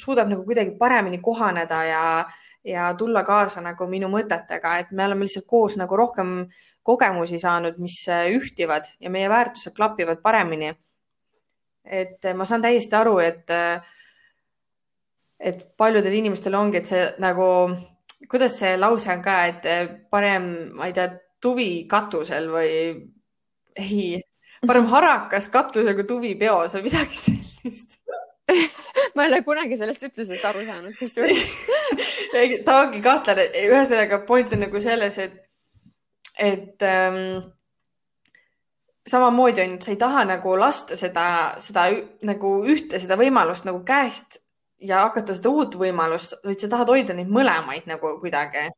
suudab 0.00 0.28
nagu 0.30 0.44
kuidagi 0.46 0.76
paremini 0.78 1.20
kohaneda 1.22 1.80
ja, 1.88 2.02
ja 2.64 2.94
tulla 2.98 3.24
kaasa 3.24 3.60
nagu 3.60 3.86
minu 3.86 4.08
mõtetega, 4.12 4.78
et 4.80 4.92
me 4.92 5.04
oleme 5.04 5.26
lihtsalt 5.26 5.46
koos 5.46 5.76
nagu 5.76 5.96
rohkem 5.96 6.46
kogemusi 6.82 7.38
saanud, 7.38 7.76
mis 7.78 7.98
ühtivad 8.08 8.88
ja 9.00 9.10
meie 9.10 9.28
väärtused 9.28 9.76
klapivad 9.76 10.22
paremini. 10.22 10.72
et 11.84 12.24
ma 12.34 12.44
saan 12.48 12.62
täiesti 12.62 12.96
aru, 12.96 13.18
et 13.20 13.50
äh, 13.50 13.82
et 15.40 15.76
paljudel 15.76 16.14
inimestel 16.16 16.54
ongi, 16.56 16.80
et 16.80 16.88
see 16.88 17.02
nagu, 17.22 17.46
kuidas 18.30 18.58
see 18.60 18.76
lause 18.78 19.10
on 19.12 19.22
ka, 19.24 19.38
et 19.50 19.66
parem, 20.10 20.48
ma 20.78 20.88
ei 20.88 20.96
tea, 20.96 21.10
tuvi 21.44 21.84
katusel 21.90 22.48
või 22.48 22.70
ei, 23.76 24.22
parem 24.64 24.86
harakas 24.88 25.50
katusel 25.52 25.96
kui 25.98 26.06
tuvi 26.08 26.32
peos 26.40 26.78
või 26.78 26.86
midagi 26.86 27.18
sellist 27.18 27.98
ma 29.14 29.24
ei 29.24 29.32
ole 29.32 29.40
kunagi 29.46 29.78
sellest 29.80 30.04
ütlusest 30.08 30.44
aru 30.48 30.64
saanud, 30.66 30.94
kusjuures. 30.98 31.50
Ta 32.66 32.78
ongi 32.82 33.00
kahtlane, 33.04 33.48
ühesõnaga 33.64 34.20
point 34.28 34.52
on 34.56 34.64
nagu 34.66 34.80
selles, 34.82 35.18
et, 35.22 35.36
et 36.40 36.86
ähm, 36.88 37.20
samamoodi 39.08 39.64
on, 39.64 39.76
et 39.78 39.86
sa 39.86 39.92
ei 39.94 40.00
taha 40.00 40.24
nagu 40.28 40.56
lasta 40.58 40.98
seda, 41.00 41.26
seda 41.62 41.88
nagu 42.26 42.56
ühte 42.70 43.00
seda 43.02 43.18
võimalust 43.20 43.68
nagu 43.68 43.84
käest 43.86 44.40
ja 44.84 45.04
hakata 45.06 45.36
seda 45.36 45.52
uut 45.54 45.78
võimalust, 45.80 46.36
vaid 46.44 46.60
sa 46.60 46.70
tahad 46.72 46.90
hoida 46.92 47.16
neid 47.16 47.30
mõlemaid 47.32 47.88
nagu 47.88 48.16
kuidagi. 48.20 48.68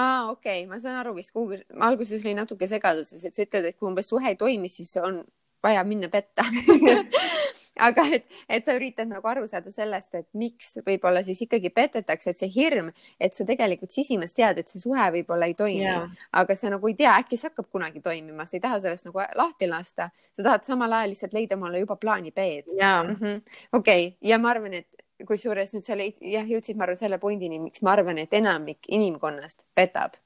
Aa, 0.00 0.30
okei. 0.30 0.62
Okay., 0.62 0.68
ma 0.70 0.78
saan 0.80 1.00
aru 1.00 1.16
vist, 1.18 1.34
kuhugi, 1.34 1.60
alguses 1.82 2.22
oli 2.24 2.36
natuke 2.38 2.68
segaduses, 2.70 3.24
et 3.26 3.36
sa 3.36 3.44
ütled, 3.44 3.66
et 3.68 3.76
kui 3.76 3.90
umbes 3.90 4.08
suhe 4.08 4.32
ei 4.32 4.38
toimi, 4.38 4.70
siis 4.72 4.94
on 5.02 5.20
vaja 5.60 5.82
minna 5.84 6.08
petta 6.08 6.46
aga 7.78 8.04
et, 8.16 8.24
et 8.48 8.64
sa 8.64 8.74
üritad 8.76 9.08
nagu 9.08 9.28
aru 9.28 9.46
saada 9.48 9.70
sellest, 9.72 10.14
et 10.14 10.26
miks 10.38 10.74
võib-olla 10.86 11.22
siis 11.26 11.40
ikkagi 11.46 11.70
petetakse, 11.74 12.30
et 12.30 12.40
see 12.40 12.50
hirm, 12.54 12.90
et 13.20 13.36
sa 13.36 13.46
tegelikult 13.48 13.94
sisimas 13.94 14.34
tead, 14.36 14.58
et 14.60 14.68
see 14.68 14.82
suhe 14.82 15.10
võib-olla 15.16 15.48
ei 15.50 15.54
toimi 15.58 15.84
yeah., 15.84 16.08
aga 16.32 16.56
sa 16.56 16.72
nagu 16.72 16.88
ei 16.90 16.96
tea, 16.98 17.14
äkki 17.22 17.38
see 17.38 17.50
hakkab 17.50 17.70
kunagi 17.72 18.02
toimima, 18.04 18.46
sa 18.46 18.58
ei 18.58 18.64
taha 18.64 18.80
sellest 18.82 19.08
nagu 19.10 19.22
lahti 19.38 19.70
lasta, 19.70 20.10
sa 20.36 20.42
tahad 20.42 20.66
samal 20.66 20.92
ajal 20.98 21.14
lihtsalt 21.14 21.36
leida 21.36 21.56
omale 21.56 21.84
juba 21.84 21.96
plaani 21.96 22.30
B-d 22.30 22.76
-hmm. 23.20 23.42
okei 23.72 24.16
ja 24.20 24.38
ma 24.38 24.50
arvan, 24.50 24.74
et 24.74 24.88
kusjuures 25.26 25.74
nüüd 25.74 25.86
sa 25.86 25.96
leid, 25.98 26.18
jah, 26.24 26.46
jõudsid, 26.48 26.76
ma 26.76 26.86
arvan, 26.86 26.96
selle 26.96 27.18
pointini, 27.18 27.60
miks 27.60 27.82
ma 27.82 27.92
arvan, 27.92 28.18
et 28.18 28.34
enamik 28.34 28.88
inimkonnast 28.88 29.64
petab. 29.74 30.16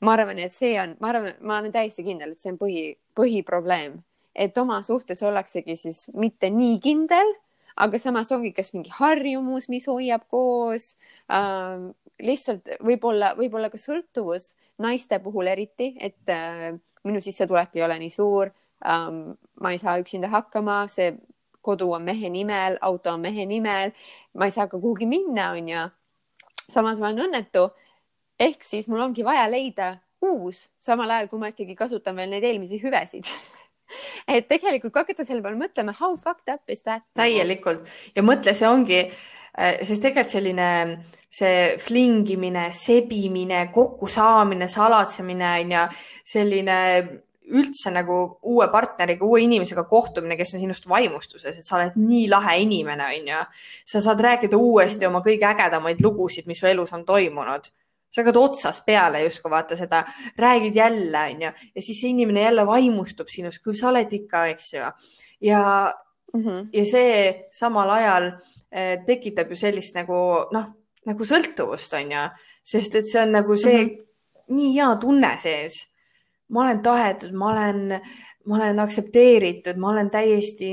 ma 0.00 0.12
arvan, 0.12 0.38
et 0.38 0.52
see 0.52 0.74
on, 0.80 0.96
ma 1.00 1.08
arvan, 1.08 1.32
ma 1.40 1.58
olen 1.58 1.72
täiesti 1.72 2.04
kindel, 2.04 2.34
et 2.34 2.38
see 2.38 2.50
on 2.52 2.58
põhi, 2.60 2.82
põhiprobleem, 3.16 3.94
et 4.36 4.58
oma 4.58 4.82
suhtes 4.84 5.22
ollaksegi 5.24 5.76
siis 5.80 6.06
mitte 6.14 6.50
nii 6.52 6.78
kindel, 6.84 7.32
aga 7.76 7.98
samas 8.00 8.30
ongi 8.32 8.52
kas 8.56 8.72
mingi 8.74 8.92
harjumus, 8.94 9.68
mis 9.72 9.86
hoiab 9.88 10.26
koos 10.32 10.94
ähm,, 11.32 11.90
lihtsalt 12.20 12.76
võib-olla, 12.84 13.34
võib-olla 13.36 13.68
ka 13.72 13.80
sõltuvus 13.80 14.54
naiste 14.80 15.18
puhul 15.24 15.48
eriti, 15.52 15.94
et 16.00 16.32
äh, 16.32 16.76
minu 17.04 17.20
sissetulek 17.24 17.76
ei 17.76 17.84
ole 17.86 17.98
nii 18.00 18.12
suur 18.12 18.52
ähm,, 18.84 19.36
ma 19.60 19.72
ei 19.72 19.80
saa 19.82 19.98
üksinda 20.00 20.30
hakkama, 20.32 20.84
see 20.92 21.14
kodu 21.66 21.90
on 21.96 22.04
mehe 22.06 22.30
nimel, 22.30 22.78
auto 22.86 23.12
on 23.16 23.24
mehe 23.24 23.46
nimel, 23.48 23.92
ma 24.38 24.48
ei 24.48 24.54
saa 24.54 24.68
ka 24.70 24.78
kuhugi 24.78 25.08
minna, 25.10 25.50
onju. 25.58 25.88
samas 26.70 27.00
ma 27.00 27.10
olen 27.10 27.26
õnnetu. 27.28 27.68
ehk 28.38 28.62
siis 28.62 28.88
mul 28.88 29.00
ongi 29.00 29.24
vaja 29.24 29.46
leida 29.50 29.96
uus, 30.22 30.66
samal 30.80 31.10
ajal 31.10 31.28
kui 31.28 31.40
ma 31.40 31.50
ikkagi 31.52 31.76
kasutan 31.76 32.16
veel 32.16 32.30
neid 32.30 32.44
eelmisi 32.44 32.80
hüvesid 32.82 33.28
et 34.34 34.48
tegelikult 34.48 34.92
kui 34.92 35.04
hakata 35.04 35.26
selle 35.26 35.44
peale 35.44 35.58
mõtlema, 35.60 35.96
how 36.00 36.16
fucked 36.16 36.52
up 36.52 36.72
is 36.72 36.84
that? 36.84 37.06
täielikult 37.18 37.86
ja 38.16 38.24
mõtle, 38.26 38.54
see 38.56 38.68
ongi, 38.70 39.02
äh, 39.58 39.78
sest 39.82 40.04
tegelikult 40.04 40.34
selline 40.36 40.70
see 41.36 41.76
flingimine, 41.82 42.70
sebimine, 42.72 43.66
kokkusaamine, 43.74 44.68
salatsemine 44.72 45.52
on 45.60 45.72
ju, 45.76 45.86
selline 46.24 46.76
üldse 47.46 47.92
nagu 47.94 48.16
uue 48.50 48.66
partneriga, 48.72 49.24
uue 49.24 49.44
inimesega 49.44 49.84
kohtumine, 49.86 50.36
kes 50.38 50.56
on 50.56 50.62
sinust 50.62 50.88
vaimustuses, 50.90 51.58
et 51.58 51.66
sa 51.66 51.78
oled 51.78 51.98
nii 52.00 52.26
lahe 52.30 52.56
inimene, 52.64 53.10
onju. 53.20 53.42
sa 53.86 54.02
saad 54.02 54.22
rääkida 54.26 54.58
uuesti 54.58 55.06
oma 55.06 55.22
kõige 55.24 55.46
ägedamaid 55.48 56.02
lugusid, 56.02 56.48
mis 56.50 56.60
su 56.60 56.66
elus 56.70 56.92
on 56.96 57.04
toimunud. 57.06 57.70
Sa 58.16 58.22
hakkad 58.22 58.38
otsast 58.40 58.84
peale 58.86 59.20
justkui 59.26 59.52
vaata 59.52 59.76
seda, 59.76 60.00
räägid 60.40 60.76
jälle, 60.80 61.24
onju, 61.34 61.52
ja 61.74 61.82
siis 61.84 62.00
see 62.00 62.14
inimene 62.14 62.46
jälle 62.46 62.64
vaimustub 62.66 63.28
sinust, 63.28 63.60
küll 63.64 63.76
sa 63.76 63.90
oled 63.90 64.12
ikka, 64.12 64.46
eks 64.54 64.72
ju. 64.74 64.92
ja 65.44 65.62
mm, 66.34 66.42
-hmm. 66.42 66.68
ja 66.72 66.84
see 66.84 67.48
samal 67.52 67.90
ajal 67.90 68.30
eh, 68.72 69.04
tekitab 69.06 69.50
ju 69.50 69.56
sellist 69.56 69.94
nagu 69.94 70.22
noh, 70.52 70.72
nagu 71.06 71.24
sõltuvust, 71.24 71.92
onju, 72.00 72.24
sest 72.64 72.94
et 72.94 73.06
see 73.06 73.22
on 73.22 73.32
nagu 73.32 73.56
see 73.56 73.84
mm 73.84 73.90
-hmm. 73.90 74.56
nii 74.56 74.72
hea 74.78 74.96
tunne 74.96 75.36
sees 75.38 75.84
ma 76.48 76.62
olen 76.62 76.82
tahetud, 76.82 77.32
ma 77.32 77.50
olen, 77.50 78.00
ma 78.46 78.58
olen 78.58 78.78
aktsepteeritud, 78.78 79.78
ma 79.80 79.90
olen 79.90 80.10
täiesti 80.10 80.70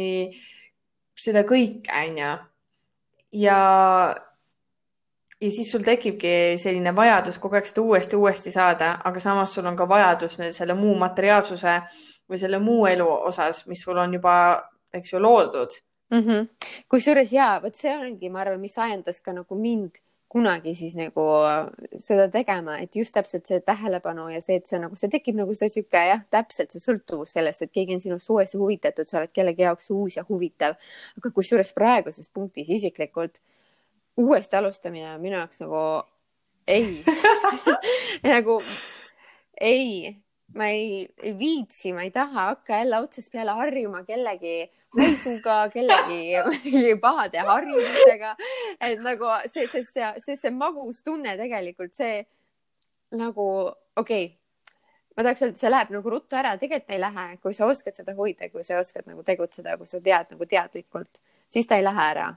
seda 1.18 1.44
kõike, 1.48 1.90
onju. 2.04 2.34
ja, 3.44 3.60
ja 5.44 5.52
siis 5.52 5.72
sul 5.72 5.84
tekibki 5.84 6.34
selline 6.62 6.94
vajadus 6.96 7.40
kogu 7.44 7.60
aeg 7.60 7.68
seda 7.68 7.84
uuesti, 7.84 8.20
uuesti 8.20 8.52
saada, 8.54 8.94
aga 9.04 9.20
samas 9.20 9.56
sul 9.56 9.68
on 9.68 9.78
ka 9.80 9.88
vajadus 9.90 10.40
selle 10.56 10.76
muu 10.78 10.96
materiaalsuse 11.02 11.80
või 12.30 12.40
selle 12.40 12.60
muu 12.64 12.86
elu 12.88 13.10
osas, 13.32 13.66
mis 13.68 13.84
sul 13.84 14.00
on 14.00 14.16
juba, 14.20 14.36
eks 14.94 15.14
ju, 15.14 15.22
loodud 15.22 15.76
mm 16.14 16.24
-hmm.. 16.24 16.48
kusjuures 16.90 17.34
ja 17.34 17.60
vot 17.64 17.76
see 17.76 17.94
ongi, 17.98 18.30
ma 18.30 18.44
arvan, 18.46 18.62
mis 18.62 18.78
ajendas 18.78 19.22
ka 19.22 19.34
nagu 19.34 19.56
mind 19.60 20.00
kunagi 20.34 20.74
siis 20.76 20.96
nagu 20.98 21.24
seda 22.02 22.26
tegema, 22.34 22.80
et 22.82 22.96
just 22.96 23.14
täpselt 23.14 23.46
see 23.46 23.60
tähelepanu 23.62 24.30
ja 24.34 24.42
see, 24.42 24.56
et 24.62 24.70
see 24.70 24.80
nagu, 24.82 24.96
see 24.98 25.12
tekib 25.14 25.38
nagu 25.38 25.54
see 25.54 25.70
sihuke 25.70 26.02
jah, 26.10 26.24
täpselt 26.34 26.74
see 26.74 26.82
sõltuvus 26.82 27.36
sellest, 27.38 27.62
et 27.62 27.72
keegi 27.72 27.94
on 27.94 28.02
sinust 28.02 28.30
uuesti 28.34 28.58
huvitatud, 28.58 29.10
sa 29.10 29.20
oled 29.20 29.34
kellegi 29.34 29.62
jaoks 29.68 29.92
uus 29.94 30.18
ja 30.18 30.26
huvitav. 30.30 30.80
aga 31.18 31.32
kusjuures 31.38 31.74
praeguses 31.78 32.30
punktis 32.34 32.70
isiklikult 32.70 33.44
uuesti 34.18 34.56
alustamine 34.56 35.14
on 35.16 35.22
minu 35.22 35.38
jaoks 35.38 35.64
nagu 35.64 35.84
ei 36.68 37.04
nagu 38.34 38.60
ei, 39.62 40.16
ma 40.56 40.68
ei, 40.68 41.08
ei 41.24 41.34
viitsi, 41.40 41.94
ma 41.94 42.04
ei 42.04 42.12
taha 42.12 42.50
hakka 42.52 42.78
jälle 42.78 43.00
otsast 43.00 43.32
peale 43.32 43.52
harjuma 43.52 44.04
kellegi 44.04 44.72
haisuga, 45.00 45.70
kellegi 45.74 46.96
pahade 47.06 47.40
harjumustega. 47.48 48.36
et 48.82 49.02
nagu 49.02 49.34
see, 49.46 49.68
see, 49.68 49.84
see, 49.84 50.14
see, 50.18 50.38
see 50.38 50.54
magus 50.54 51.02
tunne 51.04 51.38
tegelikult, 51.38 51.94
see 51.94 52.24
nagu 53.18 53.48
okei 53.96 54.26
okay, 54.26 54.32
ma 55.18 55.24
tahaks 55.24 55.44
öelda, 55.44 55.56
et 55.56 55.62
see 55.62 55.72
läheb 55.72 55.94
nagu 55.94 56.14
ruttu 56.16 56.38
ära, 56.38 56.56
tegelikult 56.58 56.96
ei 56.96 57.02
lähe, 57.02 57.28
kui 57.42 57.54
sa 57.58 57.70
oskad 57.70 57.98
seda 57.98 58.16
hoida, 58.18 58.50
kui 58.54 58.66
sa 58.66 58.80
oskad 58.82 59.10
nagu 59.10 59.24
tegutseda, 59.26 59.78
kui 59.78 59.90
sa 59.90 60.02
tead 60.02 60.34
nagu 60.34 60.48
teadlikult, 60.50 61.22
siis 61.54 61.70
ta 61.70 61.78
ei 61.78 61.86
lähe 61.86 62.08
ära. 62.16 62.32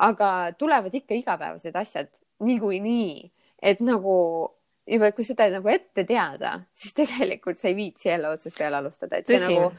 Aga 0.00 0.30
tulevad 0.58 0.94
ikka 0.96 1.14
igapäevased 1.18 1.76
asjad 1.76 2.10
niikuinii, 2.44 3.30
et 3.62 3.80
nagu 3.84 4.16
juba, 4.88 5.10
kui 5.12 5.26
seda 5.26 5.48
nagu 5.52 5.70
ette 5.70 6.04
teada, 6.08 6.58
siis 6.72 6.94
tegelikult 6.96 7.60
sa 7.60 7.68
ei 7.68 7.76
viitsi 7.78 8.08
jälle 8.08 8.30
otsast 8.32 8.58
peale 8.58 8.80
alustada, 8.80 9.20
et 9.20 9.28
see 9.28 9.36
Tõsi. 9.38 9.58
nagu 9.58 9.74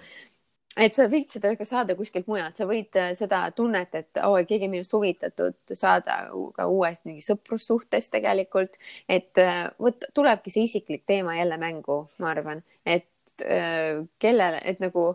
et 0.79 0.95
sa 0.95 1.07
võid 1.11 1.27
seda 1.31 1.51
ka 1.59 1.65
saada 1.67 1.95
kuskilt 1.99 2.29
mujalt, 2.31 2.59
sa 2.59 2.67
võid 2.69 2.95
äh, 2.99 3.11
seda 3.17 3.43
tunnet, 3.55 3.95
et 3.97 4.21
oo 4.23 4.37
oh,, 4.37 4.45
keegi 4.47 4.69
minust 4.71 4.93
huvitatud, 4.95 5.57
saada 5.75 6.21
ka 6.55 6.67
uuest 6.71 7.07
mingi 7.09 7.23
sõprussuhtest 7.25 8.13
tegelikult, 8.13 8.79
et 9.09 9.41
äh, 9.41 9.65
vot 9.81 10.07
tulebki 10.15 10.53
see 10.53 10.69
isiklik 10.69 11.03
teema 11.09 11.35
jälle 11.39 11.59
mängu, 11.61 12.05
ma 12.23 12.31
arvan, 12.31 12.63
et 12.85 13.43
äh, 13.43 13.99
kellele, 14.21 14.63
et 14.63 14.79
nagu, 14.83 15.11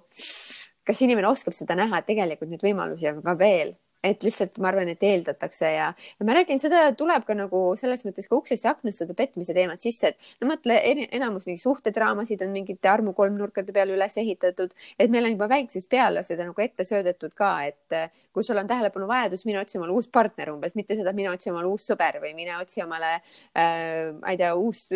kas 0.86 1.02
inimene 1.06 1.30
oskab 1.30 1.56
seda 1.56 1.78
näha, 1.78 2.02
et 2.02 2.10
tegelikult 2.12 2.52
neid 2.52 2.66
võimalusi 2.66 3.10
on 3.14 3.24
ka 3.24 3.36
veel, 3.40 3.76
et 4.06 4.26
lihtsalt 4.26 4.60
ma 4.62 4.70
arvan, 4.70 4.90
et 4.92 5.02
eeldatakse 5.06 5.70
ja, 5.74 5.90
ja 5.92 6.26
ma 6.26 6.36
räägin, 6.36 6.60
seda 6.62 6.86
tuleb 6.98 7.26
ka 7.28 7.36
nagu 7.38 7.62
selles 7.78 8.04
mõttes 8.06 8.30
ka 8.30 8.38
uksest 8.38 8.66
ja 8.66 8.74
aknast 8.74 9.02
seda 9.02 9.16
petmise 9.18 9.54
teemat 9.56 9.82
sisse, 9.84 10.12
et 10.12 10.42
no 10.42 10.50
mõtle, 10.50 10.78
enamus 11.16 11.46
mingi 11.48 11.62
suhtedraamasid 11.62 12.44
on 12.46 12.54
mingite 12.54 12.90
armukolmnurkade 12.92 13.74
peale 13.76 13.96
üles 13.96 14.16
ehitatud, 14.22 14.74
et 14.98 15.12
meil 15.12 15.28
on 15.28 15.36
juba 15.36 15.50
väiksest 15.56 15.90
peale 15.92 16.24
seda 16.26 16.46
nagu 16.48 16.64
ette 16.64 16.86
söödetud 16.86 17.34
ka, 17.36 17.52
et 17.66 17.98
kui 18.34 18.46
sul 18.46 18.58
on 18.60 18.68
tähelepanuvajadus, 18.70 19.46
mine 19.48 19.62
otsi 19.62 19.80
omale 19.80 19.94
uus 19.96 20.10
partner 20.12 20.52
umbes, 20.54 20.76
mitte 20.78 20.98
seda, 20.98 21.14
mine 21.16 21.32
otsi 21.32 21.52
omale 21.52 21.70
uus 21.70 21.86
sõber 21.90 22.20
või 22.22 22.34
mine 22.38 22.58
otsi 22.60 22.84
omale 22.84 23.16
äh,, 23.16 24.12
ma 24.20 24.34
ei 24.34 24.40
tea, 24.40 24.54
uus 24.56 24.86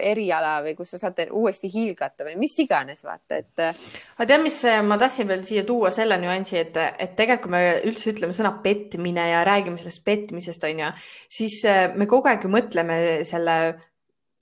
eriala 0.00 0.60
või 0.64 0.74
kus 0.76 0.94
sa 0.94 1.00
saad 1.00 1.18
uuesti 1.26 1.68
hiilgata 1.72 2.24
või 2.26 2.36
mis 2.40 2.54
iganes, 2.62 3.02
vaata, 3.04 3.40
et. 3.40 3.52
Äh, 3.60 3.80
aga 4.16 4.28
tead, 4.30 4.44
mis 4.44 4.56
äh, 4.68 4.80
ma 4.84 4.96
tahtsin 5.00 5.28
veel 5.28 5.44
siia 5.46 5.64
tuua 5.68 5.90
selle 5.94 6.18
nüansi, 6.20 6.56
et, 6.62 6.76
et 6.76 7.12
tegelikult, 7.18 7.46
kui 7.46 7.52
me 7.52 7.62
üldse 7.90 8.12
ütleme 8.14 8.36
sõna 8.36 8.54
petmine 8.64 9.26
ja 9.30 9.42
räägime 9.46 9.76
sellest 9.80 10.04
petmisest, 10.06 10.64
on 10.68 10.80
ju, 10.84 10.94
siis 11.38 11.58
äh, 11.68 11.84
me 11.94 12.08
kogu 12.10 12.30
aeg 12.32 12.46
ju 12.46 12.52
mõtleme 12.52 12.96
selle 13.28 13.58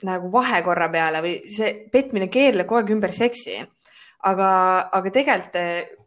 nagu 0.04 0.30
vahekorra 0.32 0.88
peale 0.92 1.22
või 1.24 1.34
see 1.50 1.72
petmine 1.92 2.28
keerleb 2.32 2.68
kogu 2.68 2.82
aeg 2.82 2.94
ümber 2.94 3.14
seksi. 3.14 3.58
aga, 4.24 4.48
aga 4.96 5.10
tegelikult 5.12 5.56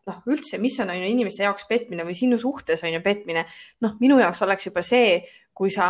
noh, 0.08 0.22
üldse, 0.32 0.58
mis 0.62 0.78
on, 0.82 0.90
on 0.90 0.98
ju 0.98 1.10
inimeste 1.12 1.44
jaoks 1.44 1.68
petmine 1.70 2.06
või 2.08 2.16
sinu 2.18 2.40
suhtes 2.42 2.82
on 2.84 2.96
ju 2.96 3.02
petmine, 3.04 3.44
noh, 3.84 3.94
minu 4.00 4.18
jaoks 4.22 4.42
oleks 4.46 4.70
juba 4.70 4.82
see, 4.86 5.20
kui 5.54 5.70
sa 5.74 5.88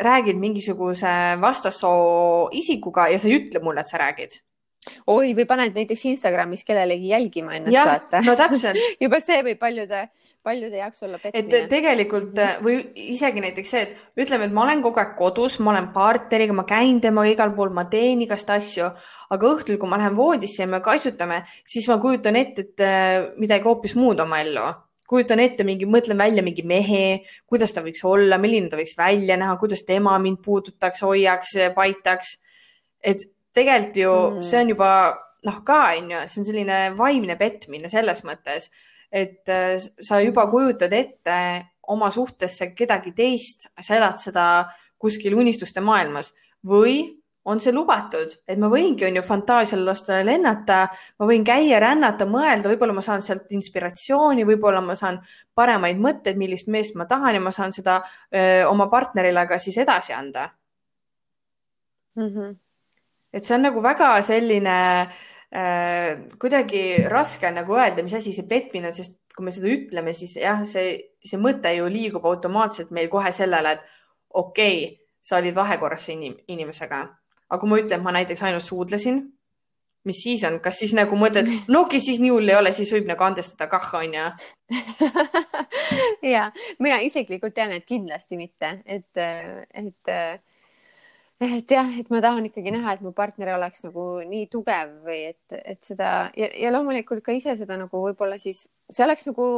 räägid 0.00 0.36
mingisuguse 0.40 1.14
vastassoo 1.40 2.48
isikuga 2.52 3.08
ja 3.12 3.18
sa 3.18 3.28
ei 3.30 3.40
ütle 3.40 3.62
mulle, 3.64 3.80
et 3.80 3.92
sa 3.92 4.00
räägid 4.02 4.40
oi, 5.10 5.32
või 5.36 5.46
paned 5.48 5.74
näiteks 5.76 6.04
Instagramis 6.12 6.64
kellelegi 6.66 7.10
jälgima 7.10 7.56
ennast, 7.58 7.78
vaata. 7.88 8.22
no 8.26 8.36
täpselt 8.38 8.78
juba 9.02 9.20
see 9.24 9.40
võib 9.46 9.58
paljude, 9.58 10.02
paljude 10.46 10.78
jaoks 10.78 11.02
olla 11.06 11.18
petmine. 11.22 11.62
et 11.62 11.68
tegelikult 11.70 12.40
või 12.64 12.78
isegi 13.16 13.42
näiteks 13.42 13.74
see, 13.74 13.84
et 13.86 14.22
ütleme, 14.22 14.48
et 14.48 14.54
ma 14.54 14.66
olen 14.66 14.84
kogu 14.84 15.02
aeg 15.02 15.14
kodus, 15.18 15.58
ma 15.64 15.72
olen 15.74 15.90
partneriga, 15.94 16.56
ma 16.56 16.66
käin 16.68 17.00
temaga 17.02 17.34
igal 17.34 17.54
pool, 17.56 17.74
ma 17.74 17.86
teen 17.90 18.22
igast 18.26 18.50
asju, 18.52 18.90
aga 19.34 19.52
õhtul, 19.52 19.80
kui 19.80 19.90
ma 19.90 20.00
lähen 20.00 20.18
voodisse 20.18 20.62
ja 20.62 20.70
me 20.70 20.82
kaitsutame, 20.84 21.42
siis 21.66 21.88
ma 21.90 21.98
kujutan 22.02 22.38
ette, 22.38 22.68
et 22.68 22.86
äh, 22.86 23.30
midagi 23.40 23.66
hoopis 23.66 23.96
muud 23.98 24.22
oma 24.22 24.42
ellu 24.44 24.70
kujutan 25.08 25.40
ette 25.42 25.64
mingi, 25.66 25.86
mõtlen 25.90 26.18
välja 26.18 26.42
mingi 26.46 26.64
mehe, 26.66 27.20
kuidas 27.46 27.74
ta 27.74 27.84
võiks 27.84 28.02
olla, 28.06 28.38
milline 28.42 28.70
ta 28.72 28.78
võiks 28.80 28.96
välja 28.98 29.36
näha, 29.38 29.56
kuidas 29.60 29.84
tema 29.86 30.16
mind 30.22 30.42
puudutaks, 30.44 31.04
hoiaks, 31.06 31.54
paitaks. 31.76 32.36
et 33.00 33.22
tegelikult 33.56 33.96
ju 33.96 34.12
mm. 34.12 34.42
see 34.44 34.60
on 34.64 34.74
juba 34.74 34.90
noh, 35.46 35.62
ka 35.66 35.80
on 35.96 36.10
ju, 36.12 36.24
see 36.28 36.42
on 36.42 36.48
selline 36.50 36.80
vaimne 36.98 37.36
petmine 37.38 37.90
selles 37.92 38.22
mõttes, 38.26 38.70
et 39.12 39.48
äh, 39.52 39.76
sa 39.78 40.20
juba 40.24 40.46
kujutad 40.50 40.92
ette 40.96 41.38
oma 41.92 42.10
suhtesse 42.10 42.72
kedagi 42.74 43.14
teist, 43.16 43.68
sa 43.78 43.96
elad 43.98 44.18
seda 44.18 44.46
kuskil 44.98 45.36
unistuste 45.38 45.82
maailmas 45.84 46.32
või 46.66 47.04
on 47.46 47.60
see 47.62 47.72
lubatud, 47.74 48.32
et 48.48 48.58
ma 48.58 48.68
võingi, 48.70 49.06
on 49.06 49.20
ju, 49.20 49.22
fantaasial 49.26 49.84
lasta 49.86 50.18
lennata, 50.26 50.80
ma 51.20 51.28
võin 51.28 51.44
käia, 51.46 51.78
rännata, 51.82 52.26
mõelda, 52.26 52.70
võib-olla 52.72 52.96
ma 52.96 53.04
saan 53.04 53.22
sealt 53.22 53.52
inspiratsiooni, 53.54 54.46
võib-olla 54.48 54.80
ma 54.82 54.96
saan 54.98 55.20
paremaid 55.54 56.00
mõtteid, 56.02 56.38
millist 56.40 56.70
meest 56.72 56.96
ma 56.98 57.06
tahan 57.06 57.38
ja 57.38 57.42
ma 57.44 57.52
saan 57.54 57.74
seda 57.76 58.00
öö, 58.02 58.64
oma 58.66 58.88
partnerile 58.90 59.46
ka 59.46 59.58
siis 59.62 59.78
edasi 59.78 60.14
anda 60.16 60.48
mm. 62.16 62.26
-hmm. 62.26 62.56
et 63.32 63.44
see 63.44 63.54
on 63.54 63.62
nagu 63.68 63.82
väga 63.82 64.08
selline 64.26 64.78
äh, 65.54 66.26
kuidagi 66.38 66.82
raske 67.08 67.46
on 67.46 67.54
nagu 67.60 67.76
öelda, 67.78 68.02
mis 68.02 68.14
asi 68.14 68.32
see 68.32 68.48
petmine 68.48 68.90
on, 68.90 68.96
sest 68.96 69.20
kui 69.36 69.44
me 69.44 69.52
seda 69.52 69.68
ütleme, 69.68 70.12
siis 70.16 70.34
jah, 70.40 70.64
see, 70.64 70.96
see 71.22 71.38
mõte 71.38 71.70
ju 71.76 71.86
liigub 71.92 72.24
automaatselt 72.24 72.90
meil 72.90 73.08
kohe 73.12 73.32
sellele, 73.32 73.76
et 73.76 73.80
okei 74.34 74.84
okay,, 74.84 75.06
sa 75.22 75.38
olid 75.38 75.54
vahekorras 75.54 76.08
inim 76.08 76.34
inimesega 76.48 77.04
aga 77.50 77.60
kui 77.60 77.70
ma 77.70 77.80
ütlen, 77.80 78.00
et 78.00 78.06
ma 78.06 78.14
näiteks 78.16 78.42
ainult 78.46 78.64
suudlesin, 78.66 79.20
mis 80.06 80.22
siis 80.22 80.44
on, 80.46 80.58
kas 80.62 80.78
siis 80.82 80.94
nagu 80.94 81.18
mõtled, 81.18 81.48
no 81.72 81.84
okei 81.86 82.02
siis 82.02 82.20
nii 82.22 82.32
hull 82.34 82.50
ei 82.50 82.58
ole, 82.58 82.72
siis 82.74 82.92
võib 82.94 83.08
nagu 83.10 83.26
andestada 83.26 83.66
kah, 83.70 83.88
onju. 83.98 84.26
ja 86.34 86.48
mina 86.82 87.00
isiklikult 87.02 87.56
tean, 87.56 87.74
et 87.74 87.86
kindlasti 87.88 88.38
mitte, 88.38 88.70
et, 88.86 89.08
et, 89.18 90.12
et 91.42 91.74
jah, 91.74 91.90
et 92.00 92.10
ma 92.14 92.22
tahan 92.22 92.46
ikkagi 92.50 92.74
näha, 92.74 92.94
et 92.96 93.02
mu 93.06 93.12
partner 93.16 93.56
oleks 93.56 93.82
nagu 93.88 94.06
nii 94.26 94.46
tugev 94.52 94.94
või 95.06 95.24
et, 95.32 95.58
et 95.58 95.82
seda 95.86 96.30
ja, 96.38 96.50
ja 96.54 96.74
loomulikult 96.74 97.24
ka 97.26 97.34
ise 97.34 97.58
seda 97.58 97.78
nagu 97.80 98.06
võib-olla 98.06 98.38
siis 98.42 98.66
see 98.90 99.04
oleks 99.06 99.26
nagu 99.30 99.50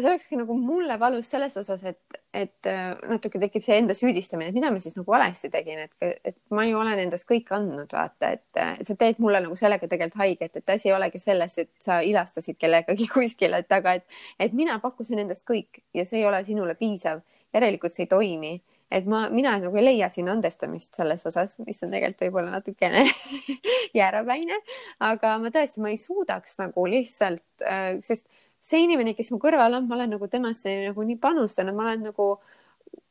see 0.00 0.10
olekski 0.10 0.38
nagu 0.38 0.56
mulle 0.58 0.96
valus 0.98 1.28
selles 1.30 1.54
osas, 1.60 1.84
et, 1.86 2.16
et 2.34 2.68
äh, 2.70 2.96
natuke 3.06 3.38
tekib 3.38 3.62
see 3.62 3.76
enda 3.78 3.94
süüdistamine, 3.94 4.50
et 4.50 4.56
mida 4.56 4.72
ma 4.74 4.82
siis 4.82 4.96
nagu 4.98 5.14
valesti 5.14 5.50
tegin, 5.52 5.84
et, 5.86 6.18
et 6.32 6.36
ma 6.54 6.64
ju 6.66 6.80
olen 6.80 7.04
endast 7.04 7.28
kõik 7.28 7.52
andnud, 7.54 7.94
vaata, 7.94 8.32
et, 8.34 8.44
et 8.80 8.90
sa 8.90 8.98
teed 8.98 9.22
mulle 9.22 9.44
nagu 9.44 9.54
sellega 9.58 9.86
tegelikult 9.90 10.18
haiget, 10.24 10.58
et 10.58 10.74
asi 10.74 10.90
ei 10.90 10.96
olegi 10.96 11.22
selles, 11.22 11.56
et 11.62 11.70
sa 11.82 12.00
ilastasid 12.02 12.58
kellegagi 12.58 13.06
kuskil, 13.14 13.54
et 13.60 13.78
aga 13.78 13.98
et, 14.00 14.20
et 14.42 14.56
mina 14.56 14.80
pakkusin 14.82 15.22
endast 15.22 15.46
kõik 15.46 15.84
ja 15.94 16.06
see 16.08 16.24
ei 16.24 16.28
ole 16.30 16.42
sinule 16.46 16.74
piisav. 16.78 17.22
järelikult 17.54 17.94
see 17.94 18.02
ei 18.02 18.10
toimi, 18.10 18.54
et 18.90 19.06
ma, 19.06 19.28
mina 19.30 19.52
nagu 19.62 19.78
ei 19.78 19.84
leia 19.84 20.08
siin 20.10 20.26
andestamist 20.32 20.98
selles 20.98 21.22
osas, 21.26 21.54
mis 21.66 21.78
on 21.86 21.92
tegelikult 21.94 22.24
võib-olla 22.26 22.56
natukene 22.56 23.04
jäärapäine, 24.00 24.58
aga 25.06 25.36
ma 25.38 25.52
tõesti, 25.54 25.82
ma 25.84 25.92
ei 25.94 26.00
suudaks 26.02 26.58
nagu 26.58 26.86
lihtsalt 26.90 27.62
äh,, 27.62 28.00
sest 28.02 28.26
see 28.64 28.80
inimene, 28.86 29.12
kes 29.16 29.28
mu 29.34 29.38
kõrval 29.42 29.74
on, 29.78 29.84
ma 29.88 29.94
olen 29.98 30.10
nagu 30.16 30.26
temasse 30.32 30.70
nagu 30.86 31.00
nii 31.04 31.18
panustanud, 31.20 31.74
ma 31.76 31.82
olen 31.84 32.00
nagu 32.08 32.26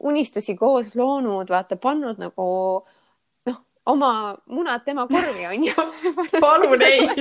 unistusi 0.10 0.54
koos 0.58 0.90
loonud, 0.98 1.48
vaata, 1.54 1.76
pannud 1.82 2.18
nagu 2.22 2.46
noh, 3.50 3.58
oma 3.94 4.12
munad 4.50 4.82
tema 4.88 5.04
korvi 5.10 5.44
onju. 5.52 5.76
Palun 6.40 6.82
ei. 6.88 7.02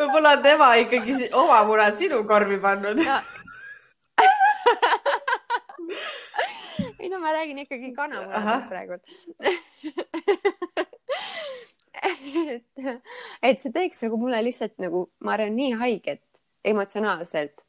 Võib-olla 0.00 0.32
tema 0.40 0.68
ikkagi 0.80 1.12
oma 1.36 1.58
munad 1.68 1.94
sinu 2.00 2.18
korvi 2.28 2.56
pannud. 2.62 2.96
No. 3.04 3.16
ei 7.00 7.08
no 7.12 7.16
ma 7.20 7.28
räägin 7.36 7.58
ikkagi 7.66 7.88
kanamunadest 7.96 8.66
praegu 8.72 8.94
et, 12.56 13.00
et 13.42 13.62
see 13.62 13.72
teeks 13.74 14.02
nagu 14.06 14.18
mulle 14.20 14.40
lihtsalt 14.46 14.76
nagu, 14.82 15.06
ma 15.24 15.34
arvan, 15.36 15.56
nii 15.56 15.74
haiget 15.80 16.22
emotsionaalselt, 16.64 17.64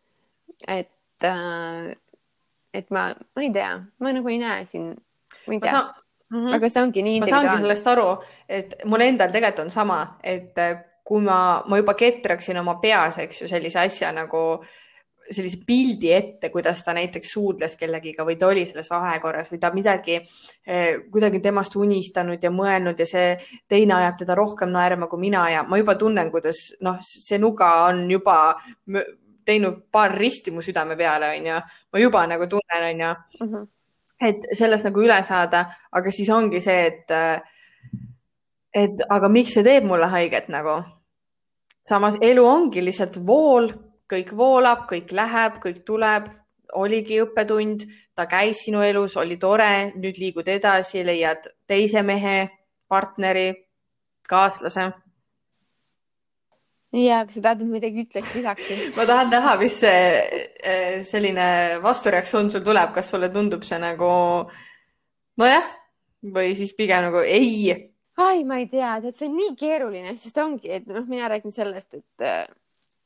et 0.68 1.28
äh,, 1.28 1.96
et 2.74 2.92
ma, 2.92 3.10
ma 3.36 3.44
ei 3.44 3.52
tea, 3.54 3.74
ma 4.00 4.14
nagu 4.16 4.32
ei 4.32 4.40
näe 4.42 4.66
siin, 4.66 4.94
ma 5.48 5.58
ei 5.58 5.60
tea. 5.60 5.72
Saan... 5.72 5.98
Mm 6.32 6.46
-hmm. 6.46 6.56
aga 6.56 6.70
see 6.70 6.82
ongi 6.84 7.02
nii. 7.04 7.20
ma 7.20 7.28
saangi 7.28 7.58
sellest 7.60 7.88
aru, 7.92 8.06
et 8.48 8.76
mul 8.86 9.02
endal 9.04 9.32
tegelikult 9.32 9.66
on 9.66 9.72
sama, 9.72 9.98
et 10.24 10.56
kui 11.04 11.22
ma, 11.22 11.64
ma 11.68 11.78
juba 11.78 11.94
ketraksin 11.94 12.58
oma 12.58 12.76
peas, 12.80 13.18
eks 13.20 13.42
ju, 13.42 13.48
sellise 13.52 13.80
asja 13.80 14.12
nagu 14.16 14.44
äh, 14.54 14.70
sellise 15.32 15.62
pildi 15.66 16.12
ette, 16.14 16.50
kuidas 16.54 16.84
ta 16.84 16.94
näiteks 16.98 17.32
suudles 17.34 17.76
kellegiga 17.80 18.26
või 18.28 18.38
ta 18.40 18.50
oli 18.52 18.66
selles 18.68 18.90
vahekorras 18.92 19.52
või 19.52 19.60
ta 19.60 19.72
midagi, 19.74 20.20
eh, 20.66 21.02
kuidagi 21.12 21.42
temast 21.42 21.76
unistanud 21.76 22.44
ja 22.44 22.52
mõelnud 22.52 23.00
ja 23.00 23.08
see 23.08 23.34
teine 23.68 23.96
ajab 24.02 24.22
teda 24.22 24.36
rohkem 24.36 24.72
naerma 24.72 25.08
kui 25.08 25.20
mina 25.20 25.50
ja 25.50 25.64
ma 25.64 25.80
juba 25.80 25.96
tunnen, 25.96 26.32
kuidas 26.32 26.72
noh, 26.82 27.00
see 27.02 27.40
nuga 27.40 27.72
on 27.88 28.06
juba 28.12 28.38
teinud 29.46 29.84
paar 29.92 30.14
risti 30.18 30.52
mu 30.52 30.62
südame 30.62 30.98
peale, 30.98 31.36
onju. 31.38 31.60
ma 31.94 32.00
juba 32.00 32.26
nagu 32.28 32.48
tunnen, 32.48 32.88
onju. 32.92 33.14
Mhm. 33.46 33.70
et 34.22 34.44
sellest 34.54 34.86
nagu 34.86 35.02
üle 35.02 35.18
saada, 35.26 35.66
aga 35.92 36.12
siis 36.14 36.30
ongi 36.30 36.60
see, 36.62 36.82
et, 36.86 37.14
et 38.74 39.00
aga 39.10 39.30
miks 39.30 39.56
see 39.58 39.64
teeb 39.66 39.88
mulle 39.90 40.06
haiget 40.12 40.50
nagu. 40.50 40.84
samas 41.88 42.18
elu 42.22 42.46
ongi 42.46 42.84
lihtsalt 42.86 43.18
vool 43.26 43.72
kõik 44.12 44.34
voolab, 44.38 44.86
kõik 44.90 45.12
läheb, 45.16 45.60
kõik 45.64 45.84
tuleb, 45.88 46.30
oligi 46.78 47.20
õppetund, 47.24 47.86
ta 48.16 48.28
käis 48.32 48.64
sinu 48.66 48.82
elus, 48.86 49.16
oli 49.20 49.38
tore, 49.40 49.92
nüüd 49.96 50.20
liigud 50.22 50.48
edasi, 50.52 51.04
leiad 51.08 51.48
teise 51.68 52.04
mehe, 52.06 52.50
partneri, 52.92 53.50
kaaslase. 54.30 54.92
ja, 56.96 57.22
kas 57.26 57.38
sa 57.38 57.44
tahad, 57.48 57.62
et 57.64 57.72
midagi 57.72 58.06
ütleks, 58.06 58.34
lisaksin? 58.36 58.82
Ma 58.98 59.08
tahan 59.08 59.32
näha, 59.32 59.56
mis 59.62 59.78
see 59.84 60.02
eh, 60.64 60.98
selline 61.08 61.80
vastureaktsioon 61.84 62.52
sul 62.52 62.66
tuleb, 62.66 62.92
kas 62.96 63.14
sulle 63.14 63.32
tundub 63.34 63.64
see 63.68 63.80
nagu 63.82 64.12
nojah, 65.40 65.72
või 66.36 66.56
siis 66.58 66.76
pigem 66.78 67.08
nagu 67.08 67.24
ei. 67.24 67.72
ai, 68.22 68.44
ma 68.46 68.60
ei 68.62 68.68
tea, 68.70 68.98
tead, 69.02 69.16
see 69.18 69.30
on 69.32 69.38
nii 69.40 69.54
keeruline, 69.60 70.16
sest 70.20 70.38
ongi, 70.44 70.70
et 70.70 70.90
noh, 70.92 71.08
mina 71.10 71.32
räägin 71.32 71.56
sellest, 71.56 71.96
et 71.96 72.52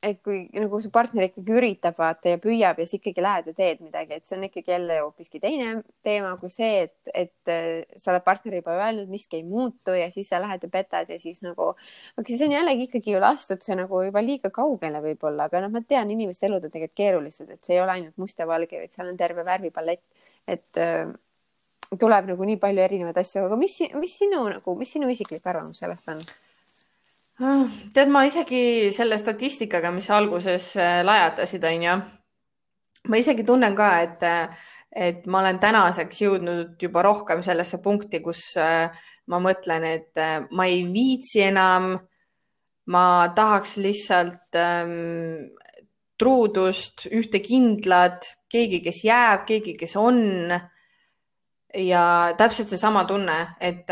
et 0.06 0.20
kui 0.24 0.44
nagu 0.54 0.80
su 0.84 0.91
partner 0.94 1.28
ikkagi 1.28 1.56
üritab 1.58 1.98
vaata 2.00 2.34
ja 2.34 2.39
püüab 2.41 2.80
ja 2.82 2.86
sa 2.88 2.98
ikkagi 3.00 3.24
lähed 3.24 3.50
ja 3.50 3.56
teed 3.58 3.82
midagi, 3.84 4.20
et 4.20 4.28
see 4.28 4.38
on 4.38 4.46
ikkagi 4.48 4.74
jälle 4.74 5.00
hoopiski 5.02 5.41
teine 5.44 5.72
teema 6.06 6.36
kui 6.41 6.52
see, 6.54 6.86
et, 6.86 7.12
et 7.24 7.52
äh, 7.52 7.98
sa 8.00 8.13
oled 8.13 8.26
partnerile 8.28 8.62
juba 8.62 8.78
öelnud, 8.78 9.10
miski 9.12 9.39
ei 9.39 9.46
muutu 9.48 9.96
ja 9.98 10.08
siis 10.13 10.30
sa 10.32 10.39
lähed 10.44 10.63
ja 10.68 10.72
petad 10.72 11.12
ja 11.12 11.20
siis 11.22 11.41
nagu, 11.46 11.72
aga 12.15 12.28
siis 12.30 12.46
on 12.46 12.56
jällegi 12.56 12.89
ikkagi 12.89 13.15
ju 13.15 13.24
lastud 13.24 13.65
see 13.65 13.78
nagu 13.80 14.04
juba 14.08 14.24
liiga 14.26 14.54
kaugele 14.54 15.02
võib-olla, 15.10 15.50
aga 15.50 15.65
noh, 15.65 15.74
ma 15.74 15.84
tean, 15.88 16.13
inimeste 16.13 16.50
elud 16.50 16.63
on 16.63 16.74
tegelikult 16.74 17.02
keerulised, 17.02 17.52
et 17.52 17.65
see 17.65 17.78
ei 17.78 17.84
ole 17.84 17.98
ainult 17.98 18.18
must 18.22 18.39
ja 18.39 18.50
valge, 18.50 18.80
vaid 18.80 18.94
seal 18.96 19.12
on 19.12 19.20
terve 19.20 19.46
värvipalett, 19.48 20.04
et 20.48 20.82
äh, 20.82 21.06
tuleb 22.00 22.32
nagu 22.32 22.50
nii 22.50 22.58
palju 22.62 22.84
erinevaid 22.86 23.20
asju, 23.22 23.46
aga 23.48 23.58
mis, 23.60 23.78
mis 23.98 24.18
sinu 24.22 24.44
nagu, 24.50 24.76
mis 24.80 24.91
sinu 24.98 25.10
isiklik 25.12 25.46
arvamus 25.50 25.82
sellest 25.84 26.13
on? 26.13 26.22
Ah, 27.36 27.65
tead, 27.91 28.08
ma 28.08 28.21
isegi 28.24 28.93
selle 28.95 29.17
statistikaga, 29.19 29.89
mis 29.91 30.06
sa 30.08 30.21
alguses 30.21 30.69
äh, 30.80 31.02
lajatasid, 31.04 31.65
onju, 31.67 31.95
ma 33.12 33.19
isegi 33.19 33.43
tunnen 33.43 33.76
ka, 33.76 33.89
et, 34.06 34.24
et 34.95 35.28
ma 35.28 35.41
olen 35.41 35.60
tänaseks 35.60 36.21
jõudnud 36.24 36.80
juba 36.80 37.04
rohkem 37.04 37.43
sellesse 37.43 37.82
punkti, 37.84 38.21
kus 38.24 38.45
äh, 38.56 38.88
ma 39.28 39.41
mõtlen, 39.43 39.84
et 39.84 40.24
äh, 40.24 40.48
ma 40.56 40.69
ei 40.71 40.86
viitsi 40.88 41.43
enam. 41.50 41.98
ma 42.86 43.34
tahaks 43.34 43.80
lihtsalt 43.82 44.56
ähm, 44.62 45.50
truudust, 46.21 47.08
ühte 47.10 47.39
kindlat, 47.41 48.28
keegi, 48.48 48.80
kes 48.86 49.00
jääb, 49.04 49.48
keegi, 49.50 49.74
kes 49.76 49.95
on. 49.98 50.54
ja 51.74 52.34
täpselt 52.38 52.69
seesama 52.69 53.04
tunne, 53.10 53.58
et 53.60 53.89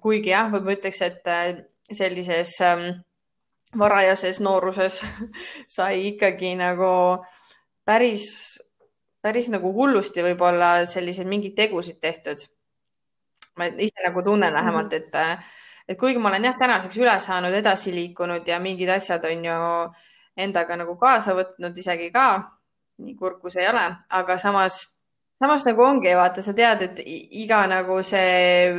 kuigi 0.00 0.30
jah, 0.30 0.46
võib-olla 0.48 0.78
ütleks, 0.78 1.02
et 1.02 1.66
sellises 1.92 2.54
ähm, 2.64 2.88
varajases 3.78 4.40
nooruses 4.40 5.00
sai 5.76 6.08
ikkagi 6.12 6.54
nagu 6.58 7.24
päris, 7.86 8.26
päris 9.22 9.48
nagu 9.52 9.72
hullusti 9.74 10.24
võib-olla 10.24 10.84
selliseid 10.88 11.28
mingeid 11.28 11.56
tegusid 11.58 12.00
tehtud. 12.00 12.46
ma 13.56 13.66
ise 13.66 14.02
nagu 14.04 14.22
tunnen 14.22 14.52
mhm. 14.52 14.58
vähemalt, 14.58 14.92
et, 14.92 15.14
et 15.88 15.98
kuigi 15.98 16.20
ma 16.20 16.28
olen 16.28 16.44
jah, 16.44 16.58
tänaseks 16.58 16.98
üle 17.00 17.14
saanud, 17.20 17.54
edasi 17.54 17.94
liikunud 17.94 18.48
ja 18.48 18.60
mingid 18.60 18.90
asjad 18.92 19.24
on 19.24 19.44
ju 19.44 19.60
endaga 20.36 20.76
nagu 20.76 20.96
kaasa 21.00 21.32
võtnud 21.32 21.78
isegi 21.78 22.10
ka, 22.12 22.26
nii 23.00 23.16
see 23.48 23.62
ei 23.62 23.70
ole, 23.70 23.86
aga 24.10 24.36
samas, 24.38 24.76
samas 25.40 25.64
nagu 25.64 25.82
ongi, 25.82 26.12
vaata, 26.14 26.42
sa 26.42 26.52
tead, 26.52 26.82
et 26.82 27.00
iga 27.06 27.64
nagu 27.66 28.02
see 28.02 28.76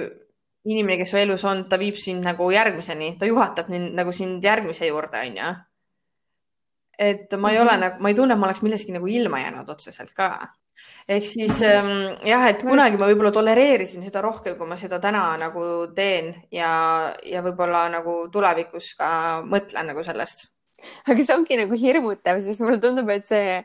inimene, 0.67 0.99
kes 1.01 1.13
su 1.13 1.19
elus 1.21 1.45
on, 1.47 1.65
ta 1.69 1.79
viib 1.79 1.97
sind 1.99 2.25
nagu 2.27 2.49
järgmiseni, 2.51 3.13
ta 3.19 3.29
juhatab 3.29 3.71
mind 3.73 3.95
nagu 3.97 4.13
sind 4.15 4.43
järgmise 4.43 4.89
juurde, 4.89 5.23
onju. 5.29 5.55
et 6.97 7.33
ma 7.37 7.51
ei 7.51 7.57
mm 7.57 7.61
-hmm. 7.61 7.61
ole 7.61 7.71
mhm. 7.71 7.81
nagu, 7.81 8.01
ma 8.01 8.09
ei 8.09 8.15
tunne, 8.15 8.33
et 8.33 8.39
ma 8.39 8.47
oleks 8.47 8.61
millestki 8.61 8.91
nagu 8.91 9.07
ilma 9.07 9.39
jäänud 9.39 9.69
otseselt 9.69 10.13
ka. 10.13 10.47
ehk 11.09 11.23
siis 11.23 11.61
ähm, 11.61 11.87
jah, 12.25 12.47
et 12.47 12.63
kunagi 12.63 12.97
ma 12.97 13.07
võib-olla 13.07 13.31
tolereerisin 13.31 14.03
seda 14.03 14.21
rohkem, 14.21 14.57
kui 14.57 14.67
ma 14.67 14.75
seda 14.75 14.99
täna 14.99 15.37
nagu 15.37 15.87
teen 15.95 16.35
ja, 16.51 17.13
ja 17.23 17.41
võib-olla 17.41 17.89
nagu 17.89 18.27
tulevikus 18.31 18.95
ka 18.95 19.41
mõtlen 19.45 19.87
nagu 19.87 20.03
sellest 20.03 20.56
aga 21.09 21.23
see 21.25 21.33
ongi 21.33 21.57
nagu 21.57 21.77
hirmutav, 21.79 22.39
sest 22.45 22.61
mulle 22.61 22.77
tundub, 22.81 23.09
et 23.09 23.25
see 23.25 23.55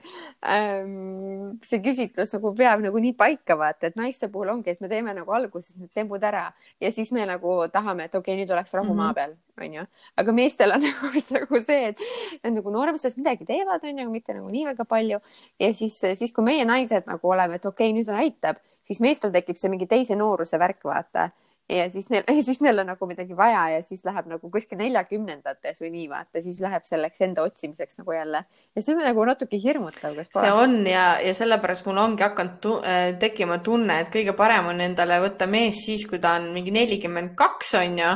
ähm,, 0.48 1.58
see 1.66 1.80
küsitlus 1.84 2.32
nagu 2.36 2.52
peab 2.56 2.82
nagu 2.84 3.02
nii 3.04 3.12
paika 3.18 3.56
vaata, 3.60 3.90
et 3.90 3.98
naiste 4.00 4.30
puhul 4.32 4.52
ongi, 4.54 4.72
et 4.72 4.80
me 4.80 4.88
teeme 4.90 5.12
nagu 5.16 5.36
alguses 5.36 5.76
need 5.76 5.92
tembud 5.96 6.24
ära 6.24 6.46
ja 6.80 6.92
siis 6.94 7.12
me 7.12 7.26
nagu 7.28 7.58
tahame, 7.72 8.08
et 8.08 8.16
okei 8.16 8.32
okay,, 8.32 8.40
nüüd 8.40 8.54
oleks 8.54 8.72
rahu 8.78 8.88
mm 8.88 8.92
-hmm. 8.92 9.02
maa 9.04 9.14
peal, 9.18 9.36
onju. 9.60 9.86
aga 10.16 10.32
meestel 10.32 10.72
on 10.72 10.84
nagu, 10.88 11.12
nagu 11.36 11.60
see, 11.60 11.92
et 11.92 11.98
nad 12.42 12.52
nagu 12.56 12.70
normaalselt 12.70 13.16
midagi 13.20 13.44
teevad, 13.44 13.84
onju, 13.84 14.02
aga 14.02 14.10
mitte 14.10 14.34
nagu 14.34 14.48
nii 14.48 14.66
väga 14.72 14.84
palju. 14.84 15.20
ja 15.60 15.74
siis, 15.74 16.00
siis 16.00 16.32
kui 16.32 16.44
meie 16.44 16.64
naised 16.64 17.06
nagu 17.06 17.28
oleme, 17.28 17.60
et 17.60 17.66
okei 17.66 17.90
okay,, 17.90 17.98
nüüd 17.98 18.08
aitab, 18.08 18.56
siis 18.82 19.00
meestel 19.00 19.32
tekib 19.32 19.56
see 19.56 19.70
mingi 19.70 19.86
teise 19.86 20.16
nooruse 20.16 20.58
värk, 20.58 20.84
vaata 20.84 21.30
ja 21.68 21.90
siis 21.90 22.08
neil, 22.10 22.24
siis 22.46 22.60
neil 22.60 22.82
on 22.82 22.88
nagu 22.92 23.06
midagi 23.06 23.36
vaja 23.36 23.62
ja 23.76 23.82
siis 23.84 24.04
läheb 24.04 24.28
nagu 24.30 24.50
kuskil 24.52 24.80
neljakümnendates 24.80 25.80
või 25.82 25.92
nii 25.94 26.08
vaata, 26.10 26.42
siis 26.44 26.60
läheb 26.62 26.86
selleks 26.88 27.22
enda 27.26 27.44
otsimiseks 27.46 28.00
nagu 28.00 28.16
jälle 28.16 28.44
ja 28.76 28.82
see 28.82 28.96
on 28.96 29.02
nagu 29.04 29.24
natuke 29.28 29.60
hirmutav, 29.62 30.18
see 30.26 30.52
on 30.52 30.80
ja, 30.88 31.06
ja 31.22 31.34
sellepärast 31.36 31.86
mul 31.88 32.02
ongi 32.02 32.26
hakanud 32.26 32.58
tu 32.64 32.76
äh, 32.80 33.12
tekkima 33.20 33.60
tunne, 33.64 34.00
et 34.02 34.12
kõige 34.14 34.36
parem 34.38 34.72
on 34.72 34.82
endale 34.84 35.20
võtta 35.22 35.48
mees 35.50 35.84
siis, 35.86 36.06
kui 36.10 36.20
ta 36.22 36.36
on 36.40 36.50
mingi 36.56 36.74
nelikümmend 36.74 37.36
kaks 37.38 37.74
on 37.80 37.98
ju, 38.02 38.12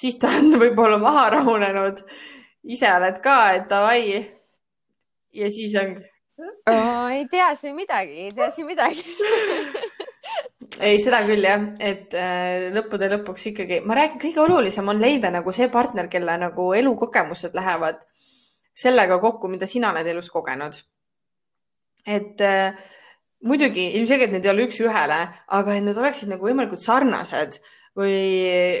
siis 0.00 0.18
ta 0.20 0.32
on 0.40 0.54
võib-olla 0.62 1.00
maha 1.02 1.28
rahunenud. 1.38 2.04
ise 2.64 2.90
oled 2.92 3.22
ka, 3.24 3.38
et 3.56 3.68
davai. 3.70 4.02
ja 5.32 5.50
siis 5.50 5.76
on 5.80 5.96
oh,. 6.68 7.08
ei 7.08 7.26
tea 7.30 7.54
siin 7.56 7.78
midagi, 7.78 8.26
ei 8.26 8.34
tea 8.34 8.50
siin 8.50 8.66
midagi 8.66 9.04
ei, 10.80 10.98
seda 11.02 11.20
küll 11.28 11.44
jah, 11.44 11.64
et 11.82 12.14
äh, 12.16 12.68
lõppude 12.74 13.10
lõpuks 13.12 13.50
ikkagi, 13.52 13.80
ma 13.86 13.96
räägin, 13.98 14.20
kõige 14.22 14.42
olulisem 14.44 14.88
on 14.88 15.00
leida 15.02 15.30
nagu 15.32 15.52
see 15.56 15.68
partner, 15.72 16.08
kelle 16.12 16.36
nagu 16.40 16.70
elukogemused 16.76 17.56
lähevad 17.56 18.00
sellega 18.76 19.18
kokku, 19.20 19.50
mida 19.52 19.68
sina 19.68 19.90
oled 19.92 20.08
elus 20.08 20.30
kogenud. 20.32 20.78
et 22.06 22.40
äh, 22.40 22.78
muidugi 23.44 23.90
ilmselgelt 23.98 24.32
need 24.32 24.46
ei 24.46 24.52
ole 24.54 24.64
üks-ühele, 24.68 25.20
aga 25.58 25.76
et 25.76 25.84
need 25.84 25.98
oleksid 26.00 26.32
nagu 26.32 26.48
võimalikult 26.48 26.80
sarnased 26.82 27.60
või 27.98 28.80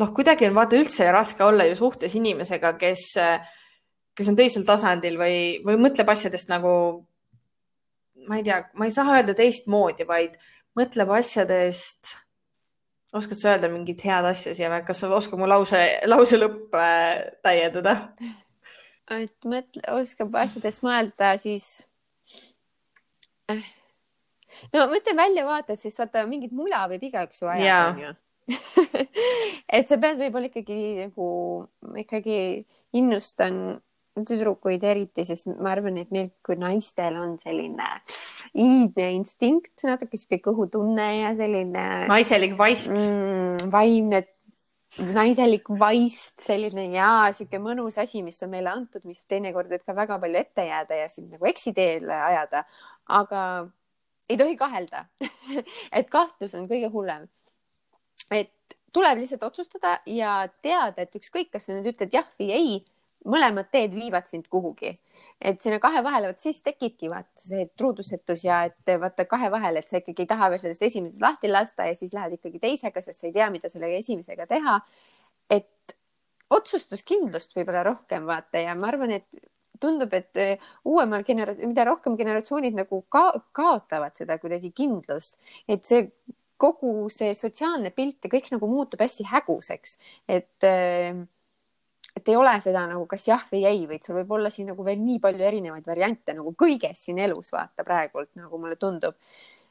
noh, 0.00 0.12
kuidagi 0.16 0.48
on 0.48 0.56
vaata 0.56 0.78
üldse 0.78 1.08
raske 1.12 1.44
olla 1.44 1.66
ju 1.68 1.76
suhtes 1.76 2.14
inimesega, 2.16 2.74
kes, 2.80 3.04
kes 4.16 4.30
on 4.30 4.38
teisel 4.38 4.64
tasandil 4.68 5.18
või, 5.20 5.38
või 5.66 5.78
mõtleb 5.84 6.08
asjadest 6.14 6.48
nagu 6.52 6.72
ma 8.28 8.36
ei 8.36 8.44
tea, 8.44 8.62
ma 8.76 8.88
ei 8.88 8.94
saa 8.94 9.16
öelda 9.16 9.34
teistmoodi, 9.36 10.06
vaid 10.08 10.36
mõtleb 10.78 11.12
asjadest. 11.18 12.14
oskad 13.16 13.40
sa 13.40 13.54
öelda 13.54 13.70
mingit 13.72 14.02
head 14.04 14.26
asja 14.28 14.54
siia 14.56 14.70
või 14.72 14.84
kas 14.86 15.02
sa 15.02 15.10
oskad 15.16 15.40
mu 15.40 15.48
lause, 15.48 15.80
lause 16.06 16.38
lõpp 16.38 16.76
äh, 16.76 17.24
täiendada? 17.44 17.96
et 19.16 19.48
mõtle, 19.48 19.82
oskab 19.96 20.34
asjadest 20.36 20.84
mõelda, 20.84 21.32
siis 21.40 21.68
äh.. 23.50 23.64
no 24.74 24.86
ma 24.86 25.00
ütlen 25.00 25.20
väljavaated, 25.22 25.80
siis 25.80 25.96
vaata 25.98 26.26
mingit 26.28 26.52
mula 26.52 26.86
võib 26.92 27.08
igaüks 27.08 27.42
ju 27.42 27.52
ajada, 27.52 27.92
onju 27.94 28.16
et 29.76 29.88
sa 29.88 29.98
pead 30.00 30.20
võib-olla 30.20 30.48
ikkagi 30.48 30.80
nagu 31.02 31.28
ikkagi 32.00 32.38
innustan 32.96 33.78
tüdrukuid 34.26 34.82
eriti, 34.86 35.24
sest 35.26 35.48
ma 35.50 35.72
arvan, 35.74 35.98
et 36.00 36.10
meil 36.14 36.30
kui 36.46 36.56
naistel 36.58 37.18
on 37.20 37.36
selline 37.42 37.86
iidne 38.54 39.10
instinkt, 39.16 39.74
natuke 39.86 40.18
sihuke 40.18 40.40
kõhutunne 40.48 41.06
ja 41.20 41.30
selline. 41.38 41.84
naiselik 42.10 42.56
vaist 42.58 42.94
mm,. 42.94 43.70
vaimne, 43.72 44.22
naiselik 45.14 45.68
vaist, 45.80 46.36
selline 46.42 46.88
ja 46.94 47.10
sihuke 47.36 47.60
mõnus 47.62 48.00
asi, 48.00 48.22
mis 48.26 48.40
on 48.46 48.52
meile 48.54 48.72
antud, 48.72 49.04
mis 49.08 49.24
teinekord 49.28 49.70
võib 49.72 49.84
ka 49.86 49.96
väga 49.96 50.20
palju 50.22 50.42
ette 50.42 50.68
jääda 50.70 51.02
ja 51.02 51.08
sind 51.12 51.34
nagu 51.34 51.50
eksiteele 51.50 52.20
ajada, 52.30 52.64
aga 53.20 53.42
ei 54.28 54.36
tohi 54.40 54.56
kahelda 54.60 55.06
et 55.98 56.08
kahtlus 56.12 56.54
on 56.58 56.68
kõige 56.70 56.90
hullem. 56.92 57.28
et 58.30 58.52
tuleb 58.92 59.20
lihtsalt 59.20 59.44
otsustada 59.46 59.98
ja 60.08 60.48
teada, 60.62 61.04
et 61.04 61.16
ükskõik, 61.16 61.52
kas 61.52 61.68
sa 61.68 61.76
nüüd 61.76 61.92
ütled 61.92 62.14
jah 62.14 62.28
või 62.40 62.48
ei 62.54 62.78
mõlemad 63.26 63.70
teed 63.72 63.94
viivad 63.94 64.28
sind 64.30 64.46
kuhugi, 64.50 64.92
et 65.40 65.62
sinna 65.62 65.80
kahe 65.82 66.02
vahele, 66.04 66.30
vot 66.30 66.42
siis 66.42 66.60
tekibki 66.62 67.10
vaata 67.10 67.42
see 67.42 67.66
truudusetus 67.78 68.44
ja 68.44 68.62
et 68.68 68.94
vaata 69.00 69.26
kahe 69.30 69.50
vahel, 69.50 69.80
et 69.80 69.88
sa 69.88 69.98
ikkagi 69.98 70.24
ei 70.24 70.30
taha 70.30 70.50
veel 70.52 70.62
sellest 70.62 70.86
esimesest 70.90 71.22
lahti 71.22 71.50
lasta 71.50 71.88
ja 71.88 71.98
siis 71.98 72.14
lähed 72.14 72.38
ikkagi 72.38 72.62
teisega, 72.62 73.02
sest 73.02 73.20
sa 73.20 73.28
ei 73.28 73.34
tea, 73.36 73.50
mida 73.54 73.70
selle 73.72 73.90
esimesega 73.98 74.46
teha. 74.50 74.80
et 75.50 75.96
otsustuskindlust 76.52 77.54
võib-olla 77.56 77.82
rohkem 77.84 78.26
vaata 78.28 78.60
ja 78.62 78.74
ma 78.76 78.88
arvan, 78.88 79.12
et 79.16 79.26
tundub, 79.80 80.12
et 80.16 80.40
äh, 80.40 80.68
uuemal 80.88 81.24
genera-, 81.26 81.56
mida 81.60 81.84
rohkem 81.88 82.16
generatsioonid 82.18 82.76
nagu 82.76 83.02
ka 83.12 83.30
kaotavad 83.56 84.16
seda 84.18 84.38
kuidagi 84.42 84.72
kindlust, 84.76 85.38
et 85.68 85.86
see 85.86 86.08
kogu 86.58 87.06
see 87.14 87.34
sotsiaalne 87.38 87.92
pilt 87.94 88.24
ja 88.24 88.32
kõik 88.32 88.50
nagu 88.54 88.70
muutub 88.70 89.02
hästi 89.04 89.28
häguseks, 89.30 89.98
et 90.26 90.66
äh, 90.66 91.14
et 92.18 92.28
ei 92.28 92.36
ole 92.36 92.52
seda 92.64 92.84
nagu 92.90 93.06
kas 93.10 93.26
jah 93.28 93.44
või 93.52 93.64
ei, 93.68 93.86
vaid 93.90 94.04
sul 94.04 94.18
võib 94.18 94.36
olla 94.38 94.50
siin 94.52 94.70
nagu 94.72 94.84
veel 94.86 95.00
nii 95.02 95.20
palju 95.22 95.48
erinevaid 95.50 95.86
variante 95.86 96.34
nagu 96.36 96.52
kõiges 96.58 97.06
siin 97.06 97.20
elus 97.22 97.52
vaata 97.54 97.86
praegult 97.86 98.30
nagu 98.38 98.60
mulle 98.60 98.78
tundub. 98.80 99.16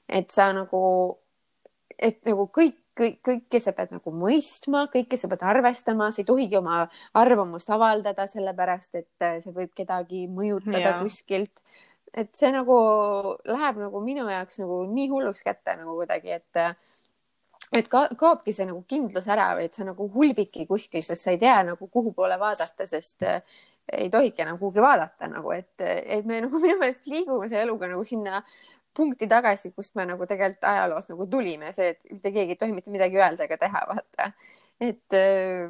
et 0.08 0.32
sa 0.32 0.52
nagu, 0.56 0.82
et 2.00 2.22
nagu 2.26 2.48
kõik, 2.56 2.78
kõik, 2.96 3.18
kõike 3.26 3.60
sa 3.60 3.74
pead 3.76 3.92
nagu 3.92 4.14
mõistma, 4.16 4.86
kõike 4.94 5.20
sa 5.20 5.28
pead 5.28 5.44
arvestama, 5.44 6.12
sa 6.12 6.24
ei 6.24 6.30
tohigi 6.30 6.56
oma 6.58 6.86
arvamust 7.20 7.70
avaldada, 7.76 8.28
sellepärast 8.32 8.96
et 8.96 9.26
äh, 9.26 9.42
see 9.44 9.52
võib 9.56 9.74
kedagi 9.76 10.28
mõjutada 10.32 10.86
ja. 10.86 10.98
kuskilt. 11.02 11.64
et 12.18 12.32
see 12.34 12.50
nagu 12.56 12.78
läheb 13.46 13.84
nagu 13.84 14.02
minu 14.02 14.30
jaoks 14.32 14.62
nagu 14.64 14.86
nii 14.90 15.10
hulluks 15.12 15.44
kätte 15.44 15.76
nagu 15.76 16.00
kuidagi, 16.00 16.40
et 16.40 16.64
äh, 16.64 16.78
et 17.74 17.88
ka 17.92 18.08
kaobki 18.18 18.54
see 18.56 18.68
nagu 18.70 18.84
kindlus 18.88 19.28
ära 19.28 19.50
või 19.58 19.68
et 19.68 19.76
sa 19.76 19.86
nagu 19.88 20.08
hulbidki 20.14 20.68
kuskil, 20.70 21.04
sest 21.04 21.26
sa 21.26 21.34
ei 21.34 21.42
tea 21.42 21.58
nagu 21.68 21.90
kuhu 21.92 22.14
poole 22.16 22.38
vaadata, 22.40 22.88
sest 22.88 23.26
ei 23.94 24.10
tohigi 24.12 24.42
enam 24.44 24.60
kuhugi 24.60 24.84
vaadata 24.84 25.30
nagu, 25.32 25.52
et, 25.56 25.74
et 25.84 26.26
me 26.26 26.42
nagu 26.46 26.60
minu 26.64 26.78
meelest 26.80 27.08
liigume 27.08 27.48
selle 27.50 27.66
eluga 27.68 27.90
nagu 27.92 28.04
sinna 28.08 28.42
punkti 28.98 29.28
tagasi, 29.30 29.72
kust 29.76 29.96
me 29.96 30.08
nagu 30.10 30.26
tegelikult 30.26 30.66
ajaloos 30.66 31.10
nagu 31.12 31.28
tulime, 31.30 31.74
see, 31.76 31.92
et 31.94 32.14
mitte 32.16 32.32
keegi 32.34 32.56
ei 32.56 32.62
tohi 32.62 32.74
mitte 32.74 32.94
midagi 32.94 33.20
öelda 33.20 33.46
ega 33.46 33.60
teha, 33.62 33.84
vaata. 33.92 34.32
et 34.82 35.18
äh, 35.18 35.70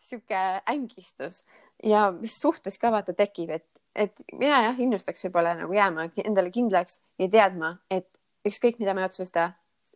sihuke 0.00 0.44
ängistus 0.70 1.42
ja 1.84 2.10
mis 2.12 2.38
suhtes 2.40 2.78
ka 2.78 2.92
vaata 2.94 3.12
tekib, 3.16 3.50
et, 3.50 3.82
et 3.94 4.24
mina 4.32 4.62
jah, 4.68 4.78
innustaks 4.80 5.26
võib-olla 5.26 5.56
nagu 5.58 5.74
jääma 5.74 6.08
endale 6.24 6.50
kindlaks 6.54 7.00
ja 7.18 7.28
teadma, 7.32 7.76
et 7.90 8.08
ükskõik, 8.46 8.78
mida 8.78 8.94
me 8.94 9.02
ei 9.02 9.10
otsusta, 9.10 9.50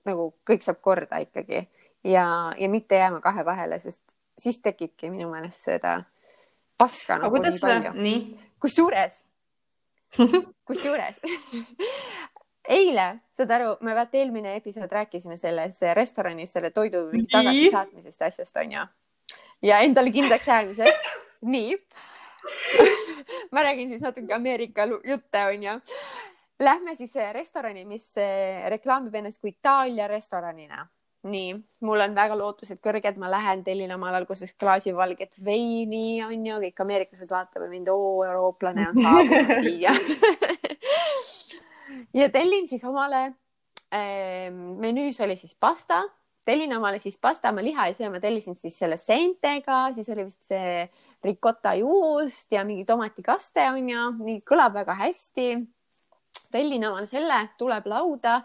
nagu 0.09 0.33
kõik 0.49 0.65
saab 0.65 0.81
korda 0.81 1.21
ikkagi 1.23 1.63
ja, 2.05 2.25
ja 2.59 2.69
mitte 2.69 2.99
jääma 2.99 3.21
kahe 3.21 3.45
vahele, 3.45 3.79
sest 3.79 4.17
siis 4.39 4.59
tekibki 4.63 5.11
minu 5.11 5.31
meelest 5.31 5.69
seda 5.69 6.01
paska 6.79 7.19
nagu 7.23 7.43
nii 7.43 7.61
palju. 7.61 7.93
kusjuures 8.63 9.23
kusjuures 10.69 11.21
eile, 12.79 13.07
saad 13.37 13.51
aru, 13.51 13.77
me 13.81 13.95
vaata 13.95 14.19
eelmine 14.19 14.57
episood 14.57 14.93
rääkisime 14.93 15.37
selles 15.37 15.81
restoranis 15.95 16.53
selle 16.53 16.71
toidu 16.71 17.09
tagasisaatmisest 17.31 18.23
asjast 18.23 18.57
onju 18.57 18.87
ja 19.63 19.79
endale 19.79 20.11
kindlaks 20.11 20.49
jäämisest. 20.49 21.13
nii 21.55 21.77
ma 23.53 23.63
räägin 23.63 23.89
siis 23.89 24.01
natuke 24.01 24.35
Ameerika 24.35 24.87
jutte 24.87 25.47
onju. 25.47 25.81
Lähme 26.61 26.97
siis 26.97 27.15
restorani, 27.33 27.85
mis 27.89 28.13
eh, 28.21 28.69
reklaamib 28.71 29.15
ennast 29.15 29.41
kui 29.41 29.55
Itaalia 29.55 30.07
restoranina. 30.11 30.85
Nii, 31.23 31.53
mul 31.87 32.03
on 32.03 32.17
väga 32.19 32.35
lootused 32.35 32.81
kõrged, 32.83 33.19
ma 33.23 33.29
lähen 33.31 33.61
tellin 33.63 33.93
omale 33.95 34.19
alguses 34.19 34.57
klaasi 34.59 34.91
valget 34.95 35.37
veini, 35.45 36.19
on 36.25 36.47
ju, 36.47 36.57
kõik 36.65 36.83
ameeriklased 36.83 37.31
vaatavad 37.31 37.71
mind, 37.71 37.93
oo, 37.93 38.25
eurooplane 38.27 38.89
on 38.91 38.99
saabunud 38.99 39.53
siia. 39.67 39.95
Ja 42.13 42.29
tellin 42.33 42.67
siis 42.69 42.83
omale 42.85 43.21
äh,, 43.93 44.49
menüüs 44.53 45.21
oli 45.25 45.37
siis 45.37 45.55
pasta, 45.61 46.03
tellin 46.45 46.73
omale 46.77 46.99
siis 47.01 47.19
pasta, 47.21 47.53
ma 47.53 47.65
liha 47.65 47.87
ei 47.89 47.95
söö, 47.97 48.11
ma 48.13 48.21
tellisin 48.21 48.57
siis 48.57 48.77
selle 48.79 48.97
seentega, 49.01 49.79
siis 49.97 50.09
oli 50.13 50.27
vist 50.27 50.43
see 50.49 50.89
ricotta 51.25 51.75
juust 51.79 52.53
ja 52.53 52.65
mingi 52.69 52.85
tomatikaste 52.89 53.65
on 53.71 53.89
ju, 53.89 54.09
nii 54.25 54.43
kõlab 54.49 54.77
väga 54.81 54.97
hästi. 55.05 55.49
Tellin 56.53 56.87
omale 56.89 57.09
selle, 57.11 57.41
tuleb 57.59 57.89
lauda 57.91 58.41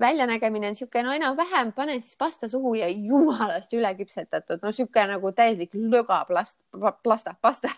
väljanägemine 0.00 0.66
on 0.66 0.74
niisugune 0.74 1.02
no 1.02 1.12
enam-vähem, 1.14 1.72
panen 1.72 2.00
siis 2.00 2.16
pasta 2.16 2.48
suhu 2.48 2.74
ja 2.74 2.88
jumalast 2.88 3.72
üle 3.72 3.92
küpsetatud, 3.94 4.58
no 4.62 4.72
niisugune 4.72 5.06
nagu 5.12 5.32
täielik 5.32 5.74
löga 5.74 6.24
plast, 6.28 6.58
plasta, 7.02 7.34
pasta 7.40 7.70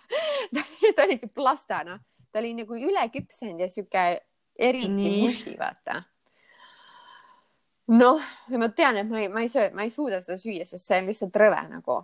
ta 0.96 1.04
oligi 1.04 1.28
plasta, 1.28 1.82
noh, 1.84 2.00
ta 2.32 2.40
oli 2.40 2.54
nagu 2.56 2.78
üle 2.78 3.04
küpsenud 3.12 3.60
ja 3.60 3.68
niisugune 3.68 4.06
eriti 4.56 5.12
muši, 5.20 5.54
vaata. 5.60 6.00
noh, 7.92 8.24
ma 8.56 8.72
tean, 8.72 9.02
et 9.02 9.12
ma 9.12 9.20
ei, 9.20 9.28
ma 9.28 9.44
ei 9.44 9.52
söö, 9.52 9.68
ma 9.76 9.84
ei 9.84 9.92
suuda 9.92 10.22
seda 10.24 10.40
süüa, 10.40 10.64
sest 10.68 10.88
see 10.88 11.02
on 11.02 11.12
lihtsalt 11.12 11.40
rõve 11.44 11.62
nagu, 11.68 12.02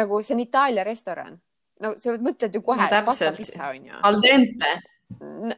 nagu 0.00 0.22
see 0.24 0.38
on 0.38 0.44
Itaalia 0.46 0.84
restoran. 0.86 1.40
no 1.80 1.96
sa 2.00 2.16
mõtled 2.16 2.56
ju 2.56 2.64
kohe 2.64 2.88
no. 3.84 4.00
Al 4.04 4.22
dente. 4.24 4.78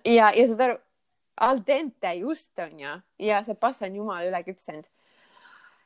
ja, 0.03 0.33
ja 0.35 0.49
saad 0.51 0.67
aru 0.67 0.83
al 1.37 1.63
dente 1.67 2.15
just 2.19 2.59
on 2.59 2.81
ju 2.81 2.97
ja 3.19 3.45
see 3.45 3.55
passa 3.55 3.87
on 3.87 3.97
jumala 3.97 4.27
üle 4.29 4.43
küpsenud. 4.45 4.85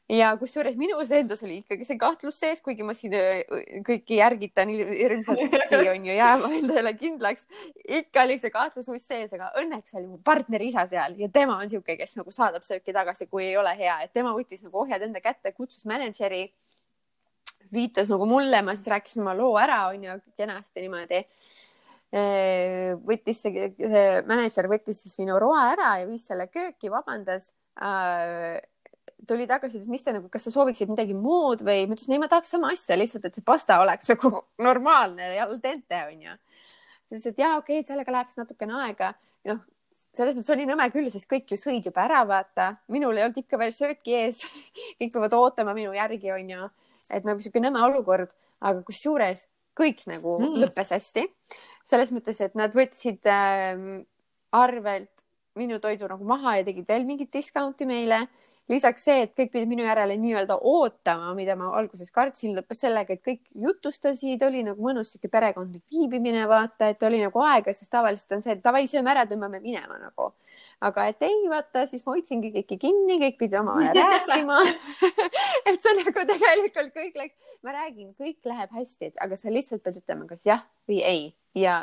ja 0.08 0.28
kusjuures 0.38 0.76
minus 0.78 1.10
endas 1.10 1.42
oli 1.42 1.56
ikkagi 1.62 1.84
see 1.84 1.98
kahtlus 1.98 2.38
sees, 2.38 2.60
kuigi 2.62 2.84
ma 2.86 2.94
siin 2.94 3.14
äh, 3.18 3.40
kõiki 3.86 4.20
järgitan 4.20 4.70
hirmsasti 4.70 5.80
on 5.94 6.06
ju 6.06 6.18
jääma 6.18 6.52
endale 6.58 6.92
kindlaks. 6.98 7.46
ikka 7.88 8.22
oli 8.26 8.38
see 8.38 8.50
kahtlus 8.54 8.88
uus 8.88 9.06
sees, 9.06 9.32
aga 9.34 9.50
õnneks 9.62 9.98
oli 9.98 10.06
mu 10.06 10.20
partneri 10.24 10.70
isa 10.70 10.86
seal 10.90 11.18
ja 11.18 11.28
tema 11.28 11.58
on 11.58 11.66
niisugune, 11.66 11.98
kes 11.98 12.16
nagu 12.20 12.34
saadab 12.34 12.66
sööki 12.66 12.94
tagasi, 12.94 13.26
kui 13.26 13.48
ei 13.48 13.56
ole 13.56 13.74
hea, 13.78 14.00
et 14.06 14.14
tema 14.14 14.34
võttis 14.34 14.62
nagu 14.66 14.84
ohjad 14.84 15.02
enda 15.06 15.22
kätte, 15.22 15.52
kutsus 15.52 15.86
mänedžeri 15.86 16.46
viitas 17.72 18.10
nagu 18.10 18.26
mulle, 18.30 18.62
ma 18.62 18.76
siis 18.76 18.90
rääkisin 18.90 19.22
oma 19.22 19.34
loo 19.34 19.56
ära, 19.58 19.86
onju, 19.90 20.20
kenasti 20.38 20.86
niimoodi 20.86 21.24
võttis 22.14 23.40
see, 23.42 23.66
see 23.76 24.06
mänedžer 24.28 24.68
võttis 24.70 25.02
siis 25.02 25.18
minu 25.18 25.40
roa 25.42 25.72
ära 25.72 25.96
ja 26.00 26.06
viis 26.06 26.26
selle 26.28 26.46
kööki, 26.46 26.90
vabandas 26.92 27.50
äh, 27.82 28.60
tuli 29.26 29.46
tagasi, 29.48 29.78
ütles, 29.78 29.90
mis 29.90 30.04
te 30.04 30.14
nagu, 30.14 30.28
kas 30.32 30.46
sa 30.46 30.52
sooviksid 30.54 30.90
midagi 30.92 31.14
muud 31.16 31.62
või 31.66 31.86
ma 31.86 31.96
ütlesin, 31.96 32.14
ei, 32.14 32.22
ma 32.22 32.28
tahaks 32.30 32.52
sama 32.54 32.70
asja, 32.74 32.98
lihtsalt, 32.98 33.26
et 33.26 33.38
see 33.38 33.46
pasta 33.46 33.80
oleks 33.82 34.08
nagu 34.12 34.32
normaalne 34.62 35.32
ja 35.36 35.46
al 35.46 35.58
dente 35.62 36.02
onju. 36.10 36.36
ta 36.36 37.14
ütles, 37.14 37.26
et 37.32 37.40
jaa, 37.42 37.56
okei 37.60 37.80
okay,, 37.80 37.88
sellega 37.88 38.14
läheb 38.14 38.30
siis 38.30 38.40
natukene 38.42 38.78
aega. 38.84 39.12
noh, 39.50 39.62
selles 40.16 40.36
mõttes 40.36 40.52
oli 40.54 40.68
nõme 40.68 40.88
küll, 40.94 41.10
sest 41.12 41.28
kõik 41.30 41.52
ju 41.52 41.60
sõid 41.60 41.86
juba 41.90 42.06
ära, 42.06 42.22
vaata, 42.28 42.70
minul 42.92 43.18
ei 43.18 43.26
olnud 43.26 43.42
ikka 43.42 43.60
veel 43.60 43.74
sööki 43.76 44.16
ees 44.22 44.44
kõik 45.00 45.12
peavad 45.12 45.36
ootama 45.38 45.76
minu 45.76 45.94
järgi, 45.96 46.32
onju. 46.38 46.70
et 47.10 47.26
nagu 47.26 47.42
sihuke 47.42 47.62
nõme 47.62 47.82
olukord, 47.88 48.32
aga 48.60 48.82
kusjuures 48.86 49.46
kõik 49.76 50.06
nagu 50.10 50.38
mm. 50.40 50.58
lõppes 50.64 50.94
hästi 50.96 51.26
selles 51.86 52.10
mõttes, 52.14 52.40
et 52.42 52.56
nad 52.58 52.74
võtsid 52.74 53.28
äh, 53.30 53.78
arvelt 54.56 55.12
minu 55.56 55.78
toidu 55.80 56.08
nagu 56.10 56.26
maha 56.28 56.58
ja 56.58 56.66
tegid 56.66 56.88
veel 56.88 57.06
mingit 57.08 57.32
discount'i 57.32 57.88
meile. 57.88 58.26
lisaks 58.68 59.04
see, 59.06 59.20
et 59.22 59.30
kõik 59.38 59.52
pidid 59.52 59.68
minu 59.70 59.84
järele 59.86 60.16
nii-öelda 60.18 60.56
ootama, 60.66 61.28
mida 61.38 61.54
ma 61.54 61.68
alguses 61.78 62.10
kartsin, 62.10 62.56
lõppes 62.56 62.80
sellega, 62.82 63.14
et 63.14 63.22
kõik 63.22 63.44
jutustasid, 63.54 64.42
oli 64.42 64.64
nagu 64.66 64.82
mõnus 64.82 65.12
sihuke 65.12 65.30
perekondlik 65.30 65.84
viibimine, 65.92 66.42
vaata, 66.50 66.88
et 66.90 67.02
oli 67.06 67.20
nagu 67.22 67.44
aega, 67.46 67.70
sest 67.72 67.92
tavaliselt 67.94 68.34
on 68.34 68.42
see, 68.42 68.56
et 68.56 68.64
davai, 68.64 68.82
sööme 68.90 69.12
ära, 69.14 69.22
tõmbame 69.30 69.62
minema 69.62 70.00
nagu 70.02 70.32
aga 70.84 71.06
et 71.10 71.24
ei, 71.24 71.36
vaata, 71.48 71.86
siis 71.88 72.04
ma 72.04 72.14
hoidsingi 72.16 72.50
kõiki 72.52 72.78
kinni, 72.80 73.16
kõik 73.22 73.38
pidi 73.40 73.58
omavahel 73.58 73.96
rääkima 74.02 74.60
et 75.70 75.80
see 75.80 75.96
nagu 76.02 76.24
tegelikult 76.28 76.92
kõik 76.94 77.16
läks, 77.16 77.36
ma 77.64 77.74
räägin, 77.78 78.12
kõik 78.18 78.48
läheb 78.48 78.74
hästi, 78.76 79.14
aga 79.24 79.38
sa 79.40 79.52
lihtsalt 79.52 79.84
pead 79.84 80.00
ütlema, 80.02 80.28
kas 80.28 80.44
jah 80.48 80.64
või 80.90 81.00
ei 81.06 81.26
ja, 81.56 81.80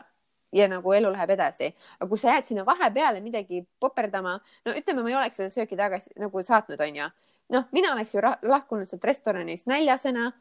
ja 0.53 0.69
nagu 0.69 0.93
elu 0.93 1.11
läheb 1.15 1.33
edasi. 1.35 1.73
aga 1.99 2.09
kui 2.11 2.21
sa 2.21 2.35
jääd 2.35 2.51
sinna 2.51 2.67
vahepeale 2.69 3.21
midagi 3.25 3.63
poperdama, 3.81 4.37
no 4.65 4.77
ütleme, 4.77 5.01
ma 5.01 5.13
ei 5.13 5.19
oleks 5.23 5.41
seda 5.41 5.53
sööki 5.53 5.79
tagasi 5.79 6.13
nagu 6.21 6.45
saatnud, 6.45 6.81
onju. 6.87 7.09
noh, 7.57 7.69
mina 7.73 7.95
oleks 7.97 8.13
ju 8.13 8.21
lahkunud 8.21 8.89
sealt 8.89 9.09
restoranist 9.09 9.69
näljasena 9.69 10.31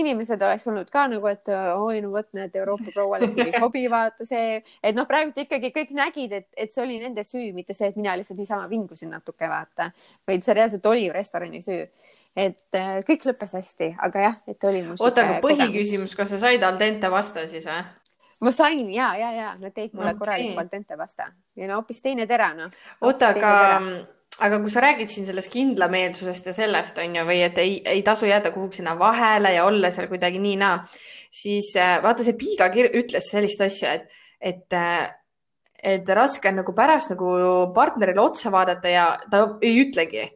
inimesed 0.00 0.42
oleks 0.42 0.66
olnud 0.70 0.90
ka 0.92 1.06
nagu, 1.12 1.28
et 1.30 1.50
oi 1.50 2.00
no 2.04 2.12
vot, 2.14 2.28
näed, 2.36 2.54
Euroopa 2.60 2.94
prouale 2.94 3.30
ei 3.30 3.52
sobi, 3.62 3.84
vaata 3.90 4.26
see, 4.28 4.60
et 4.82 4.96
noh, 4.96 5.08
praegult 5.10 5.38
ikkagi 5.44 5.72
kõik 5.74 5.92
nägid, 5.96 6.34
et, 6.40 6.48
et 6.56 6.72
see 6.74 6.82
oli 6.84 7.00
nende 7.02 7.24
süü, 7.26 7.50
mitte 7.56 7.76
see, 7.76 7.90
et 7.92 7.98
mina 8.00 8.16
lihtsalt 8.18 8.40
niisama 8.40 8.68
vingusin 8.70 9.12
natuke, 9.14 9.48
vaata, 9.50 9.90
vaid 10.28 10.46
see 10.46 10.56
reaalselt 10.56 10.86
oli 10.90 11.06
ju 11.08 11.16
restorani 11.16 11.62
süü. 11.64 11.84
et 12.34 12.74
äh, 12.74 12.96
kõik 13.06 13.22
lõppes 13.28 13.52
hästi, 13.54 13.92
aga 14.02 14.22
jah, 14.24 14.40
et 14.50 14.64
oli. 14.66 14.80
oota, 14.98 15.22
aga 15.22 15.36
põhiküsimus, 15.44 16.16
kas 16.18 16.34
sa 16.34 16.40
said 16.48 16.62
al 16.66 16.80
dente 16.80 17.10
vasta 17.10 17.46
siis 17.46 17.66
või? 17.68 17.84
ma 18.44 18.50
sain 18.50 18.90
ja, 18.90 19.12
ja, 19.16 19.30
ja 19.32 19.52
nad 19.60 19.72
tõid 19.72 19.94
mulle 19.94 20.10
okay. 20.10 20.18
korraliku 20.18 20.60
al 20.60 20.68
dente 20.72 20.98
vasta 20.98 21.30
ja 21.56 21.68
no 21.70 21.78
hoopis 21.78 22.02
teine 22.02 22.26
tera, 22.26 22.50
noh. 22.58 22.74
oota, 23.00 23.30
aga 23.30 23.52
aga 24.42 24.58
kui 24.62 24.72
sa 24.72 24.82
räägid 24.82 25.10
siin 25.10 25.26
sellest 25.28 25.52
kindlameelsusest 25.52 26.48
ja 26.50 26.54
sellest 26.56 26.98
on 27.02 27.18
ju, 27.18 27.24
või 27.28 27.40
et 27.46 27.58
ei, 27.62 27.76
ei 27.86 28.02
tasu 28.06 28.26
jääda 28.26 28.50
kuhugi 28.54 28.80
sinna 28.80 28.96
vahele 28.98 29.54
ja 29.54 29.66
olla 29.68 29.92
seal 29.94 30.08
kuidagi 30.10 30.40
nii-naa, 30.42 30.78
siis 31.34 31.74
äh, 31.78 32.00
vaata, 32.02 32.26
see 32.26 32.38
Piiga 32.38 32.70
ütles 32.74 33.28
sellist 33.30 33.62
asja, 33.62 33.94
et, 33.94 34.24
et, 34.40 34.66
äh, 34.74 35.04
et 35.94 36.08
raske 36.18 36.50
on 36.50 36.62
nagu 36.62 36.74
pärast 36.74 37.14
nagu 37.14 37.36
partnerile 37.74 38.22
otsa 38.22 38.50
vaadata 38.54 38.90
ja 38.90 39.06
ta 39.30 39.44
ei 39.62 39.78
ütlegi 39.84 40.26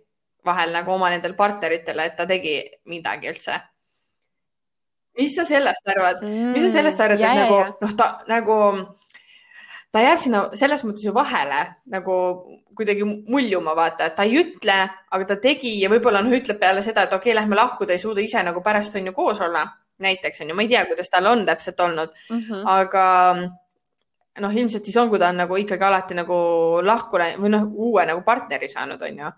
vahel 0.47 0.73
nagu 0.73 0.95
oma 0.95 1.11
nendele 1.11 1.37
partneritele, 1.37 2.07
et 2.07 2.17
ta 2.17 2.27
tegi 2.29 2.61
midagi 2.87 3.33
üldse. 3.33 3.59
mis 5.19 5.35
sa 5.35 5.43
sellest 5.45 5.89
arvad 5.91 6.21
mm,, 6.23 6.53
mis 6.55 6.63
sa 6.63 6.71
sellest 6.79 7.01
arvad, 7.03 7.19
et 7.19 7.41
nagu 7.43 7.59
noh, 7.83 7.95
ta 7.99 8.07
nagu 8.31 8.59
ta 9.93 10.03
jääb 10.05 10.21
sinna 10.21 10.43
selles 10.59 10.83
mõttes 10.85 11.05
ju 11.07 11.13
vahele 11.17 11.61
nagu 11.93 12.15
kuidagi 12.79 13.05
muljuma, 13.05 13.75
vaata, 13.75 14.07
et 14.07 14.17
ta 14.19 14.27
ei 14.29 14.37
ütle, 14.43 14.77
aga 15.11 15.29
ta 15.33 15.37
tegi 15.43 15.73
ja 15.81 15.91
võib-olla 15.91 16.21
noh, 16.23 16.35
ütleb 16.37 16.61
peale 16.61 16.83
seda, 16.85 17.07
et 17.07 17.15
okei 17.15 17.33
okay,, 17.33 17.39
lähme 17.41 17.59
lahku, 17.59 17.87
ta 17.87 17.97
ei 17.97 18.03
suuda 18.03 18.23
ise 18.23 18.43
nagu 18.47 18.63
pärast 18.65 18.95
on 18.99 19.11
ju 19.11 19.15
koos 19.17 19.41
olla. 19.45 19.67
näiteks 19.99 20.45
on 20.45 20.53
ju, 20.53 20.55
ma 20.55 20.63
ei 20.63 20.69
tea, 20.71 20.85
kuidas 20.87 21.11
tal 21.11 21.27
on 21.27 21.41
täpselt 21.47 21.81
olnud 21.81 22.13
mm, 22.31 22.39
-hmm. 22.39 22.61
aga 22.71 23.07
noh, 24.41 24.53
ilmselt 24.55 24.85
siis 24.85 24.97
on, 24.97 25.09
kui 25.11 25.19
ta 25.19 25.33
on 25.33 25.41
nagu 25.43 25.57
ikkagi 25.57 25.85
alati 25.85 26.15
nagu 26.15 26.37
lahku 26.83 27.19
või 27.19 27.51
noh, 27.51 27.65
uue 27.75 28.05
nagu 28.07 28.23
partneri 28.23 28.69
saanud, 28.69 29.03
on 29.03 29.19
ju. 29.19 29.33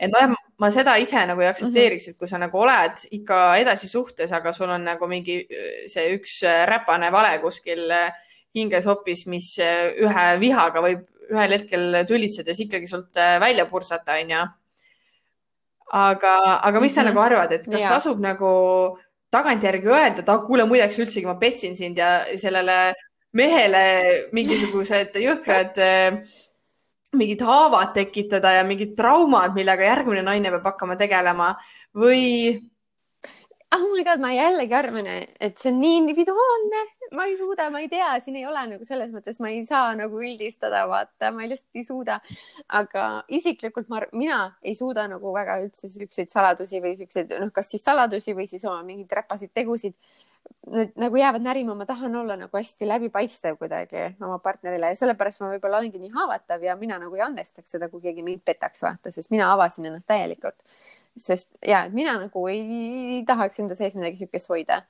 et 0.00 0.10
nojah, 0.10 0.34
ma 0.58 0.70
seda 0.70 0.96
ise 0.96 1.22
nagu 1.26 1.40
ei 1.40 1.52
aktsepteeriks 1.52 2.08
et 2.08 2.18
kui 2.18 2.28
sa 2.28 2.38
nagu 2.38 2.58
oled 2.58 3.06
ikka 3.10 3.56
edasi 3.62 3.88
suhtes, 3.88 4.32
aga 4.32 4.52
sul 4.52 4.70
on 4.70 4.84
nagu 4.84 5.06
mingi 5.06 5.46
see 5.86 6.16
üks 6.16 6.42
räpane 6.66 7.12
vale 7.12 7.38
kuskil 7.38 7.90
äh, 7.90 8.10
hinges 8.56 8.86
hoopis, 8.88 9.26
mis 9.30 9.54
eh, 9.62 9.92
ühe 10.02 10.26
vihaga 10.42 10.82
võib 10.84 11.06
ühel 11.32 11.54
hetkel 11.56 12.02
tülitsedes 12.08 12.60
ikkagi 12.64 12.90
sult 12.90 13.16
eh, 13.16 13.38
välja 13.42 13.66
purstata, 13.70 14.18
onju. 14.20 14.42
aga, 15.92 16.34
aga 16.60 16.80
mis 16.80 16.80
mm 16.80 16.86
-hmm. 16.86 16.94
sa 16.94 17.00
mhm. 17.00 17.08
nagu 17.08 17.20
arvad, 17.20 17.52
et 17.52 17.66
kas 17.66 17.80
ja. 17.80 17.88
tasub 17.88 18.20
nagu 18.20 18.52
tagantjärgi 19.30 19.88
öelda, 19.88 20.20
et 20.20 20.28
ah, 20.28 20.42
kuule, 20.46 20.64
muideks 20.64 20.98
üldsegi 20.98 21.26
ma 21.26 21.38
petsin 21.40 21.76
sind 21.76 21.96
ja 21.98 22.24
sellele 22.36 22.94
mehele 23.32 23.84
mingisugused 24.32 25.16
jõhkrad 25.26 25.78
äh, 25.80 26.20
mingid 27.16 27.40
haavad 27.44 27.94
tekitada 27.94 28.52
ja 28.58 28.64
mingid 28.64 28.94
traumad, 28.96 29.54
millega 29.56 29.84
järgmine 29.84 30.22
naine 30.22 30.52
peab 30.52 30.68
hakkama 30.72 30.96
tegelema 31.00 31.54
või 31.96 32.60
oh 33.72 33.86
my 33.92 34.04
god, 34.04 34.20
ma 34.20 34.32
jällegi 34.34 34.76
arvan, 34.76 35.08
et 35.40 35.58
see 35.58 35.72
on 35.72 35.80
nii 35.80 35.98
individuaalne, 36.02 36.82
ma 37.12 37.26
ei 37.28 37.36
suuda, 37.38 37.68
ma 37.70 37.80
ei 37.80 37.88
tea, 37.92 38.08
siin 38.24 38.36
ei 38.40 38.46
ole 38.48 38.62
nagu 38.70 38.86
selles 38.88 39.12
mõttes, 39.12 39.38
ma 39.42 39.50
ei 39.52 39.62
saa 39.68 39.92
nagu 39.98 40.20
üldistada, 40.22 40.84
vaata, 40.90 41.30
ma 41.34 41.46
lihtsalt 41.48 41.80
ei 41.80 41.84
suuda. 41.86 42.18
aga 42.80 43.06
isiklikult 43.28 43.88
ma, 43.92 44.02
mina 44.12 44.40
ei 44.62 44.74
suuda 44.78 45.06
nagu 45.10 45.32
väga 45.34 45.60
üldse 45.64 45.90
siukseid 45.92 46.32
saladusi 46.32 46.82
või 46.84 46.96
siukseid, 47.00 47.32
noh, 47.40 47.52
kas 47.54 47.70
siis 47.72 47.84
saladusi 47.84 48.36
või 48.36 48.48
siis 48.50 48.64
oma 48.64 48.82
mingeid 48.86 49.12
räpaseid 49.20 49.52
tegusid. 49.54 49.96
Need 50.72 50.96
nagu 50.98 51.16
jäävad 51.16 51.42
närima, 51.42 51.74
ma 51.78 51.84
tahan 51.86 52.16
olla 52.18 52.34
nagu 52.38 52.56
hästi 52.58 52.86
läbipaistev 52.86 53.56
kuidagi 53.60 54.08
oma 54.18 54.40
partnerile 54.42 54.90
ja 54.90 54.98
sellepärast 54.98 55.40
ma 55.42 55.52
võib-olla 55.52 55.78
olengi 55.78 56.00
nii 56.02 56.10
haavatav 56.16 56.64
ja 56.66 56.74
mina 56.78 56.98
nagu 56.98 57.14
ei 57.14 57.22
andestaks 57.22 57.76
seda, 57.76 57.88
kui 57.90 58.02
keegi 58.02 58.24
mind 58.26 58.42
petaks, 58.44 58.82
vaata, 58.82 59.14
sest 59.14 59.30
mina 59.30 59.52
avasin 59.54 59.86
ennast 59.86 60.10
täielikult 60.10 60.66
sest 61.16 61.48
ja 61.66 61.84
mina 61.92 62.16
nagu 62.18 62.46
ei, 62.48 62.62
ei 63.16 63.22
tahaks 63.26 63.60
enda 63.60 63.76
sees 63.78 63.96
midagi 63.98 64.22
siukest 64.22 64.48
hoida. 64.52 64.82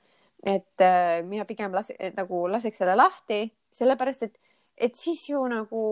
Et 0.43 0.83
äh, 0.83 1.23
mina 1.23 1.45
pigem 1.47 1.73
lase, 1.73 1.95
nagu 2.17 2.45
laseks 2.51 2.81
selle 2.83 2.95
lahti, 2.99 3.45
sellepärast 3.73 4.27
et, 4.27 4.37
et 4.75 4.97
siis 4.99 5.23
ju 5.29 5.41
nagu 5.47 5.83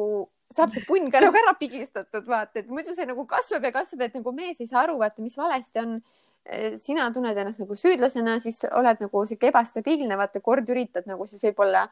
saab 0.51 0.73
see 0.75 0.83
punn 0.87 1.11
ka 1.11 1.21
nagu 1.23 1.37
ära 1.39 1.53
pigistatud, 1.59 2.25
vaata, 2.27 2.59
et 2.59 2.71
muidu 2.71 2.95
see 2.95 3.07
nagu 3.07 3.23
kasvab 3.29 3.69
ja 3.69 3.71
kasvab, 3.75 4.07
et 4.07 4.17
nagu 4.19 4.33
mees 4.35 4.59
ei 4.59 4.67
saa 4.67 4.83
aru, 4.85 4.97
vaata, 5.01 5.23
mis 5.23 5.37
valesti 5.39 5.83
on. 5.83 6.01
Äh, 6.41 6.73
sina 6.81 7.05
tunned 7.13 7.37
ennast 7.37 7.61
nagu 7.61 7.75
süüdlasena, 7.77 8.39
siis 8.41 8.63
oled 8.73 9.03
nagu 9.03 9.25
sihuke 9.29 9.51
ebastabiilne, 9.51 10.17
vaata, 10.17 10.41
kord 10.43 10.69
üritad 10.73 11.05
nagu 11.07 11.27
siis 11.29 11.43
võib-olla 11.45 11.85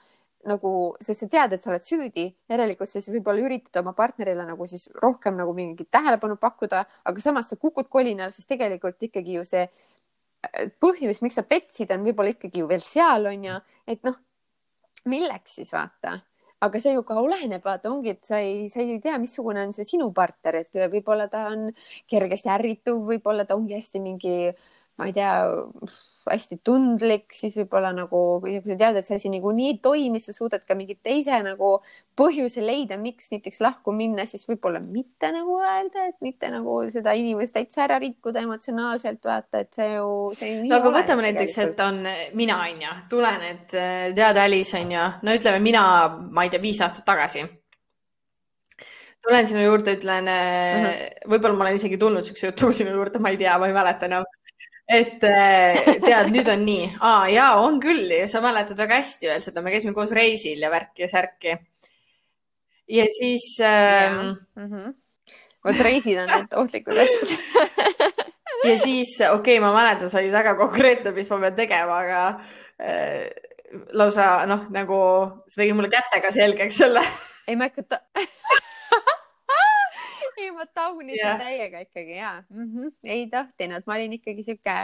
nagu, 0.49 0.71
sest 1.03 1.25
sa 1.25 1.27
tead, 1.31 1.53
et 1.53 1.63
sa 1.63 1.71
oled 1.73 1.83
süüdi, 1.83 2.25
järelikult 2.49 2.89
siis 2.89 3.09
võib-olla 3.11 3.43
üritad 3.43 3.81
oma 3.81 3.93
partnerile 3.93 4.45
nagu 4.47 4.67
siis 4.71 4.87
rohkem 5.03 5.35
nagu 5.39 5.53
mingit 5.55 5.89
tähelepanu 5.91 6.39
pakkuda, 6.39 6.85
aga 7.11 7.23
samas 7.23 7.51
sa 7.51 7.59
kukud 7.59 7.89
kolinal, 7.91 8.31
siis 8.31 8.47
tegelikult 8.47 9.03
ikkagi 9.09 9.37
ju 9.39 9.45
see 9.47 9.65
põhjus, 10.81 11.21
miks 11.23 11.37
sa 11.39 11.43
petsid, 11.47 11.91
on 11.93 12.05
võib-olla 12.07 12.33
ikkagi 12.33 12.63
ju 12.63 12.69
veel 12.69 12.83
seal 12.85 13.27
on 13.29 13.45
ju, 13.45 13.59
et 13.89 14.03
noh, 14.07 14.17
milleks 15.09 15.59
siis 15.59 15.71
vaata, 15.75 16.17
aga 16.63 16.81
see 16.81 16.95
ju 16.95 17.03
ka 17.07 17.17
oleneb, 17.21 17.63
vaata, 17.65 17.91
ongi, 17.91 18.15
et 18.15 18.25
sa 18.27 18.39
ei, 18.43 18.67
sa 18.71 18.81
ei 18.83 18.99
tea, 19.03 19.17
missugune 19.21 19.63
on 19.67 19.75
see 19.75 19.87
sinu 19.87 20.09
partner, 20.15 20.61
et 20.63 20.81
võib-olla 20.91 21.29
ta 21.31 21.45
on 21.51 21.69
kergesti 22.11 22.51
ärrituv, 22.55 23.03
võib-olla 23.13 23.47
ta 23.47 23.57
ongi 23.59 23.77
hästi 23.77 24.03
mingi, 24.03 24.35
ma 24.99 25.07
ei 25.09 25.15
tea 25.15 25.33
hästi 26.29 26.59
tundlik, 26.65 27.31
siis 27.33 27.55
võib-olla 27.57 27.91
nagu, 27.95 28.19
kui 28.43 28.59
sa 28.61 28.77
tead, 28.77 28.99
et 28.99 29.07
see 29.07 29.17
asi 29.19 29.31
niikuinii 29.33 29.69
ei 29.73 29.77
toimi, 29.83 30.21
sa 30.21 30.33
suudad 30.35 30.63
ka 30.67 30.75
mingi 30.77 30.97
teise 31.01 31.39
nagu 31.45 31.71
põhjuse 32.19 32.63
leida, 32.63 32.99
miks 33.01 33.31
näiteks 33.33 33.61
lahku 33.63 33.93
minna, 33.95 34.25
siis 34.29 34.45
võib-olla 34.49 34.81
mitte 34.83 35.31
nagu 35.35 35.59
öelda, 35.61 36.09
et 36.11 36.17
mitte 36.25 36.51
nagu 36.53 36.81
seda 36.93 37.15
inimest 37.17 37.55
täitsa 37.55 37.85
ära 37.87 37.99
rikkuda 38.03 38.43
emotsionaalselt, 38.45 39.21
vaata, 39.25 39.63
et 39.63 39.79
see 39.79 39.93
ju, 39.95 40.09
see 40.39 40.55
ju 40.57 40.67
no 40.69 40.81
aga 40.81 40.95
võtame 40.99 41.27
näiteks, 41.29 41.57
et 41.65 41.85
on 41.85 42.03
mina, 42.37 42.59
onju, 42.67 42.97
tulen, 43.11 43.47
et 43.53 43.79
äh, 43.79 44.09
tead, 44.17 44.43
Alice, 44.43 44.75
onju, 44.79 45.07
no 45.25 45.39
ütleme 45.39 45.63
mina, 45.63 45.85
ma 46.29 46.45
ei 46.45 46.53
tea, 46.53 46.61
viis 46.63 46.81
aastat 46.85 47.07
tagasi. 47.07 47.47
Tulen 49.19 49.43
sinu 49.43 49.59
juurde, 49.65 49.97
ütlen 49.97 50.23
mm 50.23 50.85
-hmm., 50.85 51.31
võib-olla 51.31 51.57
ma 51.57 51.65
olen 51.65 51.75
isegi 51.75 51.97
tulnud 51.99 52.23
siukse 52.23 52.45
jutu 52.47 52.69
sinu 52.71 52.93
juurde, 52.95 53.19
ma 53.19 53.33
ei 53.33 53.37
tea, 53.37 53.57
ma 53.59 53.67
ei 53.67 53.75
mäleta 53.75 54.07
enam. 54.07 54.23
no 54.23 54.38
et 54.89 55.23
äh, 55.23 55.77
tead, 56.01 56.31
nüüd 56.33 56.47
on 56.49 56.63
nii, 56.65 56.85
aa 57.05 57.27
jaa, 57.29 57.51
on 57.61 57.77
küll. 57.83 58.07
Ja 58.11 58.27
sa 58.31 58.41
mäletad 58.41 58.79
väga 58.79 58.97
hästi 58.99 59.29
veel 59.29 59.43
seda, 59.45 59.61
me 59.61 59.73
käisime 59.73 59.93
koos 59.97 60.13
reisil 60.15 60.61
ja 60.65 60.71
värki 60.73 61.05
ja 61.05 61.11
särki. 61.11 61.57
ja 62.89 63.05
siis 63.19 63.59
ähm.... 63.61 64.33
Mm 64.55 64.71
-hmm. 64.71 64.95
vot 65.65 65.83
reisid 65.85 66.17
on 66.17 66.27
need 66.33 66.57
ohtlikud 66.63 66.97
asjad. 66.97 67.37
Ja 68.65 68.79
siis, 68.79 69.21
okei 69.21 69.59
okay,, 69.59 69.59
ma 69.59 69.71
mäletan, 69.71 70.09
sa 70.09 70.19
olid 70.19 70.31
väga 70.31 70.55
konkreetne, 70.59 71.11
mis 71.15 71.29
ma 71.29 71.37
pean 71.39 71.55
tegema, 71.55 71.99
aga 72.03 72.23
äh, 72.81 73.29
lausa 73.93 74.45
noh, 74.49 74.65
nagu 74.73 74.97
sa 75.47 75.61
tegid 75.61 75.77
mulle 75.77 75.89
kätega 75.93 76.31
selgeks 76.31 76.77
selle. 76.81 77.03
Ei, 77.47 77.55
ma 77.55 77.69
ikka 77.69 78.01
ei, 80.49 80.55
ma 80.57 80.65
taunisin 80.65 81.21
yeah. 81.21 81.37
täiega 81.39 81.83
ikkagi 81.85 82.15
ja 82.17 82.43
mm 82.49 82.65
-hmm. 82.65 82.91
ei 83.03 83.27
tohtinud, 83.29 83.83
ma 83.85 83.93
olin 83.95 84.13
ikkagi 84.13 84.43
sihuke 84.43 84.77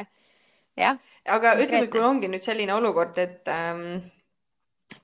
jah. 0.78 0.98
aga 1.26 1.56
ütleme, 1.62 1.88
kui 1.88 2.04
ongi 2.04 2.30
nüüd 2.30 2.44
selline 2.44 2.74
olukord, 2.74 3.18
et 3.18 3.48
ähm, 3.52 4.12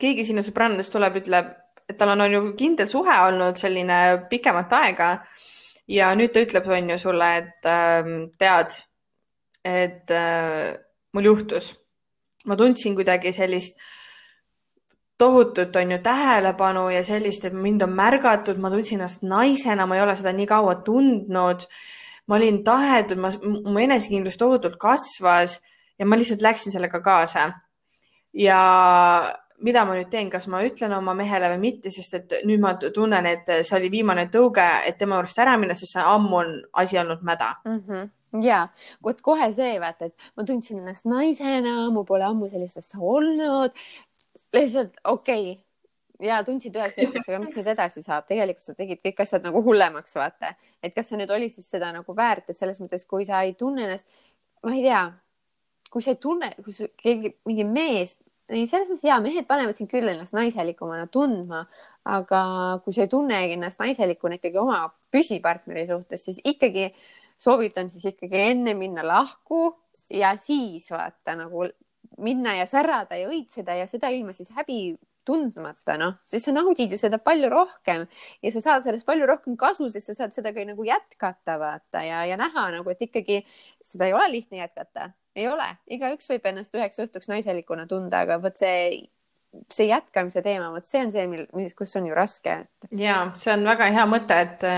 keegi 0.01 0.25
sinu 0.27 0.43
sõbrannadest 0.45 0.93
tuleb, 0.93 1.17
ütleb, 1.23 1.51
et 1.89 1.97
tal 1.97 2.13
on, 2.13 2.21
on 2.21 2.37
ju 2.37 2.43
kindel 2.59 2.87
suhe 2.91 3.17
olnud 3.27 3.57
selline 3.59 4.27
pikemat 4.29 4.73
aega 4.81 5.11
ja 5.87 6.13
nüüd 6.15 6.33
ta 6.33 6.43
ütleb, 6.45 6.67
on 6.67 6.93
ju 6.93 6.99
sulle, 7.01 7.31
et 7.41 7.69
ähm, 7.69 8.29
tead, 8.37 8.77
et 9.65 10.11
äh, 10.11 10.75
mul 11.13 11.31
juhtus, 11.31 11.73
ma 12.45 12.57
tundsin 12.57 12.95
kuidagi 12.95 13.33
sellist 13.33 13.79
tohutut 15.21 15.75
on 15.75 15.91
ju 15.95 15.99
tähelepanu 16.03 16.87
ja 16.89 17.03
sellist, 17.05 17.45
et 17.45 17.53
mind 17.53 17.85
on 17.85 17.93
märgatud, 17.97 18.59
ma 18.61 18.71
tundsin 18.73 18.99
ennast 18.99 19.25
naisena, 19.27 19.85
ma 19.85 19.97
ei 19.97 20.05
ole 20.05 20.15
seda 20.17 20.33
nii 20.35 20.47
kaua 20.49 20.79
tundnud. 20.85 21.67
ma 22.29 22.37
olin 22.37 22.61
tahetud, 22.63 23.19
ma, 23.19 23.31
mu 23.43 23.79
enesekindlus 23.81 24.37
tohutult 24.39 24.77
kasvas 24.79 25.59
ja 25.99 26.05
ma 26.05 26.17
lihtsalt 26.17 26.41
läksin 26.41 26.73
sellega 26.73 27.01
kaasa. 27.03 27.51
ja 28.33 28.59
mida 29.61 29.83
ma 29.85 29.97
nüüd 29.97 30.09
teen, 30.09 30.29
kas 30.33 30.47
ma 30.49 30.61
ütlen 30.65 30.93
oma 30.97 31.13
mehele 31.17 31.51
või 31.53 31.59
mitte, 31.67 31.91
sest 31.93 32.17
et 32.17 32.39
nüüd 32.49 32.63
ma 32.63 32.73
tunnen, 32.81 33.27
et 33.29 33.51
see 33.61 33.77
oli 33.77 33.91
viimane 33.93 34.25
tõuge, 34.33 34.65
et 34.87 34.97
tema 34.97 35.19
juurest 35.19 35.43
ära 35.43 35.57
minna, 35.61 35.77
sest 35.77 35.97
see 35.97 36.07
ammu 36.13 36.39
on 36.39 36.57
asi 36.81 36.97
olnud 37.01 37.21
mäda 37.27 37.53
mm. 37.65 37.83
-hmm 37.85 38.09
ja 38.39 38.67
vot 39.03 39.19
kohe 39.21 39.49
see 39.53 39.79
vaata, 39.81 40.07
et 40.07 40.29
ma 40.37 40.45
tundsin 40.47 40.79
ennast 40.79 41.07
naisena, 41.09 41.89
mul 41.91 42.05
pole 42.07 42.23
ammu 42.23 42.47
sellist 42.51 42.79
asja 42.79 42.99
olnud, 42.99 43.75
lihtsalt 44.53 44.97
okei. 45.03 45.51
Okay. 45.51 46.27
ja 46.27 46.43
tundsid 46.45 46.75
üheks 46.77 46.99
hetkeks, 47.01 47.29
aga 47.31 47.39
mis 47.41 47.53
nüüd 47.57 47.69
edasi 47.71 48.03
saab, 48.05 48.27
tegelikult 48.29 48.65
sa 48.65 48.75
tegid 48.77 48.99
kõik 49.01 49.23
asjad 49.23 49.45
nagu 49.47 49.63
hullemaks, 49.65 50.13
vaata, 50.19 50.51
et 50.83 50.93
kas 50.93 51.07
see 51.09 51.17
nüüd 51.17 51.31
oli 51.33 51.47
siis 51.49 51.65
seda 51.71 51.89
nagu 51.95 52.13
väärt, 52.17 52.51
et 52.51 52.59
selles 52.59 52.77
mõttes, 52.83 53.07
kui 53.09 53.25
sa 53.25 53.39
ei 53.47 53.55
tunne 53.57 53.87
ennast, 53.87 54.05
ma 54.61 54.75
ei 54.75 54.83
tea, 54.85 54.99
kui 55.89 56.05
sa 56.05 56.13
ei 56.13 56.19
tunne, 56.21 56.51
kui 56.61 56.75
keegi, 57.01 57.33
mingi 57.49 57.65
mees, 57.65 58.13
ei 58.51 58.67
selles 58.69 58.91
mõttes 58.91 59.07
ja 59.07 59.17
mehed 59.23 59.47
panevad 59.49 59.73
sind 59.77 59.89
küll 59.89 60.11
ennast 60.11 60.35
naiselikumana 60.37 61.07
tundma, 61.09 61.63
aga 62.05 62.43
kui 62.85 62.93
sa 62.93 63.07
ei 63.07 63.11
tunnegi 63.11 63.57
ennast 63.57 63.81
naiselikuna 63.81 64.37
ikkagi 64.37 64.61
oma 64.61 64.83
püsipartneri 65.13 65.87
suhtes, 65.89 66.27
siis 66.27 66.41
ikkagi 66.53 66.91
soovitan 67.41 67.89
siis 67.89 68.05
ikkagi 68.11 68.43
enne 68.51 68.75
minna 68.77 69.05
lahku 69.07 69.71
ja 70.13 70.35
siis 70.37 70.91
vaata 70.91 71.35
nagu 71.39 71.65
minna 72.23 72.55
ja 72.59 72.67
särada 72.69 73.17
ja 73.19 73.29
õitseda 73.31 73.75
ja 73.79 73.87
seda 73.89 74.11
ilma 74.13 74.33
siis 74.35 74.51
häbi 74.55 74.81
tundmata, 75.25 75.95
noh, 76.01 76.15
siis 76.25 76.45
sa 76.47 76.53
naudid 76.55 76.93
ju 76.93 76.97
seda 76.99 77.19
palju 77.21 77.49
rohkem 77.51 78.07
ja 78.41 78.51
sa 78.53 78.63
saad 78.63 78.85
sellest 78.87 79.05
palju 79.05 79.27
rohkem 79.29 79.57
kasu, 79.59 79.89
sest 79.93 80.09
sa 80.09 80.17
saad 80.17 80.35
seda 80.35 80.53
ka 80.55 80.65
nagu 80.65 80.85
jätkata, 80.85 81.57
vaata 81.61 82.03
ja, 82.05 82.23
ja 82.29 82.37
näha 82.41 82.67
nagu, 82.77 82.89
et 82.89 83.03
ikkagi 83.05 83.41
seda 83.85 84.09
ei 84.09 84.15
ole 84.17 84.27
lihtne 84.33 84.63
jätkata, 84.63 85.11
ei 85.37 85.47
ole, 85.51 85.67
igaüks 85.93 86.29
võib 86.31 86.49
ennast 86.51 86.75
üheks 86.77 87.03
õhtuks 87.05 87.29
naiselikuna 87.31 87.85
tunda, 87.89 88.23
aga 88.25 88.39
vot 88.41 88.57
see, 88.57 89.03
see 89.69 89.91
jätkamise 89.91 90.41
teema, 90.45 90.71
vot 90.73 90.89
see 90.89 91.05
on 91.05 91.13
see, 91.13 91.27
mil, 91.29 91.45
kus 91.77 91.95
on 92.01 92.09
ju 92.09 92.17
raske 92.17 92.57
et.... 92.63 92.89
ja 92.97 93.23
see 93.37 93.53
on 93.53 93.67
väga 93.69 93.91
hea 93.93 94.07
mõte, 94.09 94.41
et 94.47 94.69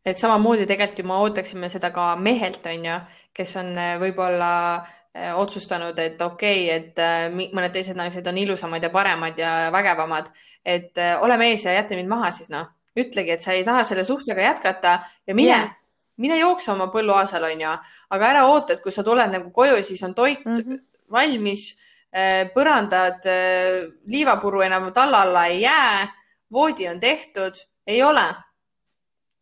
et 0.00 0.16
samamoodi 0.16 0.64
tegelikult 0.68 1.02
ju 1.02 1.08
me 1.08 1.16
ootaksime 1.24 1.68
seda 1.72 1.90
ka 1.92 2.14
mehelt, 2.20 2.64
on 2.68 2.86
ju, 2.88 3.00
kes 3.36 3.50
on 3.60 3.74
võib-olla 4.00 4.52
äh, 4.76 4.88
Äh, 4.90 4.99
otsustanud, 5.14 5.98
et 5.98 6.20
okei 6.22 6.66
okay,, 6.68 6.76
et 6.76 7.00
äh, 7.02 7.24
mõned 7.34 7.72
teised 7.74 7.98
naised 7.98 8.26
on 8.30 8.38
ilusamad 8.38 8.82
ja 8.82 8.92
paremad 8.94 9.38
ja 9.38 9.54
vägevamad, 9.74 10.30
et 10.64 10.98
äh, 10.98 11.16
ole 11.22 11.38
mees 11.40 11.64
ja 11.66 11.74
jäta 11.74 11.98
mind 11.98 12.10
maha 12.10 12.30
siis 12.34 12.50
noh, 12.52 12.68
ütlegi, 12.98 13.34
et 13.34 13.42
sa 13.42 13.56
ei 13.56 13.64
taha 13.66 13.82
selle 13.86 14.04
suhtega 14.06 14.44
jätkata 14.44 15.00
ja 15.26 15.34
mine 15.34 15.56
yeah., 15.56 15.68
mine 16.20 16.36
jookse 16.38 16.70
oma 16.70 16.90
põlluaasal 16.92 17.48
onju, 17.48 17.74
aga 18.14 18.26
ära 18.28 18.46
oota, 18.46 18.76
et 18.76 18.82
kui 18.84 18.92
sa 18.92 19.02
tuled 19.02 19.32
nagu 19.32 19.50
koju, 19.56 19.80
siis 19.82 20.02
on 20.04 20.14
toit 20.14 20.44
mm 20.44 20.52
-hmm. 20.52 20.80
valmis, 21.10 21.62
põrandad, 22.54 23.24
liivapuru 24.10 24.60
enam 24.60 24.92
talla 24.92 25.22
alla 25.22 25.46
ei 25.46 25.62
jää, 25.62 26.08
voodi 26.52 26.88
on 26.88 27.00
tehtud, 27.00 27.54
ei 27.86 28.02
ole. 28.02 28.26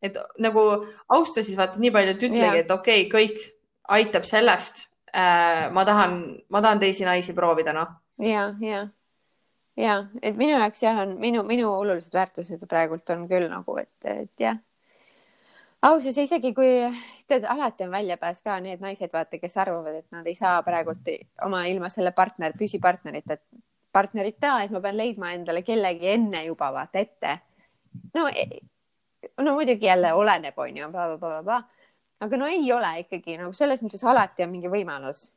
et 0.02 0.14
nagu 0.38 0.86
austa 1.08 1.42
siis 1.42 1.56
vaata 1.56 1.78
nii 1.78 1.90
palju, 1.90 2.10
et 2.10 2.22
ütlegi 2.22 2.44
yeah., 2.44 2.56
et 2.56 2.70
okei 2.70 3.06
okay,, 3.06 3.26
kõik 3.26 3.40
aitab 3.88 4.24
sellest 4.24 4.86
ma 5.72 5.84
tahan, 5.84 6.14
ma 6.50 6.62
tahan 6.62 6.80
teisi 6.82 7.04
naisi 7.04 7.34
proovida, 7.34 7.72
noh. 7.72 7.90
ja, 8.22 8.48
ja, 8.60 8.86
ja 9.76 9.98
et 10.22 10.36
minu 10.36 10.56
jaoks 10.56 10.82
jah, 10.82 11.02
on 11.04 11.16
minu, 11.20 11.44
minu 11.48 11.70
olulised 11.72 12.14
väärtused 12.14 12.64
praegult 12.68 13.10
on 13.14 13.28
küll 13.30 13.48
nagu, 13.50 13.76
et, 13.82 13.94
et 14.04 14.44
jah. 14.44 14.58
ausalt 15.82 16.18
isegi 16.24 16.52
kui 16.54 16.70
tead, 17.28 17.46
alati 17.48 17.86
on 17.86 17.94
väljapääs 17.94 18.42
ka 18.44 18.58
need 18.64 18.82
naised, 18.84 19.12
vaata, 19.12 19.40
kes 19.40 19.56
arvavad, 19.56 20.00
et 20.02 20.08
nad 20.14 20.26
ei 20.26 20.36
saa 20.38 20.60
praegult 20.66 21.10
oma 21.46 21.64
ilma 21.70 21.90
selle 21.92 22.12
partner, 22.16 22.54
püsipartnerita, 22.58 23.38
partnerita, 23.92 24.58
et 24.64 24.74
ma 24.74 24.82
pean 24.84 24.96
leidma 24.98 25.32
endale 25.36 25.62
kellegi 25.66 26.14
enne 26.14 26.44
juba 26.46 26.72
vaata 26.74 27.02
ette. 27.02 27.38
no, 28.14 28.28
e, 28.28 28.60
no 29.42 29.54
muidugi 29.54 29.86
jälle 29.86 30.12
oleneb, 30.12 30.58
onju, 30.58 30.90
aga 32.20 32.40
no 32.40 32.48
ei 32.50 32.66
ole 32.72 32.94
ikkagi 33.04 33.38
nagu 33.40 33.52
selles 33.56 33.84
mõttes 33.84 34.04
alati 34.04 34.46
on 34.46 34.52
mingi 34.54 34.72
võimalus. 34.72 35.28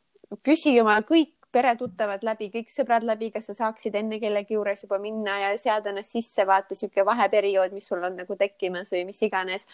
küsi 0.44 0.80
oma 0.82 0.98
kõik 1.06 1.36
peretuttavad 1.52 2.24
läbi, 2.24 2.48
kõik 2.54 2.70
sõbrad 2.72 3.04
läbi, 3.04 3.28
kas 3.34 3.50
sa 3.50 3.56
saaksid 3.58 3.96
enne 4.00 4.22
kellegi 4.22 4.56
juures 4.56 4.84
juba 4.86 4.98
minna 5.04 5.38
ja 5.42 5.50
seada 5.60 5.92
ennast 5.92 6.16
sisse, 6.16 6.46
vaata 6.48 6.78
sihuke 6.78 7.04
vaheperiood, 7.08 7.76
mis 7.76 7.90
sul 7.92 8.04
on 8.08 8.16
nagu 8.22 8.38
tekkimas 8.40 8.92
või 8.94 9.04
mis 9.10 9.20
iganes. 9.28 9.68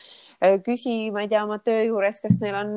küsi, 0.66 0.96
ma 1.14 1.26
ei 1.26 1.32
tea, 1.32 1.44
oma 1.46 1.60
töö 1.62 1.84
juures, 1.86 2.22
kas 2.24 2.42
neil 2.42 2.58
on 2.58 2.74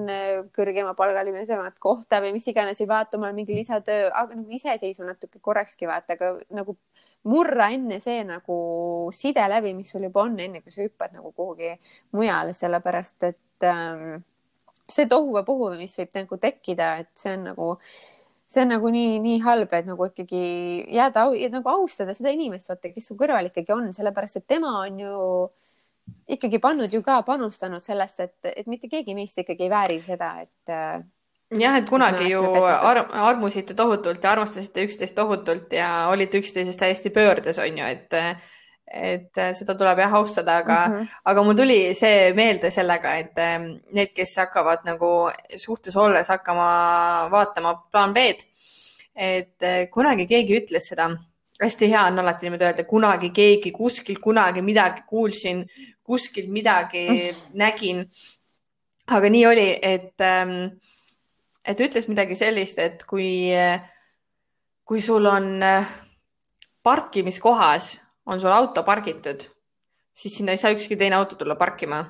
kõrgemapalgalisemat 0.56 1.78
kohta 1.80 2.20
või 2.24 2.34
mis 2.36 2.48
iganes, 2.52 2.80
ei 2.80 2.90
vaata 2.90 3.16
omal 3.16 3.32
mingi 3.36 3.56
lisatöö, 3.56 4.10
aga 4.12 4.36
nagu 4.36 4.60
iseseisva 4.60 5.08
natuke 5.14 5.40
korrakski 5.40 5.88
vaata, 5.88 6.18
aga 6.18 6.34
nagu 6.52 6.76
murra 7.28 7.68
enne 7.74 8.00
see 8.00 8.22
nagu 8.24 8.56
side 9.12 9.44
läbi, 9.52 9.74
mis 9.76 9.90
sul 9.92 10.06
juba 10.08 10.24
on, 10.24 10.38
enne 10.40 10.62
kui 10.62 10.72
sa 10.72 10.84
hüppad 10.84 11.12
nagu 11.16 11.32
kuhugi 11.36 11.74
mujale, 12.16 12.54
sellepärast 12.56 13.28
et 13.28 13.68
ähm, 13.68 14.22
see 14.90 15.08
tohuvabohu, 15.10 15.74
mis 15.78 15.96
võib 15.98 16.16
nagu 16.16 16.40
tekkida, 16.40 16.94
et 17.04 17.12
see 17.18 17.36
on 17.36 17.50
nagu 17.50 17.68
see 18.50 18.64
on 18.64 18.72
nagu 18.74 18.90
nii, 18.90 19.18
nii 19.22 19.38
halb, 19.44 19.70
et 19.78 19.86
nagu 19.86 20.08
ikkagi 20.08 20.42
jääda 20.90 21.28
nagu 21.52 21.70
austada 21.70 22.16
seda 22.18 22.32
inimest, 22.34 22.70
vaata, 22.72 22.90
kes 22.90 23.12
su 23.12 23.14
kõrval 23.18 23.50
ikkagi 23.50 23.76
on, 23.76 23.92
sellepärast 23.94 24.40
et 24.40 24.48
tema 24.50 24.72
on 24.80 24.98
ju 24.98 25.20
ikkagi 26.34 26.58
pannud 26.58 26.90
ju 26.92 27.02
ka 27.06 27.20
panustanud 27.26 27.84
sellesse, 27.84 28.26
et, 28.26 28.50
et 28.56 28.66
mitte 28.66 28.90
keegi 28.90 29.14
meist 29.14 29.38
ikkagi 29.38 29.68
ei 29.68 29.70
vääri 29.70 30.00
seda, 30.02 30.32
et 30.42 30.72
äh, 30.74 30.98
jah, 31.58 31.76
et 31.80 31.88
kunagi 31.88 32.30
ju 32.30 32.42
ar 32.62 33.02
armusite 33.10 33.74
tohutult 33.74 34.22
ja 34.24 34.32
armastasite 34.36 34.86
üksteist 34.86 35.14
tohutult 35.14 35.72
ja 35.72 36.08
olite 36.10 36.38
üksteisest 36.38 36.80
täiesti 36.80 37.10
pöördes, 37.10 37.58
on 37.58 37.78
ju, 37.78 37.84
et 37.84 38.18
et 38.90 39.38
seda 39.54 39.76
tuleb 39.78 40.00
jah 40.02 40.14
austada, 40.18 40.56
aga 40.64 40.76
mm, 40.86 40.94
-hmm. 40.94 41.18
aga 41.24 41.42
mul 41.42 41.54
tuli 41.54 41.94
see 41.94 42.32
meelde 42.34 42.70
sellega, 42.70 43.14
et 43.14 43.38
ähm, 43.38 43.68
need, 43.92 44.10
kes 44.14 44.36
hakkavad 44.36 44.82
nagu 44.84 45.30
suhtes 45.56 45.96
olles 45.96 46.28
hakkama 46.28 47.28
vaatama 47.30 47.74
plaan 47.92 48.14
B-d, 48.14 48.42
et 49.14 49.90
kunagi 49.90 50.26
keegi 50.26 50.58
ütles 50.58 50.88
seda, 50.90 51.10
hästi 51.62 51.90
hea 51.90 52.02
on 52.08 52.18
alati 52.18 52.46
niimoodi 52.46 52.64
öelda, 52.64 52.84
kunagi 52.84 53.30
keegi 53.30 53.70
kuskil 53.70 54.18
kunagi 54.20 54.62
midagi 54.62 55.02
kuulsin, 55.06 55.66
kuskil 56.02 56.50
midagi 56.50 57.08
mm 57.08 57.16
-hmm. 57.16 57.36
nägin. 57.54 58.10
aga 59.06 59.28
nii 59.28 59.46
oli, 59.46 59.78
et, 59.82 60.20
ähm, 60.20 60.50
et 61.64 61.80
ütles 61.80 62.06
midagi 62.08 62.36
sellist, 62.38 62.78
et 62.78 63.02
kui, 63.08 63.50
kui 64.84 65.00
sul 65.04 65.26
on 65.28 65.62
äh, 65.62 65.90
parkimiskohas 66.82 67.98
on 68.26 68.40
sul 68.40 68.52
auto 68.52 68.82
pargitud, 68.82 69.44
siis 70.12 70.36
sinna 70.36 70.54
ei 70.54 70.60
saa 70.60 70.72
ükski 70.74 70.96
teine 70.96 71.16
auto 71.16 71.36
tulla 71.36 71.56
parkima. 71.56 72.04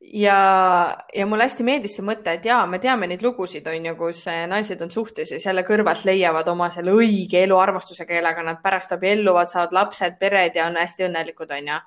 ja, 0.00 0.96
ja 1.14 1.26
mulle 1.26 1.44
hästi 1.44 1.64
meeldis 1.66 1.96
see 1.98 2.04
mõte, 2.06 2.32
et 2.38 2.44
jaa, 2.46 2.60
me 2.70 2.78
teame 2.78 3.08
neid 3.10 3.22
lugusid, 3.22 3.66
on 3.66 3.86
ju, 3.90 3.94
kus 3.98 4.20
eh, 4.30 4.44
naised 4.46 4.82
on 4.84 4.92
suhtes 4.94 5.32
ja 5.34 5.40
selle 5.42 5.64
kõrvalt 5.66 6.04
leiavad 6.06 6.48
oma 6.48 6.70
selle 6.70 6.94
õige 6.94 7.42
elu 7.42 7.58
armastuse, 7.58 8.06
kellega 8.06 8.44
nad 8.46 8.62
pärast 8.62 8.94
abielluvad, 8.94 9.50
saavad 9.50 9.74
lapsed, 9.74 10.18
pered 10.20 10.56
ja 10.56 10.68
on 10.70 10.78
hästi 10.78 11.08
õnnelikud, 11.08 11.50
on 11.58 11.72
ju. 11.72 11.80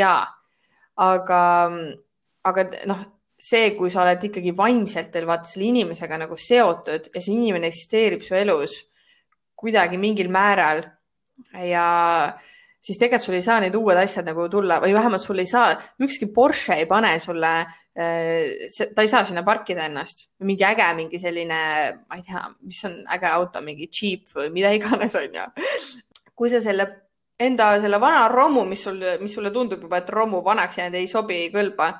jaa, 0.00 0.22
aga, 1.04 1.42
aga 2.48 2.66
noh, 2.90 3.04
see, 3.44 3.74
kui 3.76 3.92
sa 3.92 4.02
oled 4.04 4.22
ikkagi 4.30 4.54
vaimselt 4.56 5.12
veel 5.14 5.28
vaata 5.28 5.50
selle 5.50 5.68
inimesega 5.68 6.18
nagu 6.24 6.36
seotud 6.40 7.10
ja 7.12 7.20
see 7.20 7.36
inimene 7.36 7.68
eksisteerib 7.68 8.24
su 8.24 8.36
elus 8.38 8.78
kuidagi 9.60 10.00
mingil 10.00 10.30
määral 10.32 10.82
ja 11.60 11.86
siis 12.84 12.98
tegelikult 13.00 13.26
sul 13.26 13.36
ei 13.38 13.44
saa 13.44 13.60
need 13.62 13.76
uued 13.78 13.98
asjad 14.00 14.26
nagu 14.28 14.46
tulla 14.52 14.78
või 14.82 14.92
vähemalt 14.96 15.22
sul 15.24 15.40
ei 15.40 15.48
saa, 15.48 15.72
ükski 16.04 16.28
Porsche 16.34 16.76
ei 16.82 16.88
pane 16.88 17.14
sulle, 17.22 17.52
äh, 17.96 18.66
ta 18.94 19.04
ei 19.04 19.12
saa 19.12 19.24
sinna 19.24 19.44
parkida 19.46 19.86
ennast. 19.88 20.28
mingi 20.44 20.64
äge, 20.64 20.90
mingi 20.96 21.20
selline, 21.20 21.60
ma 22.08 22.18
ei 22.18 22.26
tea, 22.26 22.44
mis 22.60 22.82
on 22.84 22.98
äge 23.16 23.30
auto, 23.30 23.62
mingi 23.64 23.88
Jeep 23.88 24.28
või 24.36 24.50
mida 24.52 24.72
iganes, 24.76 25.16
on 25.20 25.40
ju. 25.40 25.46
kui 26.34 26.50
sa 26.50 26.60
selle 26.60 26.88
enda 27.40 27.80
selle 27.80 27.98
vana 28.00 28.28
romu, 28.28 28.64
mis 28.68 28.84
sul, 28.84 29.00
mis 29.20 29.32
sulle 29.34 29.50
tundub 29.50 29.80
juba, 29.82 30.02
et 30.02 30.10
romu 30.10 30.42
vanaks 30.44 30.78
jäänud 30.78 31.00
ei 31.00 31.08
sobi, 31.10 31.40
ei 31.46 31.50
kõlba, 31.54 31.90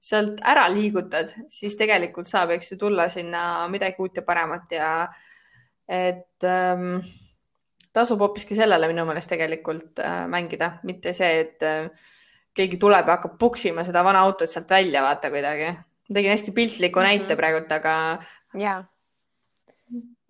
sealt 0.00 0.40
ära 0.48 0.64
liigutad, 0.72 1.28
siis 1.52 1.76
tegelikult 1.76 2.28
saab, 2.28 2.54
eks 2.54 2.72
ju, 2.72 2.78
tulla 2.80 3.08
sinna 3.12 3.68
midagi 3.68 4.00
uut 4.00 4.16
ja 4.16 4.24
paremat 4.24 4.72
ja 4.72 4.92
et 5.90 6.46
ähm, 6.46 7.00
tasub 7.92 8.22
hoopiski 8.22 8.56
sellele 8.56 8.88
minu 8.90 9.04
meelest 9.08 9.32
tegelikult 9.32 10.00
äh, 10.04 10.24
mängida, 10.30 10.76
mitte 10.88 11.12
see, 11.16 11.30
et 11.44 11.66
äh, 11.66 11.90
keegi 12.56 12.78
tuleb 12.80 13.08
ja 13.08 13.18
hakkab 13.18 13.36
puksima 13.40 13.84
seda 13.86 14.04
vana 14.06 14.22
autot 14.26 14.50
sealt 14.50 14.70
välja, 14.70 15.02
vaata 15.04 15.30
kuidagi. 15.32 15.74
tegin 16.12 16.30
hästi 16.30 16.52
piltliku 16.52 17.00
mm 17.00 17.04
-hmm. 17.04 17.08
näite 17.08 17.36
praegult, 17.36 17.72
aga. 17.72 18.22
ja, 18.58 18.84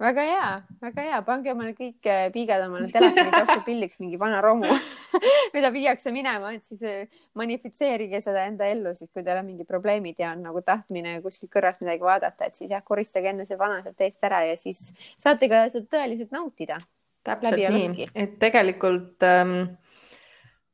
väga 0.01 0.25
hea, 0.25 0.49
väga 0.81 1.05
hea, 1.07 1.19
pange 1.27 1.53
omale 1.53 1.75
kõik 1.77 2.09
äh, 2.09 2.29
piigad 2.35 2.63
omale 2.65 2.89
telefoni 2.93 3.33
taustapilliks 3.35 4.01
mingi 4.01 4.21
vana 4.21 4.41
romu 4.45 4.71
mida 5.55 5.71
viiakse 5.75 6.13
minema, 6.15 6.55
et 6.57 6.65
siis 6.65 6.83
äh, 6.87 7.21
manifitseerige 7.39 8.23
seda 8.25 8.47
enda 8.49 8.69
ellu, 8.71 8.95
siis 8.97 9.11
kui 9.13 9.25
teil 9.27 9.43
on 9.43 9.51
mingi 9.51 9.67
probleemid 9.69 10.21
ja 10.23 10.33
on 10.37 10.47
nagu 10.49 10.63
tahtmine 10.67 11.19
kuskilt 11.25 11.53
kõrvalt 11.53 11.83
midagi 11.85 12.07
vaadata, 12.07 12.49
et 12.49 12.57
siis 12.57 12.73
jah, 12.73 12.85
koristage 12.87 13.33
enne 13.33 13.47
see 13.49 13.61
vana 13.61 13.83
sealt 13.85 14.07
eest 14.07 14.25
ära 14.31 14.45
ja 14.49 14.57
siis 14.61 14.89
saate 15.21 15.51
ka 15.53 15.67
seda 15.73 15.99
tõeliselt 15.99 16.33
nautida. 16.35 16.81
Täpselt 17.27 17.61
nii, 17.69 18.07
et 18.17 18.39
tegelikult 18.41 19.21
ähm, 19.29 19.75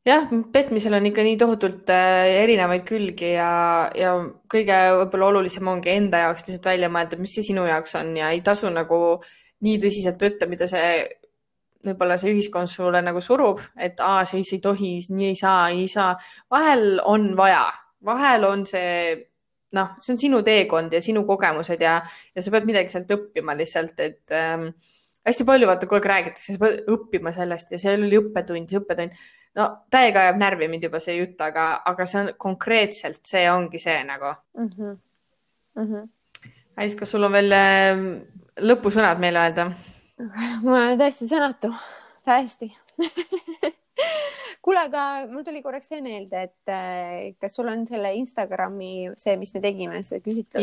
jah, 0.07 0.28
petmisel 0.52 0.94
on 0.98 1.09
ikka 1.11 1.24
nii 1.26 1.36
tohutult 1.40 1.90
äh, 1.92 2.40
erinevaid 2.44 2.86
külgi 2.88 3.32
ja, 3.34 3.50
ja 3.98 4.14
kõige 4.52 4.78
võib-olla 5.02 5.30
olulisem 5.32 5.68
ongi 5.72 5.92
enda 5.96 6.26
jaoks 6.26 6.46
lihtsalt 6.46 6.70
välja 6.70 6.90
mõelda, 6.92 7.18
mis 7.20 7.36
see 7.36 7.46
sinu 7.50 7.66
jaoks 7.68 7.96
on 7.98 8.14
ja 8.20 8.30
ei 8.34 8.42
tasu 8.46 8.70
nagu 8.72 9.00
nii 9.66 9.78
tõsiselt 9.82 10.22
võtta, 10.22 10.48
mida 10.50 10.68
see 10.70 10.90
võib-olla 11.86 12.16
see 12.20 12.32
ühiskond 12.34 12.70
sulle 12.70 13.00
nagu 13.04 13.20
surub, 13.22 13.61
et 13.78 14.00
aa, 14.02 14.24
see 14.26 14.42
ei 14.42 14.61
tohi, 14.62 14.92
nii 15.11 15.30
ei 15.32 15.38
saa, 15.38 15.70
ei 15.70 15.86
saa. 15.90 16.14
vahel 16.50 17.00
on 17.04 17.32
vaja, 17.38 17.64
vahel 18.04 18.46
on 18.48 18.66
see 18.66 19.14
noh, 19.76 19.94
see 20.00 20.14
on 20.14 20.20
sinu 20.20 20.42
teekond 20.46 20.94
ja 20.94 21.00
sinu 21.04 21.24
kogemused 21.28 21.82
ja, 21.82 21.98
ja 22.34 22.44
sa 22.44 22.52
pead 22.54 22.68
midagi 22.68 22.94
sealt 22.94 23.11
õppima 23.12 23.57
lihtsalt, 23.59 23.98
et 24.02 24.34
ähm, 24.34 24.70
hästi 25.26 25.46
palju 25.48 25.68
vaata 25.70 25.88
kogu 25.88 25.98
aeg 26.00 26.11
räägitakse, 26.12 26.54
sa 26.54 26.62
pead 26.62 26.90
õppima 26.92 27.32
sellest 27.34 27.74
ja 27.74 27.80
see 27.82 27.96
oli 27.98 28.20
õppetund, 28.20 28.70
see 28.70 28.82
õppetund. 28.82 29.26
No 29.57 29.66
täiega 29.90 30.26
ajab 30.26 30.40
närvi 30.40 30.68
mind 30.68 30.86
juba 30.88 31.00
see 31.02 31.16
jutt, 31.18 31.40
aga, 31.40 31.66
aga 31.92 32.07
see 32.09 32.22
on 32.22 32.32
konkreetselt, 32.46 33.22
see 33.26 33.46
ongi 33.50 33.80
see 33.82 33.98
nagu 34.04 34.34
mm. 34.59 34.68
-hmm. 34.68 34.98
Mm 35.76 35.88
-hmm. 35.92 36.09
Alice, 36.76 36.96
kas 36.96 37.11
sul 37.11 37.24
on 37.24 37.32
veel 37.32 37.52
äh, 37.52 38.02
lõpusõnad 38.61 39.18
meile 39.18 39.40
öelda? 39.40 39.70
ma 40.64 40.70
olen 40.72 40.98
täiesti 40.98 41.28
sõnatu, 41.28 41.72
täiesti 42.24 42.72
kuule, 44.66 44.82
aga 44.82 45.26
mul 45.30 45.44
tuli 45.46 45.62
korraks 45.62 45.88
see 45.88 46.02
meelde, 46.02 46.42
et 46.42 46.72
äh, 46.72 47.34
kas 47.40 47.54
sul 47.54 47.68
on 47.68 47.86
selle 47.86 48.14
Instagrami, 48.14 49.12
see, 49.16 49.36
mis 49.36 49.54
me 49.54 49.61
tegime, 49.61 50.02
see 50.02 50.20
küsitlus? 50.20 50.62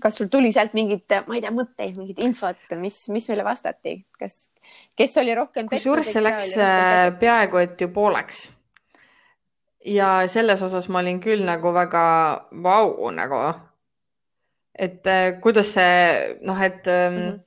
Kas 0.00 0.16
sul 0.16 0.28
tuli 0.32 0.52
sealt 0.52 0.74
mingit, 0.76 1.10
ma 1.26 1.36
ei 1.36 1.42
tea, 1.44 1.52
mõtteid, 1.54 1.96
mingit 1.98 2.22
infot, 2.24 2.58
mis, 2.80 2.96
mis 3.12 3.28
meile 3.30 3.44
vastati, 3.46 3.98
kas, 4.18 4.46
kes 4.98 5.16
oli 5.20 5.34
rohkem? 5.36 5.68
kusjuures 5.70 6.12
see 6.14 6.22
läks 6.22 6.52
äh, 6.60 7.10
peaaegu 7.20 7.60
et 7.62 7.80
ju 7.80 7.90
pooleks. 7.92 8.44
ja 9.84 10.22
selles 10.30 10.62
osas 10.62 10.88
ma 10.88 11.02
olin 11.02 11.20
küll 11.20 11.44
nagu 11.46 11.74
väga 11.74 12.04
vau 12.64 13.10
nagu, 13.14 13.42
et 14.74 15.06
äh, 15.06 15.34
kuidas 15.42 15.74
see 15.76 16.38
noh, 16.46 16.62
et 16.62 16.86
mm, 16.86 17.18
-hmm. 17.18 17.40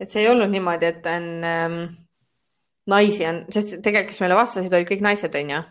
et 0.00 0.10
see 0.10 0.22
ei 0.22 0.30
olnud 0.30 0.50
niimoodi, 0.50 0.86
et 0.86 1.06
on 1.06 1.28
ähm, 1.44 1.78
naisi 2.86 3.26
on, 3.26 3.44
sest 3.50 3.80
tegelikult, 3.82 4.14
kes 4.14 4.20
meile 4.20 4.38
vastasid, 4.38 4.72
olid 4.72 4.88
kõik 4.88 5.02
naised, 5.04 5.34
onju. 5.34 5.62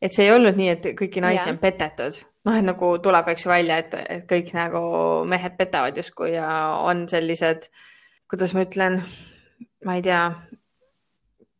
et 0.00 0.12
see 0.12 0.24
ei 0.26 0.34
olnud 0.34 0.56
nii, 0.56 0.68
et 0.68 0.92
kõiki 0.98 1.20
naisi 1.20 1.46
ja. 1.46 1.52
on 1.52 1.58
petetud 1.58 2.31
noh, 2.46 2.56
et 2.56 2.66
nagu 2.66 2.94
tuleb, 3.02 3.28
eks 3.32 3.46
ju 3.46 3.52
välja, 3.52 3.78
et, 3.82 3.94
et 4.16 4.24
kõik 4.28 4.52
nagu 4.56 4.82
mehed 5.28 5.56
petavad 5.58 5.96
justkui 5.98 6.34
ja 6.34 6.48
on 6.82 7.06
sellised, 7.10 7.68
kuidas 8.30 8.54
ma 8.56 8.66
ütlen, 8.66 8.98
ma 9.86 9.96
ei 9.98 10.04
tea, 10.04 10.24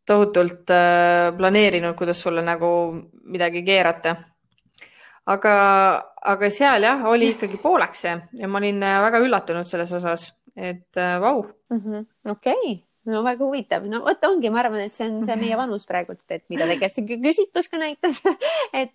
tohutult 0.09 0.71
äh, 0.75 1.31
planeerinud, 1.37 1.95
kuidas 1.99 2.23
sulle 2.23 2.43
nagu 2.45 2.69
midagi 3.23 3.63
keerata. 3.67 4.17
aga, 5.27 5.53
aga 6.27 6.49
seal 6.51 6.83
jah, 6.83 7.05
oli 7.07 7.29
ikkagi 7.37 7.61
pooleks 7.63 8.01
see 8.03 8.15
ja 8.41 8.49
ma 8.51 8.59
olin 8.59 8.83
äh, 8.83 8.97
väga 9.05 9.21
üllatunud 9.23 9.71
selles 9.71 9.93
osas, 9.95 10.33
et 10.57 10.99
äh, 10.99 11.21
vau 11.23 11.45
-hmm.. 11.71 12.07
okei 12.31 12.81
no 13.11 13.23
väga 13.27 13.43
huvitav, 13.45 13.87
no 13.91 14.03
vot 14.05 14.25
ongi, 14.29 14.51
ma 14.53 14.63
arvan, 14.63 14.85
et 14.87 14.95
see 14.95 15.09
on 15.09 15.23
see 15.27 15.37
meie 15.41 15.59
vanus 15.59 15.87
praegult, 15.89 16.23
et 16.31 16.45
mida 16.53 16.69
tegelikult 16.71 16.95
see 16.95 17.19
küsitlus 17.25 17.71
ka 17.73 17.81
näitas 17.81 18.21
et, 18.83 18.95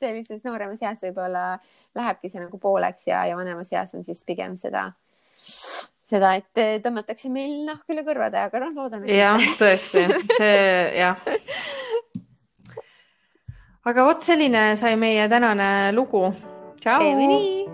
sellises 0.00 0.44
nooremas 0.46 0.82
eas 0.84 1.04
võib-olla 1.04 1.46
lähebki 1.94 2.32
see 2.32 2.42
nagu 2.42 2.60
pooleks 2.60 3.08
ja, 3.10 3.24
ja 3.28 3.36
vanemas 3.38 3.72
eas 3.74 3.94
on 3.96 4.06
siis 4.06 4.24
pigem 4.26 4.56
seda, 4.60 4.86
seda, 6.08 6.34
et 6.40 6.82
tõmmatakse 6.84 7.32
meil 7.32 7.60
nahk 7.68 7.92
üle 7.92 8.06
kõrvade, 8.06 8.46
aga 8.48 8.64
noh, 8.64 8.74
loodame. 8.80 9.12
jah, 9.12 9.48
tõesti, 9.60 10.06
see 10.38 10.58
jah. 11.02 11.20
aga 13.84 14.08
vot 14.08 14.24
selline 14.24 14.70
sai 14.80 14.96
meie 14.96 15.28
tänane 15.28 15.92
lugu. 15.92 16.30
tšau. 16.80 17.00
teeme 17.04 17.28
nii 17.28 17.64